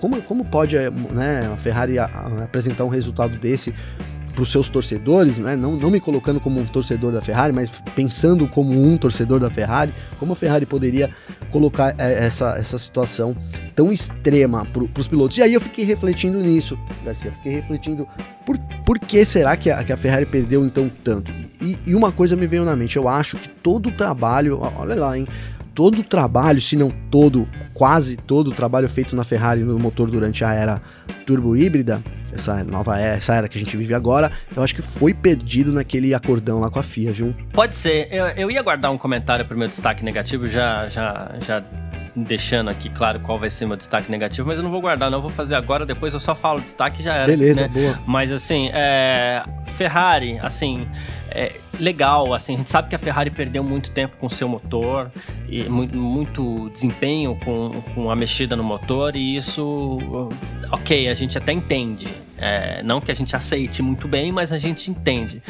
Como, 0.00 0.20
como 0.22 0.44
pode 0.44 0.76
né, 1.12 1.50
a 1.52 1.56
Ferrari 1.56 1.98
apresentar 1.98 2.84
um 2.84 2.88
resultado 2.88 3.38
desse 3.38 3.74
para 4.36 4.42
os 4.42 4.52
seus 4.52 4.68
torcedores, 4.68 5.38
né? 5.38 5.56
não, 5.56 5.76
não 5.76 5.90
me 5.90 5.98
colocando 5.98 6.38
como 6.38 6.60
um 6.60 6.66
torcedor 6.66 7.10
da 7.10 7.22
Ferrari, 7.22 7.54
mas 7.54 7.70
pensando 7.94 8.46
como 8.46 8.70
um 8.70 8.98
torcedor 8.98 9.40
da 9.40 9.48
Ferrari, 9.48 9.94
como 10.20 10.34
a 10.34 10.36
Ferrari 10.36 10.66
poderia 10.66 11.08
colocar 11.50 11.94
é, 11.98 12.26
essa, 12.26 12.54
essa 12.58 12.76
situação 12.76 13.34
tão 13.74 13.90
extrema 13.90 14.66
para 14.66 15.00
os 15.00 15.08
pilotos. 15.08 15.38
E 15.38 15.42
aí 15.42 15.54
eu 15.54 15.60
fiquei 15.60 15.86
refletindo 15.86 16.38
nisso, 16.40 16.78
Garcia, 17.02 17.32
fiquei 17.32 17.54
refletindo 17.54 18.06
por, 18.44 18.58
por 18.84 18.98
que 18.98 19.24
será 19.24 19.56
que 19.56 19.70
a, 19.70 19.82
que 19.82 19.92
a 19.92 19.96
Ferrari 19.96 20.26
perdeu 20.26 20.64
então 20.64 20.90
tanto? 21.02 21.32
E, 21.62 21.78
e 21.86 21.94
uma 21.94 22.12
coisa 22.12 22.36
me 22.36 22.46
veio 22.46 22.64
na 22.64 22.76
mente, 22.76 22.96
eu 22.96 23.08
acho 23.08 23.38
que 23.38 23.48
todo 23.48 23.88
o 23.88 23.92
trabalho, 23.92 24.60
olha 24.76 24.94
lá, 24.94 25.16
hein? 25.16 25.26
Todo 25.76 26.00
o 26.00 26.02
trabalho, 26.02 26.58
se 26.58 26.74
não 26.74 26.90
todo, 27.10 27.46
quase 27.74 28.16
todo 28.16 28.48
o 28.48 28.50
trabalho 28.50 28.88
feito 28.88 29.14
na 29.14 29.22
Ferrari 29.22 29.62
no 29.62 29.78
motor 29.78 30.10
durante 30.10 30.42
a 30.42 30.52
era 30.52 30.80
turbo 31.26 31.54
híbrida, 31.54 32.02
essa 32.32 32.64
nova 32.64 32.98
era, 32.98 33.16
essa 33.16 33.34
era 33.34 33.46
que 33.46 33.58
a 33.58 33.60
gente 33.60 33.76
vive 33.76 33.92
agora, 33.92 34.32
eu 34.56 34.62
acho 34.62 34.74
que 34.74 34.80
foi 34.80 35.12
perdido 35.12 35.70
naquele 35.72 36.14
acordão 36.14 36.58
lá 36.58 36.70
com 36.70 36.78
a 36.78 36.82
FIA, 36.82 37.12
viu? 37.12 37.34
Pode 37.52 37.76
ser. 37.76 38.08
Eu, 38.10 38.26
eu 38.28 38.50
ia 38.50 38.62
guardar 38.62 38.90
um 38.90 38.96
comentário 38.96 39.44
pro 39.44 39.56
meu 39.56 39.68
destaque 39.68 40.02
negativo, 40.02 40.48
já, 40.48 40.88
já, 40.88 41.34
já 41.46 41.62
deixando 42.16 42.70
aqui 42.70 42.88
claro 42.88 43.20
qual 43.20 43.38
vai 43.38 43.50
ser 43.50 43.66
meu 43.66 43.76
destaque 43.76 44.10
negativo, 44.10 44.46
mas 44.46 44.58
eu 44.58 44.64
não 44.64 44.70
vou 44.70 44.80
guardar, 44.80 45.10
não. 45.10 45.18
Eu 45.18 45.22
vou 45.22 45.30
fazer 45.30 45.54
agora, 45.54 45.84
depois 45.84 46.14
eu 46.14 46.20
só 46.20 46.34
falo 46.34 46.60
destaque 46.60 47.00
e 47.00 47.04
já 47.04 47.14
era. 47.14 47.26
Beleza, 47.26 47.62
né? 47.62 47.68
boa. 47.68 47.98
Mas 48.06 48.32
assim, 48.32 48.70
é, 48.72 49.44
Ferrari, 49.64 50.38
assim, 50.40 50.86
é 51.30 51.52
legal, 51.78 52.32
assim, 52.32 52.54
a 52.54 52.58
gente 52.58 52.70
sabe 52.70 52.88
que 52.88 52.94
a 52.94 52.98
Ferrari 52.98 53.30
perdeu 53.30 53.62
muito 53.62 53.90
tempo 53.90 54.16
com 54.16 54.28
seu 54.28 54.48
motor 54.48 55.10
e 55.48 55.64
muito, 55.64 55.96
muito 55.98 56.70
desempenho 56.70 57.36
com, 57.44 57.70
com 57.94 58.10
a 58.10 58.16
mexida 58.16 58.56
no 58.56 58.64
motor 58.64 59.14
e 59.14 59.36
isso, 59.36 60.08
ok, 60.72 61.08
a 61.08 61.14
gente 61.14 61.36
até 61.36 61.52
entende. 61.52 62.08
É, 62.38 62.82
não 62.82 63.00
que 63.00 63.10
a 63.10 63.14
gente 63.14 63.34
aceite 63.34 63.82
muito 63.82 64.08
bem, 64.08 64.32
mas 64.32 64.52
a 64.52 64.58
gente 64.58 64.90
entende. 64.90 65.42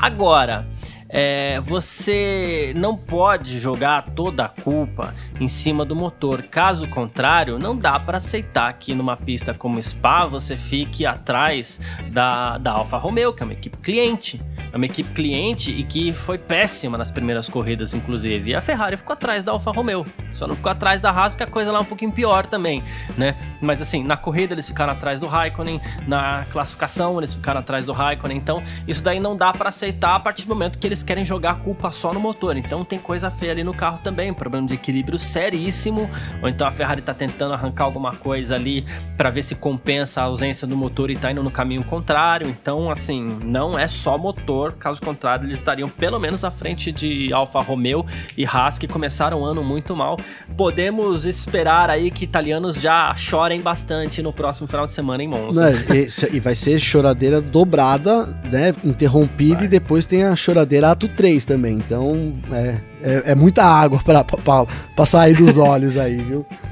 Agora, 0.00 0.66
é, 1.08 1.58
você 1.60 2.72
não 2.76 2.96
pode 2.96 3.58
jogar 3.58 4.02
toda 4.14 4.44
a 4.44 4.48
culpa 4.48 5.12
em 5.40 5.48
cima 5.48 5.84
do 5.84 5.96
motor. 5.96 6.42
Caso 6.42 6.86
contrário, 6.86 7.58
não 7.58 7.74
dá 7.74 7.98
para 7.98 8.18
aceitar 8.18 8.72
que 8.74 8.94
numa 8.94 9.16
pista 9.16 9.54
como 9.54 9.82
Spa 9.82 10.26
você 10.26 10.56
fique 10.56 11.06
atrás 11.06 11.80
da, 12.12 12.58
da 12.58 12.72
Alfa 12.72 12.98
Romeo, 12.98 13.32
que 13.32 13.42
é 13.42 13.46
uma 13.46 13.54
equipe 13.54 13.78
cliente. 13.78 14.40
É 14.72 14.76
uma 14.76 14.86
equipe 14.86 15.12
cliente 15.12 15.70
e 15.72 15.82
que 15.82 16.12
foi 16.12 16.38
péssima 16.38 16.96
nas 16.96 17.10
primeiras 17.10 17.48
corridas, 17.48 17.94
inclusive. 17.94 18.50
E 18.50 18.54
a 18.54 18.60
Ferrari 18.60 18.96
ficou 18.96 19.14
atrás 19.14 19.42
da 19.42 19.50
Alfa 19.50 19.72
Romeo. 19.72 20.06
Só 20.32 20.46
não 20.46 20.54
ficou 20.54 20.70
atrás 20.70 21.00
da 21.00 21.10
Haas, 21.10 21.34
que 21.34 21.42
a 21.42 21.46
coisa 21.46 21.72
lá 21.72 21.78
é 21.78 21.82
um 21.82 21.86
pouquinho 21.86 22.12
pior 22.12 22.46
também, 22.46 22.84
né? 23.16 23.34
Mas 23.60 23.82
assim, 23.82 24.04
na 24.04 24.16
corrida 24.16 24.54
eles 24.54 24.68
ficaram 24.68 24.92
atrás 24.92 25.18
do 25.18 25.26
Raikkonen, 25.26 25.80
na 26.06 26.44
classificação 26.52 27.18
eles 27.18 27.34
ficaram 27.34 27.60
atrás 27.60 27.84
do 27.84 27.92
Raikkonen. 27.92 28.36
Então, 28.36 28.62
isso 28.86 29.02
daí 29.02 29.18
não 29.18 29.36
dá 29.36 29.52
para 29.52 29.70
aceitar 29.70 30.14
a 30.14 30.20
partir 30.20 30.44
do 30.46 30.50
momento 30.50 30.78
que 30.78 30.86
eles 30.86 31.02
querem 31.02 31.24
jogar 31.24 31.52
a 31.52 31.54
culpa 31.54 31.90
só 31.90 32.12
no 32.12 32.20
motor. 32.20 32.56
Então, 32.56 32.84
tem 32.84 32.98
coisa 32.98 33.30
feia 33.30 33.52
ali 33.52 33.64
no 33.64 33.74
carro 33.74 33.98
também, 34.02 34.32
problema 34.32 34.66
de 34.66 34.74
equilíbrio 34.74 35.18
seríssimo. 35.30 36.10
Ou 36.42 36.48
então 36.48 36.66
a 36.66 36.70
Ferrari 36.70 37.02
tá 37.02 37.14
tentando 37.14 37.54
arrancar 37.54 37.84
alguma 37.84 38.14
coisa 38.14 38.54
ali 38.54 38.84
para 39.16 39.30
ver 39.30 39.42
se 39.42 39.54
compensa 39.54 40.20
a 40.20 40.24
ausência 40.24 40.66
do 40.66 40.76
motor 40.76 41.10
e 41.10 41.16
tá 41.16 41.30
indo 41.30 41.42
no 41.42 41.50
caminho 41.50 41.84
contrário. 41.84 42.48
Então, 42.48 42.90
assim, 42.90 43.38
não 43.44 43.78
é 43.78 43.88
só 43.88 44.18
motor 44.18 44.72
caso 44.72 45.00
contrário, 45.00 45.46
eles 45.46 45.58
estariam 45.58 45.88
pelo 45.88 46.18
menos 46.18 46.44
à 46.44 46.50
frente 46.50 46.90
de 46.90 47.32
Alfa 47.32 47.60
Romeo 47.60 48.04
e 48.36 48.44
Haas, 48.44 48.78
que 48.78 48.88
começaram 48.88 49.40
o 49.40 49.44
ano 49.44 49.62
muito 49.62 49.94
mal. 49.94 50.16
Podemos 50.56 51.26
esperar 51.26 51.90
aí 51.90 52.10
que 52.10 52.24
italianos 52.24 52.80
já 52.80 53.14
chorem 53.14 53.60
bastante 53.60 54.22
no 54.22 54.32
próximo 54.32 54.66
final 54.66 54.86
de 54.86 54.92
semana 54.92 55.22
em 55.22 55.28
Monza. 55.28 55.70
Não, 55.70 55.94
e, 55.94 56.08
e, 56.36 56.40
vai 56.40 56.54
ser 56.54 56.80
choradeira 56.80 57.40
dobrada, 57.40 58.26
né? 58.50 58.74
Interrompida 58.84 59.56
vai. 59.56 59.64
e 59.64 59.68
depois 59.68 60.06
tem 60.06 60.24
a 60.24 60.34
choradeira 60.34 60.90
ato 60.90 61.08
3 61.08 61.44
também. 61.44 61.74
Então 61.74 62.34
é, 62.52 62.78
é, 63.02 63.32
é 63.32 63.34
muita 63.34 63.64
água 63.64 64.00
para 64.02 65.06
sair 65.06 65.34
dos 65.34 65.56
olhos 65.56 65.96
aí, 65.96 66.22
viu? 66.22 66.46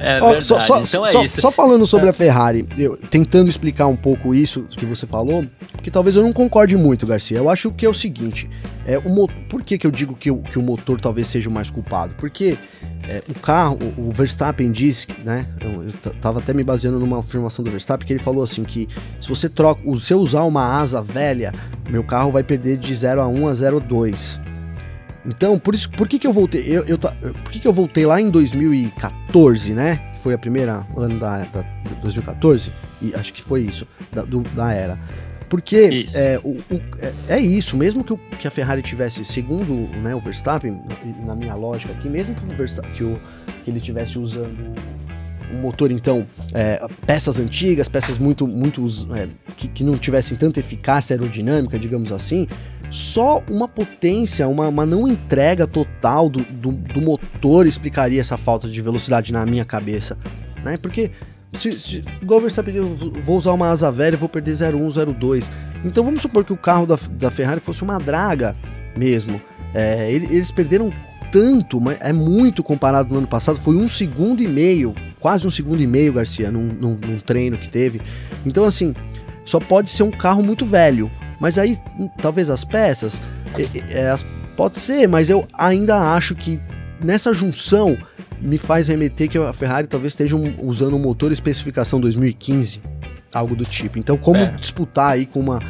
É 0.00 0.22
oh, 0.22 0.40
só, 0.40 0.60
só, 0.60 0.80
então 0.80 1.04
é 1.04 1.10
só, 1.10 1.24
isso. 1.24 1.40
Só 1.40 1.50
falando 1.50 1.84
sobre 1.84 2.06
é. 2.06 2.10
a 2.10 2.12
Ferrari, 2.12 2.66
eu, 2.78 2.96
tentando 2.96 3.50
explicar 3.50 3.88
um 3.88 3.96
pouco 3.96 4.32
isso 4.32 4.62
que 4.70 4.86
você 4.86 5.08
falou, 5.08 5.44
que 5.82 5.90
talvez 5.90 6.14
eu 6.14 6.22
não 6.22 6.32
concorde 6.32 6.76
muito, 6.76 7.04
Garcia. 7.04 7.36
Eu 7.36 7.50
acho 7.50 7.72
que 7.72 7.84
é 7.84 7.88
o 7.88 7.94
seguinte: 7.94 8.48
é, 8.86 8.96
o 8.96 9.26
por 9.48 9.62
que, 9.62 9.76
que 9.76 9.84
eu 9.84 9.90
digo 9.90 10.14
que 10.14 10.30
o, 10.30 10.38
que 10.38 10.56
o 10.56 10.62
motor 10.62 11.00
talvez 11.00 11.26
seja 11.26 11.48
o 11.48 11.52
mais 11.52 11.68
culpado? 11.68 12.14
Porque 12.16 12.56
é, 13.08 13.22
o 13.28 13.34
carro, 13.40 13.76
o, 13.96 14.08
o, 14.08 14.12
Verstappen 14.12 14.70
disse, 14.70 15.08
né? 15.24 15.46
Eu, 15.60 15.82
eu 15.82 16.14
tava 16.20 16.38
até 16.38 16.54
me 16.54 16.62
baseando 16.62 17.00
numa 17.00 17.18
afirmação 17.18 17.64
do 17.64 17.70
Verstappen, 17.70 18.06
que 18.06 18.12
ele 18.12 18.22
falou 18.22 18.44
assim: 18.44 18.62
que 18.62 18.88
se 19.20 19.28
você 19.28 19.48
troca, 19.48 19.82
se 19.98 20.12
eu 20.12 20.18
usar 20.18 20.44
uma 20.44 20.78
asa 20.78 21.02
velha, 21.02 21.50
meu 21.90 22.04
carro 22.04 22.30
vai 22.30 22.44
perder 22.44 22.76
de 22.76 22.94
0 22.94 23.20
a 23.20 23.26
1 23.26 23.48
a 23.48 23.54
0 23.54 23.76
a 23.78 23.80
2. 23.80 24.40
Então, 25.26 25.58
por 25.58 25.74
isso, 25.74 25.90
por 25.90 26.08
que 26.08 26.18
que 26.18 26.26
eu 26.26 26.32
voltei? 26.32 26.64
Eu, 26.66 26.84
eu, 26.84 26.98
por 26.98 27.50
que 27.50 27.60
que 27.60 27.68
eu 27.68 27.72
voltei 27.72 28.06
lá 28.06 28.20
em 28.20 28.30
2014, 28.30 29.72
né? 29.72 30.00
Foi 30.22 30.34
a 30.34 30.38
primeira 30.38 30.86
ano 30.96 31.18
da, 31.18 31.38
da 31.44 31.64
2014 32.02 32.72
e 33.00 33.14
acho 33.14 33.32
que 33.32 33.42
foi 33.42 33.62
isso 33.62 33.86
da, 34.12 34.22
do, 34.22 34.40
da 34.40 34.72
era. 34.72 34.98
Porque 35.48 36.06
é, 36.14 36.38
o, 36.44 36.50
o, 36.50 36.80
é, 37.00 37.36
é, 37.36 37.40
isso, 37.40 37.76
mesmo 37.76 38.04
que, 38.04 38.12
o, 38.12 38.18
que, 38.18 38.46
a 38.46 38.50
Ferrari 38.50 38.82
tivesse, 38.82 39.24
segundo 39.24 39.88
né, 39.98 40.14
o 40.14 40.20
Verstappen, 40.20 40.82
na 41.24 41.34
minha 41.34 41.54
lógica 41.54 41.92
aqui, 41.92 42.08
mesmo 42.08 42.34
que, 42.34 42.44
o 42.44 42.56
Verstappen, 42.56 42.92
que, 42.92 43.16
que 43.64 43.70
ele 43.70 43.80
tivesse 43.80 44.18
usando 44.18 44.74
um 45.52 45.60
motor, 45.60 45.90
então, 45.90 46.26
é, 46.52 46.84
peças 47.06 47.38
antigas, 47.38 47.88
peças 47.88 48.18
muito, 48.18 48.46
muito 48.46 48.86
é, 49.14 49.28
que, 49.56 49.68
que 49.68 49.84
não 49.84 49.96
tivessem 49.96 50.36
tanta 50.36 50.60
eficácia 50.60 51.14
aerodinâmica, 51.14 51.78
digamos 51.78 52.12
assim, 52.12 52.46
só 52.90 53.42
uma 53.48 53.68
potência, 53.68 54.48
uma, 54.48 54.68
uma 54.68 54.86
não 54.86 55.06
entrega 55.06 55.66
total 55.66 56.28
do, 56.28 56.40
do, 56.40 56.72
do, 56.72 57.02
motor 57.02 57.66
explicaria 57.66 58.20
essa 58.20 58.36
falta 58.36 58.68
de 58.68 58.80
velocidade 58.80 59.32
na 59.32 59.44
minha 59.44 59.64
cabeça, 59.64 60.16
né? 60.64 60.76
Porque 60.76 61.10
se, 61.52 61.78
se 61.78 62.04
igual 62.22 62.38
o 62.38 62.42
Verstappen, 62.42 62.74
eu 62.74 62.94
vou 63.24 63.36
usar 63.36 63.52
uma 63.52 63.68
asa 63.68 63.90
velha, 63.90 64.16
vou 64.16 64.28
perder 64.28 64.52
0,1, 64.52 65.04
0,2. 65.04 65.50
Então 65.84 66.02
vamos 66.04 66.22
supor 66.22 66.44
que 66.44 66.52
o 66.52 66.56
carro 66.56 66.86
da, 66.86 66.98
da 67.12 67.30
Ferrari 67.30 67.60
fosse 67.60 67.82
uma 67.82 67.98
draga 67.98 68.56
mesmo. 68.96 69.40
É, 69.74 70.10
eles 70.10 70.50
perderam 70.50 70.92
tanto, 71.30 71.80
mas 71.80 71.98
é 72.00 72.12
muito 72.12 72.62
comparado 72.62 73.12
no 73.12 73.18
ano 73.18 73.26
passado. 73.26 73.58
Foi 73.58 73.76
um 73.76 73.88
segundo 73.88 74.42
e 74.42 74.48
meio, 74.48 74.94
quase 75.20 75.46
um 75.46 75.50
segundo 75.50 75.82
e 75.82 75.86
meio, 75.86 76.12
Garcia, 76.12 76.50
num, 76.50 76.64
num, 76.64 76.94
num 76.94 77.18
treino 77.20 77.56
que 77.56 77.68
teve. 77.68 78.00
Então, 78.44 78.64
assim, 78.64 78.94
só 79.44 79.58
pode 79.58 79.90
ser 79.90 80.02
um 80.02 80.10
carro 80.10 80.42
muito 80.42 80.64
velho. 80.64 81.10
Mas 81.40 81.58
aí, 81.58 81.78
talvez 82.20 82.50
as 82.50 82.64
peças, 82.64 83.20
é, 83.56 83.98
é, 83.98 84.16
pode 84.56 84.78
ser, 84.78 85.06
mas 85.06 85.30
eu 85.30 85.46
ainda 85.54 86.14
acho 86.14 86.34
que 86.34 86.60
nessa 87.02 87.32
junção 87.32 87.96
me 88.40 88.58
faz 88.58 88.88
remeter 88.88 89.28
que 89.28 89.38
a 89.38 89.52
Ferrari 89.52 89.86
talvez 89.86 90.12
esteja 90.12 90.36
usando 90.36 90.96
um 90.96 90.98
motor 90.98 91.32
especificação 91.32 92.00
2015, 92.00 92.80
algo 93.32 93.54
do 93.54 93.64
tipo. 93.64 93.98
Então, 93.98 94.16
como 94.16 94.38
é. 94.38 94.46
disputar 94.52 95.12
aí 95.12 95.26
com 95.26 95.40
uma, 95.40 95.62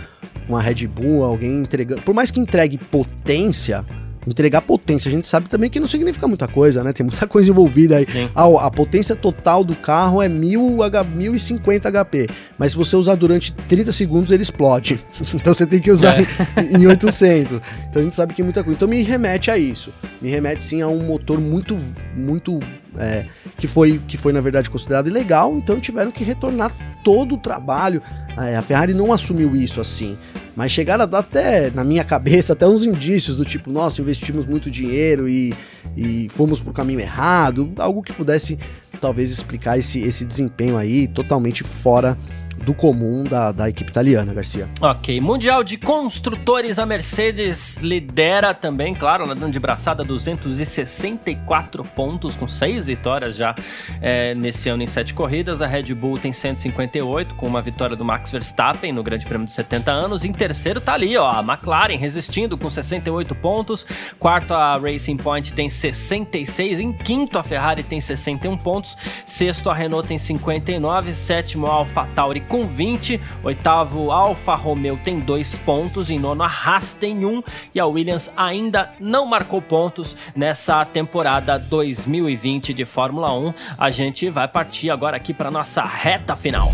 uma 0.49 0.61
Red 0.61 0.87
Bull, 0.87 1.23
alguém 1.23 1.61
entregando. 1.61 2.03
Por 2.03 2.15
mais 2.15 2.31
que 2.31 2.41
entregue 2.41 2.79
potência, 2.79 3.85
entregar 4.31 4.63
potência. 4.63 5.09
A 5.09 5.13
gente 5.13 5.27
sabe 5.27 5.49
também 5.49 5.71
que 5.71 5.81
não 5.81 5.87
significa 5.87 6.27
muita 6.27 6.49
coisa, 6.49 6.83
né? 6.83 6.93
Tem 6.93 7.05
muita 7.05 7.27
coisa 7.29 7.51
envolvida 7.51 7.97
aí. 7.97 8.07
A, 8.35 8.67
a, 8.67 8.71
potência 8.71 9.17
total 9.17 9.65
do 9.65 9.75
carro 9.75 10.23
é 10.23 10.29
1000 10.29 10.83
H, 10.83 11.05
1050 11.05 11.91
HP, 11.91 12.29
mas 12.59 12.73
se 12.73 12.79
você 12.79 12.97
usar 12.97 13.15
durante 13.15 13.53
30 13.53 13.93
segundos 13.93 14.31
ele 14.31 14.43
explode. 14.43 15.01
então 15.35 15.53
você 15.53 15.67
tem 15.67 15.81
que 15.81 15.91
usar 15.91 16.21
é. 16.21 16.27
em, 16.63 16.83
em 16.83 16.87
800. 16.87 17.61
Então 17.89 18.03
a 18.03 18.05
gente 18.05 18.15
sabe 18.15 18.35
que 18.35 18.43
muita 18.43 18.63
coisa. 18.63 18.77
Então 18.77 18.89
me 18.89 19.03
remete 19.03 19.51
a 19.51 19.59
isso. 19.59 19.93
Me 20.21 20.31
remete 20.31 20.63
sim 20.63 20.83
a 20.83 20.89
um 20.89 21.03
motor 21.05 21.41
muito 21.41 21.79
muito 22.17 22.59
é, 22.97 23.25
que 23.57 23.67
foi 23.67 24.01
que 24.07 24.17
foi 24.17 24.33
na 24.33 24.41
verdade 24.41 24.71
considerado 24.71 25.09
ilegal, 25.09 25.57
então 25.57 25.79
tiveram 25.79 26.11
que 26.11 26.25
retornar 26.25 26.75
todo 27.05 27.35
o 27.35 27.39
trabalho. 27.39 28.03
É, 28.37 28.57
a 28.57 28.63
Ferrari 28.63 28.95
não 28.95 29.13
assumiu 29.13 29.57
isso 29.57 29.81
assim. 29.81 30.17
Mas 30.59 30.73
chegaram 30.73 31.05
a 31.05 31.07
dar 31.07 31.21
até, 31.21 31.71
na 31.71 31.85
minha 31.85 32.03
cabeça, 32.03 32.53
até 32.53 32.67
uns 32.67 32.85
indícios 32.85 33.37
do 33.37 33.45
tipo, 33.45 33.71
nossa, 33.71 34.01
investimos 34.01 34.45
muito 34.45 34.69
dinheiro 34.69 35.29
e, 35.29 35.55
e 35.97 36.29
fomos 36.31 36.59
pro 36.59 36.73
caminho 36.73 36.99
errado, 36.99 37.73
algo 37.77 38.03
que 38.03 38.13
pudesse 38.13 38.59
talvez 39.01 39.31
explicar 39.31 39.79
esse, 39.79 40.01
esse 40.01 40.25
desempenho 40.25 40.77
aí 40.77 41.07
totalmente 41.07 41.63
fora 41.63 42.19
do 42.65 42.75
comum 42.75 43.25
da, 43.25 43.53
da 43.53 43.69
equipe 43.69 43.91
italiana, 43.91 44.33
Garcia. 44.35 44.69
Ok, 44.81 45.21
Mundial 45.21 45.65
de 45.65 45.77
Construtores, 45.77 46.79
a 46.79 46.87
Mercedes 46.87 47.77
lidera 47.79 48.55
também, 48.55 48.95
claro, 48.95 49.27
nadando 49.27 49.53
de 49.53 49.59
braçada 49.59 50.05
264 50.05 51.85
pontos, 51.85 52.37
com 52.37 52.47
seis 52.47 52.87
vitórias 52.87 53.37
já 53.37 53.55
é, 54.01 54.35
nesse 54.35 54.69
ano 54.69 54.83
em 54.83 54.87
sete 54.87 55.15
corridas. 55.15 55.63
A 55.63 55.67
Red 55.67 55.95
Bull 55.95 56.19
tem 56.19 56.33
158, 56.33 57.35
com 57.35 57.47
uma 57.47 57.63
vitória 57.63 57.97
do 57.97 58.05
Max 58.05 58.31
Verstappen 58.31 58.93
no 58.93 59.03
Grande 59.03 59.27
Prêmio 59.27 59.47
de 59.47 59.53
70 59.53 59.91
anos. 59.91 60.25
Em 60.25 60.33
terceiro 60.33 60.81
tá 60.81 60.95
ali, 60.95 61.17
ó, 61.17 61.31
a 61.31 61.41
McLaren 61.41 61.97
resistindo 61.97 62.57
com 62.57 62.71
68 62.71 63.35
pontos. 63.37 63.87
Quarto, 64.19 64.55
a 64.55 64.77
Racing 64.77 65.17
Point 65.17 65.53
tem 65.53 65.71
66. 65.71 66.81
Em 66.81 66.93
quinto, 66.93 67.39
a 67.39 67.43
Ferrari 67.43 67.83
tem 67.83 68.01
61 68.01 68.57
pontos. 68.57 68.97
Sexto, 69.27 69.71
a 69.71 69.75
Renault 69.75 70.09
tem 70.09 70.19
59. 70.19 71.15
Sétimo, 71.15 71.67
a 71.67 71.73
AlphaTauri 71.73 72.41
com 72.49 72.67
20. 72.67 73.21
Oitavo, 73.45 74.11
Alfa 74.11 74.55
Romeo 74.55 74.99
tem 75.03 75.21
dois 75.21 75.55
pontos. 75.55 76.11
Em 76.11 76.19
nono, 76.19 76.43
a 76.43 76.47
Haas 76.47 76.95
tem 76.95 77.25
um. 77.25 77.43
E 77.75 77.79
a 77.79 77.87
Williams 77.87 78.33
ainda 78.37 78.93
não 78.99 79.27
marcou 79.27 79.63
pontos 79.63 80.17
nessa 80.35 80.85
temporada 80.85 81.59
2020 81.59 82.75
de 82.75 82.85
Fórmula 82.85 83.33
1. 83.33 83.55
A 83.77 83.91
gente 83.91 84.29
vai 84.31 84.49
partir 84.49 84.91
agora 84.91 85.17
aqui 85.17 85.33
para 85.33 85.51
nossa 85.51 85.83
reta 85.83 86.35
final. 86.35 86.69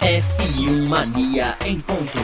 F1 0.00 0.88
Mania 0.88 1.56
em 1.64 1.78
ponto. 1.80 2.18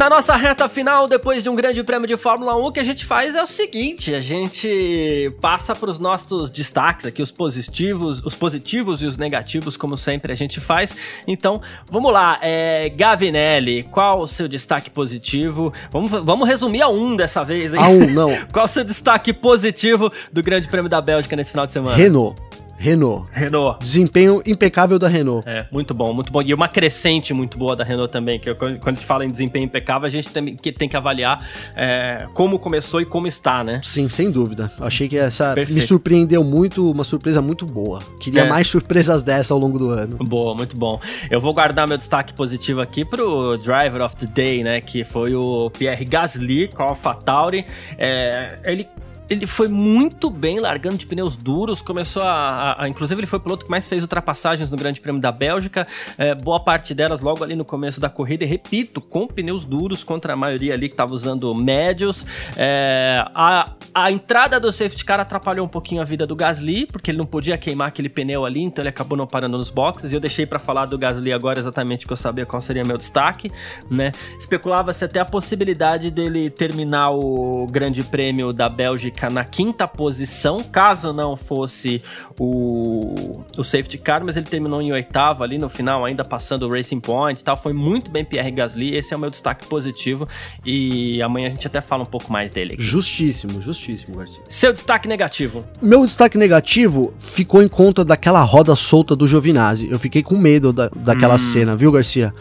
Na 0.00 0.08
nossa 0.08 0.34
reta 0.34 0.66
final, 0.66 1.06
depois 1.06 1.42
de 1.42 1.50
um 1.50 1.54
grande 1.54 1.84
prêmio 1.84 2.08
de 2.08 2.16
Fórmula 2.16 2.56
1, 2.56 2.64
o 2.64 2.72
que 2.72 2.80
a 2.80 2.84
gente 2.84 3.04
faz 3.04 3.34
é 3.34 3.42
o 3.42 3.46
seguinte: 3.46 4.14
a 4.14 4.20
gente 4.22 5.30
passa 5.42 5.76
para 5.76 5.90
os 5.90 5.98
nossos 5.98 6.48
destaques 6.48 7.04
aqui, 7.04 7.20
os 7.20 7.30
positivos, 7.30 8.24
os 8.24 8.34
positivos 8.34 9.02
e 9.02 9.06
os 9.06 9.18
negativos, 9.18 9.76
como 9.76 9.98
sempre 9.98 10.32
a 10.32 10.34
gente 10.34 10.58
faz. 10.58 10.96
Então, 11.26 11.60
vamos 11.84 12.10
lá, 12.10 12.38
é, 12.40 12.88
Gavinelli, 12.88 13.82
qual 13.82 14.22
o 14.22 14.26
seu 14.26 14.48
destaque 14.48 14.88
positivo? 14.88 15.70
Vamos, 15.90 16.10
vamos 16.10 16.48
resumir 16.48 16.80
a 16.80 16.88
um 16.88 17.14
dessa 17.14 17.44
vez, 17.44 17.74
hein? 17.74 17.80
A 17.82 17.88
um, 17.88 18.06
não. 18.08 18.30
qual 18.50 18.64
o 18.64 18.68
seu 18.68 18.82
destaque 18.82 19.34
positivo 19.34 20.10
do 20.32 20.42
Grande 20.42 20.66
Prêmio 20.66 20.88
da 20.88 21.02
Bélgica 21.02 21.36
nesse 21.36 21.50
final 21.50 21.66
de 21.66 21.72
semana? 21.72 21.94
Renault. 21.94 22.40
Renault. 22.80 23.28
Renault. 23.30 23.78
Desempenho 23.78 24.42
impecável 24.46 24.98
da 24.98 25.06
Renault. 25.06 25.46
É, 25.46 25.66
muito 25.70 25.92
bom, 25.92 26.14
muito 26.14 26.32
bom. 26.32 26.40
E 26.40 26.54
uma 26.54 26.66
crescente 26.66 27.34
muito 27.34 27.58
boa 27.58 27.76
da 27.76 27.84
Renault 27.84 28.10
também, 28.10 28.40
que 28.40 28.54
quando 28.54 28.80
a 28.82 28.90
gente 28.92 29.04
fala 29.04 29.22
em 29.22 29.28
desempenho 29.28 29.66
impecável, 29.66 30.06
a 30.06 30.10
gente 30.10 30.30
tem 30.30 30.56
que, 30.56 30.72
tem 30.72 30.88
que 30.88 30.96
avaliar 30.96 31.46
é, 31.76 32.26
como 32.32 32.58
começou 32.58 33.02
e 33.02 33.04
como 33.04 33.26
está, 33.26 33.62
né? 33.62 33.82
Sim, 33.84 34.08
sem 34.08 34.30
dúvida. 34.30 34.72
Achei 34.80 35.08
que 35.08 35.18
essa 35.18 35.52
Perfeito. 35.52 35.78
me 35.78 35.86
surpreendeu 35.86 36.42
muito, 36.42 36.90
uma 36.90 37.04
surpresa 37.04 37.42
muito 37.42 37.66
boa. 37.66 38.00
Queria 38.18 38.42
é. 38.42 38.48
mais 38.48 38.66
surpresas 38.66 39.22
dessa 39.22 39.52
ao 39.52 39.60
longo 39.60 39.78
do 39.78 39.90
ano. 39.90 40.16
Boa, 40.16 40.54
muito 40.54 40.74
bom. 40.74 40.98
Eu 41.30 41.38
vou 41.38 41.52
guardar 41.52 41.86
meu 41.86 41.98
destaque 41.98 42.32
positivo 42.32 42.80
aqui 42.80 43.04
pro 43.04 43.58
Driver 43.58 44.00
of 44.00 44.16
the 44.16 44.26
Day, 44.26 44.64
né, 44.64 44.80
que 44.80 45.04
foi 45.04 45.34
o 45.34 45.68
Pierre 45.68 46.06
Gasly 46.06 46.68
com 46.68 46.82
a 46.82 46.86
AlphaTauri. 46.86 47.66
É, 47.98 48.58
ele 48.64 48.88
ele 49.30 49.46
foi 49.46 49.68
muito 49.68 50.28
bem 50.28 50.58
largando 50.58 50.98
de 50.98 51.06
pneus 51.06 51.36
duros, 51.36 51.80
começou 51.80 52.20
a, 52.24 52.32
a, 52.32 52.84
a, 52.84 52.88
Inclusive, 52.88 53.20
ele 53.20 53.28
foi 53.28 53.38
o 53.38 53.42
piloto 53.42 53.64
que 53.64 53.70
mais 53.70 53.86
fez 53.86 54.02
ultrapassagens 54.02 54.72
no 54.72 54.76
Grande 54.76 55.00
Prêmio 55.00 55.20
da 55.20 55.30
Bélgica, 55.30 55.86
é, 56.18 56.34
boa 56.34 56.58
parte 56.58 56.92
delas 56.92 57.20
logo 57.20 57.44
ali 57.44 57.54
no 57.54 57.64
começo 57.64 58.00
da 58.00 58.10
corrida, 58.10 58.42
e 58.42 58.46
repito, 58.46 59.00
com 59.00 59.28
pneus 59.28 59.64
duros 59.64 60.02
contra 60.02 60.32
a 60.32 60.36
maioria 60.36 60.74
ali 60.74 60.88
que 60.88 60.94
estava 60.94 61.14
usando 61.14 61.54
médios. 61.54 62.26
É, 62.56 63.24
a, 63.32 63.72
a 63.94 64.10
entrada 64.10 64.58
do 64.58 64.72
safety 64.72 65.04
car 65.04 65.20
atrapalhou 65.20 65.64
um 65.64 65.68
pouquinho 65.68 66.02
a 66.02 66.04
vida 66.04 66.26
do 66.26 66.34
Gasly, 66.34 66.86
porque 66.86 67.12
ele 67.12 67.18
não 67.18 67.26
podia 67.26 67.56
queimar 67.56 67.86
aquele 67.86 68.08
pneu 68.08 68.44
ali, 68.44 68.64
então 68.64 68.82
ele 68.82 68.88
acabou 68.88 69.16
não 69.16 69.28
parando 69.28 69.56
nos 69.56 69.70
boxes. 69.70 70.12
E 70.12 70.16
eu 70.16 70.20
deixei 70.20 70.44
para 70.44 70.58
falar 70.58 70.86
do 70.86 70.98
Gasly 70.98 71.32
agora 71.32 71.60
exatamente 71.60 72.04
que 72.04 72.12
eu 72.12 72.16
sabia 72.16 72.44
qual 72.44 72.60
seria 72.60 72.82
meu 72.82 72.98
destaque, 72.98 73.48
né? 73.88 74.10
Especulava-se 74.40 75.04
até 75.04 75.20
a 75.20 75.24
possibilidade 75.24 76.10
dele 76.10 76.50
terminar 76.50 77.12
o 77.12 77.66
Grande 77.70 78.02
Prêmio 78.02 78.52
da 78.52 78.68
Bélgica 78.68 79.19
fica 79.20 79.28
na 79.28 79.44
quinta 79.44 79.86
posição, 79.86 80.60
caso 80.60 81.12
não 81.12 81.36
fosse 81.36 82.02
o, 82.38 83.42
o 83.56 83.62
safety 83.62 83.98
car, 83.98 84.24
mas 84.24 84.38
ele 84.38 84.46
terminou 84.46 84.80
em 84.80 84.92
oitavo 84.92 85.44
ali 85.44 85.58
no 85.58 85.68
final, 85.68 86.06
ainda 86.06 86.24
passando 86.24 86.66
o 86.66 86.70
Racing 86.70 87.00
Point 87.00 87.38
e 87.38 87.44
tal. 87.44 87.56
Foi 87.56 87.74
muito 87.74 88.10
bem 88.10 88.24
Pierre 88.24 88.50
Gasly, 88.50 88.96
esse 88.96 89.12
é 89.12 89.16
o 89.16 89.20
meu 89.20 89.28
destaque 89.28 89.66
positivo 89.66 90.26
e 90.64 91.22
amanhã 91.22 91.48
a 91.48 91.50
gente 91.50 91.66
até 91.66 91.82
fala 91.82 92.02
um 92.02 92.06
pouco 92.06 92.32
mais 92.32 92.50
dele. 92.50 92.74
Aqui. 92.74 92.82
Justíssimo, 92.82 93.60
justíssimo, 93.60 94.16
Garcia. 94.16 94.40
Seu 94.48 94.72
destaque 94.72 95.06
negativo? 95.06 95.64
Meu 95.82 96.06
destaque 96.06 96.38
negativo 96.38 97.12
ficou 97.18 97.62
em 97.62 97.68
conta 97.68 98.02
daquela 98.02 98.42
roda 98.42 98.74
solta 98.74 99.14
do 99.14 99.28
Giovinazzi. 99.28 99.90
Eu 99.90 99.98
fiquei 99.98 100.22
com 100.22 100.38
medo 100.38 100.72
da, 100.72 100.88
daquela 100.88 101.34
hum. 101.34 101.38
cena, 101.38 101.76
viu, 101.76 101.92
Garcia? 101.92 102.32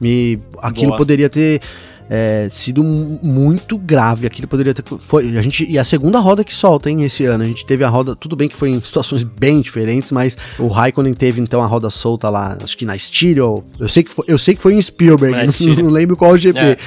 Me, 0.00 0.40
aquilo 0.58 0.88
Boa. 0.88 0.98
poderia 0.98 1.28
ter 1.28 1.60
é, 2.08 2.48
sido 2.50 2.82
muito 2.82 3.76
grave. 3.76 4.26
Aquilo 4.26 4.48
poderia 4.48 4.72
ter. 4.72 4.82
Foi, 4.98 5.36
a 5.36 5.42
gente, 5.42 5.68
e 5.68 5.78
a 5.78 5.84
segunda 5.84 6.18
roda 6.18 6.42
que 6.42 6.54
solta, 6.54 6.90
hein, 6.90 7.04
esse 7.04 7.24
ano. 7.24 7.44
A 7.44 7.46
gente 7.46 7.66
teve 7.66 7.84
a 7.84 7.88
roda. 7.88 8.16
Tudo 8.16 8.34
bem 8.34 8.48
que 8.48 8.56
foi 8.56 8.70
em 8.70 8.80
situações 8.80 9.22
bem 9.22 9.60
diferentes, 9.60 10.10
mas 10.10 10.36
o 10.58 10.68
Raikkonen 10.68 11.14
teve 11.14 11.40
então 11.40 11.62
a 11.62 11.66
roda 11.66 11.90
solta 11.90 12.30
lá, 12.30 12.56
acho 12.62 12.76
que 12.76 12.84
na 12.84 12.96
Styriel. 12.96 13.64
Eu 13.78 13.88
sei 13.88 14.02
que 14.02 14.10
foi, 14.10 14.24
eu 14.26 14.38
sei 14.38 14.54
que 14.54 14.62
foi 14.62 14.74
em 14.74 14.80
Spielberg, 14.80 15.36
não, 15.66 15.74
não, 15.84 15.90
lembro 15.90 16.16
qual 16.16 16.32
o 16.32 16.38
GP. 16.38 16.58
É, 16.58 16.78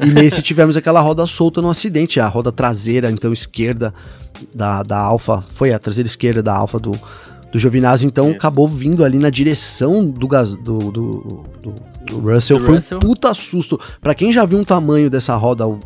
e 0.00 0.10
nesse 0.10 0.40
tivemos 0.42 0.76
aquela 0.76 1.00
roda 1.00 1.26
solta 1.26 1.60
no 1.60 1.68
acidente, 1.68 2.18
a 2.18 2.26
roda 2.26 2.50
traseira, 2.50 3.10
então 3.10 3.32
esquerda 3.32 3.92
da, 4.54 4.82
da 4.82 4.98
Alfa. 4.98 5.44
Foi 5.52 5.72
a 5.72 5.78
traseira 5.78 6.08
esquerda 6.08 6.42
da 6.42 6.54
Alfa 6.54 6.78
do 6.78 6.92
do 7.52 7.58
Giovinazzi, 7.58 8.06
então 8.06 8.26
Isso. 8.26 8.36
acabou 8.36 8.68
vindo 8.68 9.04
ali 9.04 9.18
na 9.18 9.28
direção 9.28 10.08
do, 10.08 10.28
gas, 10.28 10.54
do, 10.54 10.78
do, 10.92 11.44
do 11.60 11.74
o 12.12 12.20
Russell 12.20 12.60
foi 12.60 12.76
Russell. 12.76 12.98
um 12.98 13.00
puta 13.00 13.32
susto. 13.34 13.80
Pra 14.00 14.14
quem 14.14 14.32
já 14.32 14.44
viu 14.44 14.58
um 14.58 14.64
tamanho 14.64 15.10
dessa 15.10 15.34
roda 15.36 15.64
ao, 15.64 15.78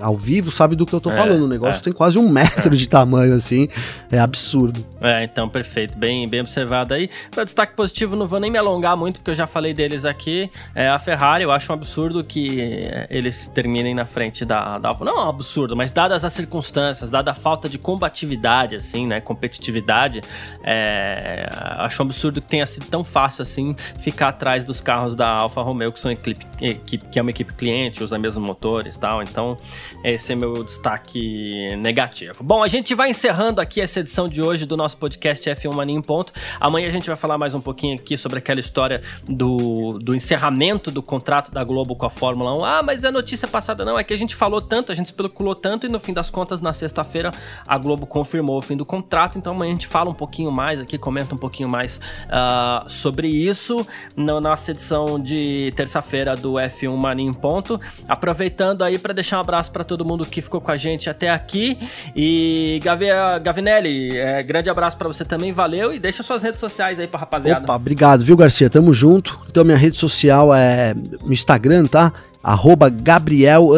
ao 0.00 0.16
vivo, 0.16 0.50
sabe 0.50 0.76
do 0.76 0.86
que 0.86 0.94
eu 0.94 1.00
tô 1.00 1.10
é, 1.10 1.16
falando. 1.16 1.44
O 1.44 1.48
negócio 1.48 1.80
é. 1.80 1.82
tem 1.82 1.92
quase 1.92 2.18
um 2.18 2.28
metro 2.28 2.76
de 2.76 2.88
tamanho, 2.88 3.34
assim. 3.34 3.68
É 4.10 4.18
absurdo. 4.18 4.84
É, 5.00 5.24
então, 5.24 5.48
perfeito. 5.48 5.96
Bem, 5.96 6.28
bem 6.28 6.40
observado 6.40 6.94
aí. 6.94 7.08
Meu 7.34 7.44
destaque 7.44 7.74
positivo, 7.74 8.16
não 8.16 8.26
vou 8.26 8.38
nem 8.38 8.50
me 8.50 8.58
alongar 8.58 8.96
muito, 8.96 9.16
porque 9.16 9.30
eu 9.30 9.34
já 9.34 9.46
falei 9.46 9.72
deles 9.72 10.04
aqui. 10.04 10.50
É 10.74 10.88
a 10.88 10.98
Ferrari, 10.98 11.44
eu 11.44 11.50
acho 11.50 11.72
um 11.72 11.74
absurdo 11.74 12.22
que 12.22 12.88
eles 13.08 13.46
terminem 13.46 13.94
na 13.94 14.04
frente 14.04 14.44
da, 14.44 14.78
da 14.78 14.90
Alfa. 14.90 15.04
Não 15.04 15.18
é 15.18 15.24
um 15.24 15.28
absurdo, 15.28 15.76
mas 15.76 15.92
dadas 15.92 16.24
as 16.24 16.32
circunstâncias, 16.32 17.10
dada 17.10 17.30
a 17.30 17.34
falta 17.34 17.68
de 17.68 17.78
combatividade, 17.78 18.74
assim, 18.74 19.06
né? 19.06 19.20
Competitividade, 19.20 20.20
é, 20.62 21.48
acho 21.78 22.02
um 22.02 22.06
absurdo 22.06 22.40
que 22.40 22.48
tenha 22.48 22.66
sido 22.66 22.86
tão 22.86 23.04
fácil 23.04 23.42
assim 23.42 23.74
ficar 24.00 24.28
atrás 24.28 24.64
dos 24.64 24.80
carros 24.80 25.14
da 25.14 25.28
Alfa 25.28 25.61
Romeo, 25.62 25.92
que 25.92 26.00
são 26.00 26.10
equipe, 26.10 26.46
equipe, 26.60 27.04
que 27.08 27.18
é 27.18 27.22
uma 27.22 27.30
equipe 27.30 27.52
cliente, 27.54 28.02
usa 28.02 28.18
mesmos 28.18 28.46
motores 28.46 28.96
e 28.96 29.00
tal. 29.00 29.22
Então, 29.22 29.56
esse 30.04 30.32
é 30.32 30.36
meu 30.36 30.64
destaque 30.64 31.68
negativo. 31.76 32.42
Bom, 32.42 32.62
a 32.62 32.68
gente 32.68 32.94
vai 32.94 33.10
encerrando 33.10 33.60
aqui 33.60 33.80
essa 33.80 34.00
edição 34.00 34.28
de 34.28 34.42
hoje 34.42 34.66
do 34.66 34.76
nosso 34.76 34.96
podcast 34.96 35.48
F1 35.48 35.74
Mania 35.74 35.96
em 35.96 36.02
Ponto. 36.02 36.32
Amanhã 36.60 36.88
a 36.88 36.90
gente 36.90 37.06
vai 37.06 37.16
falar 37.16 37.38
mais 37.38 37.54
um 37.54 37.60
pouquinho 37.60 37.94
aqui 37.94 38.16
sobre 38.16 38.38
aquela 38.38 38.60
história 38.60 39.02
do, 39.28 39.98
do 40.00 40.14
encerramento 40.14 40.90
do 40.90 41.02
contrato 41.02 41.50
da 41.52 41.62
Globo 41.64 41.96
com 41.96 42.06
a 42.06 42.10
Fórmula 42.10 42.52
1. 42.54 42.64
Ah, 42.64 42.82
mas 42.82 43.04
é 43.04 43.10
notícia 43.10 43.48
passada. 43.48 43.84
Não, 43.84 43.98
é 43.98 44.04
que 44.04 44.14
a 44.14 44.16
gente 44.16 44.34
falou 44.34 44.60
tanto, 44.60 44.92
a 44.92 44.94
gente 44.94 45.06
especulou 45.06 45.54
tanto 45.54 45.86
e 45.86 45.88
no 45.88 46.00
fim 46.00 46.12
das 46.12 46.30
contas, 46.30 46.60
na 46.60 46.72
sexta-feira, 46.72 47.30
a 47.66 47.78
Globo 47.78 48.06
confirmou 48.06 48.58
o 48.58 48.62
fim 48.62 48.76
do 48.76 48.84
contrato. 48.84 49.38
Então 49.38 49.54
amanhã 49.54 49.70
a 49.70 49.74
gente 49.74 49.86
fala 49.86 50.10
um 50.10 50.14
pouquinho 50.14 50.50
mais 50.50 50.80
aqui, 50.80 50.98
comenta 50.98 51.34
um 51.34 51.38
pouquinho 51.38 51.70
mais 51.70 52.00
uh, 52.26 52.88
sobre 52.88 53.28
isso 53.28 53.86
na 54.16 54.40
nossa 54.40 54.70
edição 54.70 55.18
de 55.20 55.51
terça-feira 55.74 56.36
do 56.36 56.52
F1 56.52 56.96
Mania 56.96 57.26
em 57.26 57.32
Ponto. 57.32 57.80
Aproveitando 58.08 58.82
aí 58.82 58.98
para 58.98 59.12
deixar 59.12 59.38
um 59.38 59.40
abraço 59.40 59.70
para 59.70 59.84
todo 59.84 60.04
mundo 60.04 60.24
que 60.24 60.40
ficou 60.40 60.60
com 60.60 60.70
a 60.70 60.76
gente 60.76 61.10
até 61.10 61.30
aqui. 61.30 61.78
E 62.14 62.80
Gavi 62.82 63.06
Gavinelli, 63.42 64.16
é, 64.18 64.42
grande 64.42 64.70
abraço 64.70 64.96
para 64.96 65.08
você 65.08 65.24
também, 65.24 65.52
valeu. 65.52 65.92
E 65.92 65.98
deixa 65.98 66.22
suas 66.22 66.42
redes 66.42 66.60
sociais 66.60 66.98
aí 66.98 67.06
pra 67.06 67.20
rapaziada. 67.20 67.64
Opa, 67.64 67.76
obrigado, 67.76 68.24
viu, 68.24 68.36
Garcia? 68.36 68.70
Tamo 68.70 68.92
junto. 68.94 69.40
Então, 69.48 69.64
minha 69.64 69.76
rede 69.76 69.96
social 69.96 70.54
é 70.54 70.94
no 71.24 71.32
Instagram, 71.32 71.86
tá? 71.86 72.12
Arroba 72.42 72.88
Gabriel 72.88 73.68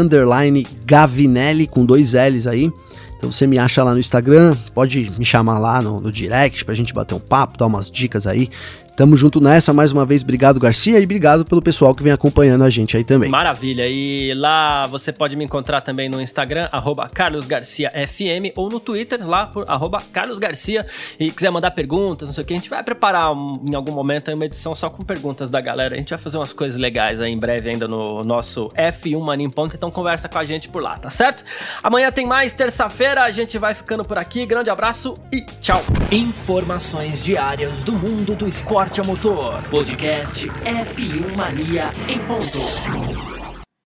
Gavinelli 0.87 1.66
com 1.66 1.85
dois 1.85 2.14
L's 2.14 2.47
aí. 2.47 2.72
Então 3.25 3.33
você 3.33 3.47
me 3.47 3.59
acha 3.59 3.83
lá 3.83 3.95
no 3.95 3.99
Instagram, 3.99 4.55
pode 4.75 5.11
me 5.18 5.25
chamar 5.25 5.59
lá 5.59 5.81
no, 5.81 5.99
no 5.99 6.12
direct 6.12 6.62
pra 6.62 6.75
gente 6.75 6.93
bater 6.93 7.14
um 7.14 7.18
papo, 7.18 7.57
dar 7.57 7.66
umas 7.66 7.91
dicas 7.91 8.27
aí 8.27 8.51
Tamo 8.97 9.17
junto 9.17 9.41
nessa, 9.41 9.73
mais 9.73 9.91
uma 9.91 10.07
vez, 10.07 10.23
obrigado 10.23 10.61
Garcia 10.61 11.01
e 11.01 11.05
obrigado 11.05 11.45
pelo 11.45 11.61
pessoal 11.61 11.93
que 11.93 12.03
vem 12.03 12.13
acompanhando 12.13 12.63
a 12.63 12.71
gente 12.71 12.97
aí 12.97 13.03
também. 13.03 13.29
Maravilha, 13.29 13.89
e 13.89 14.33
lá 14.35 14.87
você 14.87 15.13
pode 15.13 15.37
me 15.37 15.45
encontrar 15.45 15.81
também 15.81 16.09
no 16.09 16.23
Instagram, 16.23 16.69
carlosgarciafm, 17.13 18.53
ou 18.55 18.71
no 18.71 18.79
Twitter, 18.79 19.29
lá 19.29 19.47
por 19.47 19.67
carlosgarcia, 20.13 20.87
e 21.19 21.29
quiser 21.33 21.51
mandar 21.51 21.73
perguntas, 21.73 22.29
não 22.29 22.33
sei 22.33 22.45
o 22.45 22.47
que, 22.47 22.55
a 22.55 22.57
gente 22.57 22.71
vai 22.71 22.85
preparar 22.85 23.33
um, 23.33 23.61
em 23.65 23.75
algum 23.75 23.91
momento 23.91 24.33
uma 24.33 24.45
edição 24.45 24.77
só 24.77 24.89
com 24.89 25.03
perguntas 25.03 25.51
da 25.51 25.61
galera, 25.61 25.97
a 25.97 25.99
gente 25.99 26.11
vai 26.11 26.19
fazer 26.19 26.39
umas 26.39 26.53
coisas 26.53 26.79
legais 26.79 27.21
aí 27.21 27.33
em 27.33 27.39
breve 27.39 27.71
ainda 27.71 27.89
no 27.89 28.23
nosso 28.23 28.69
F1 28.77 29.21
Mania 29.21 29.47
em 29.47 29.51
Ponto, 29.51 29.75
então 29.75 29.91
conversa 29.91 30.29
com 30.29 30.39
a 30.39 30.45
gente 30.45 30.69
por 30.69 30.81
lá, 30.81 30.97
tá 30.97 31.11
certo? 31.11 31.43
Amanhã 31.83 32.13
tem 32.13 32.27
mais, 32.27 32.53
terça-feira, 32.53 33.25
a 33.25 33.31
gente 33.33 33.59
vai 33.59 33.75
ficando 33.75 34.05
por 34.05 34.19
aqui, 34.19 34.47
grande 34.47 34.71
abraço 34.71 35.15
e 35.33 35.41
tchau! 35.61 35.83
Informações 36.13 37.25
diárias 37.25 37.83
do 37.83 37.91
mundo 37.91 38.37
do 38.37 38.47
esporte 38.47 38.84
Esporte 38.85 39.01
a 39.01 39.05
Motor. 39.05 39.62
Podcast 39.70 40.47
F1 40.47 41.35
Mania 41.37 41.91
em 42.07 42.18
ponto. 42.18 43.44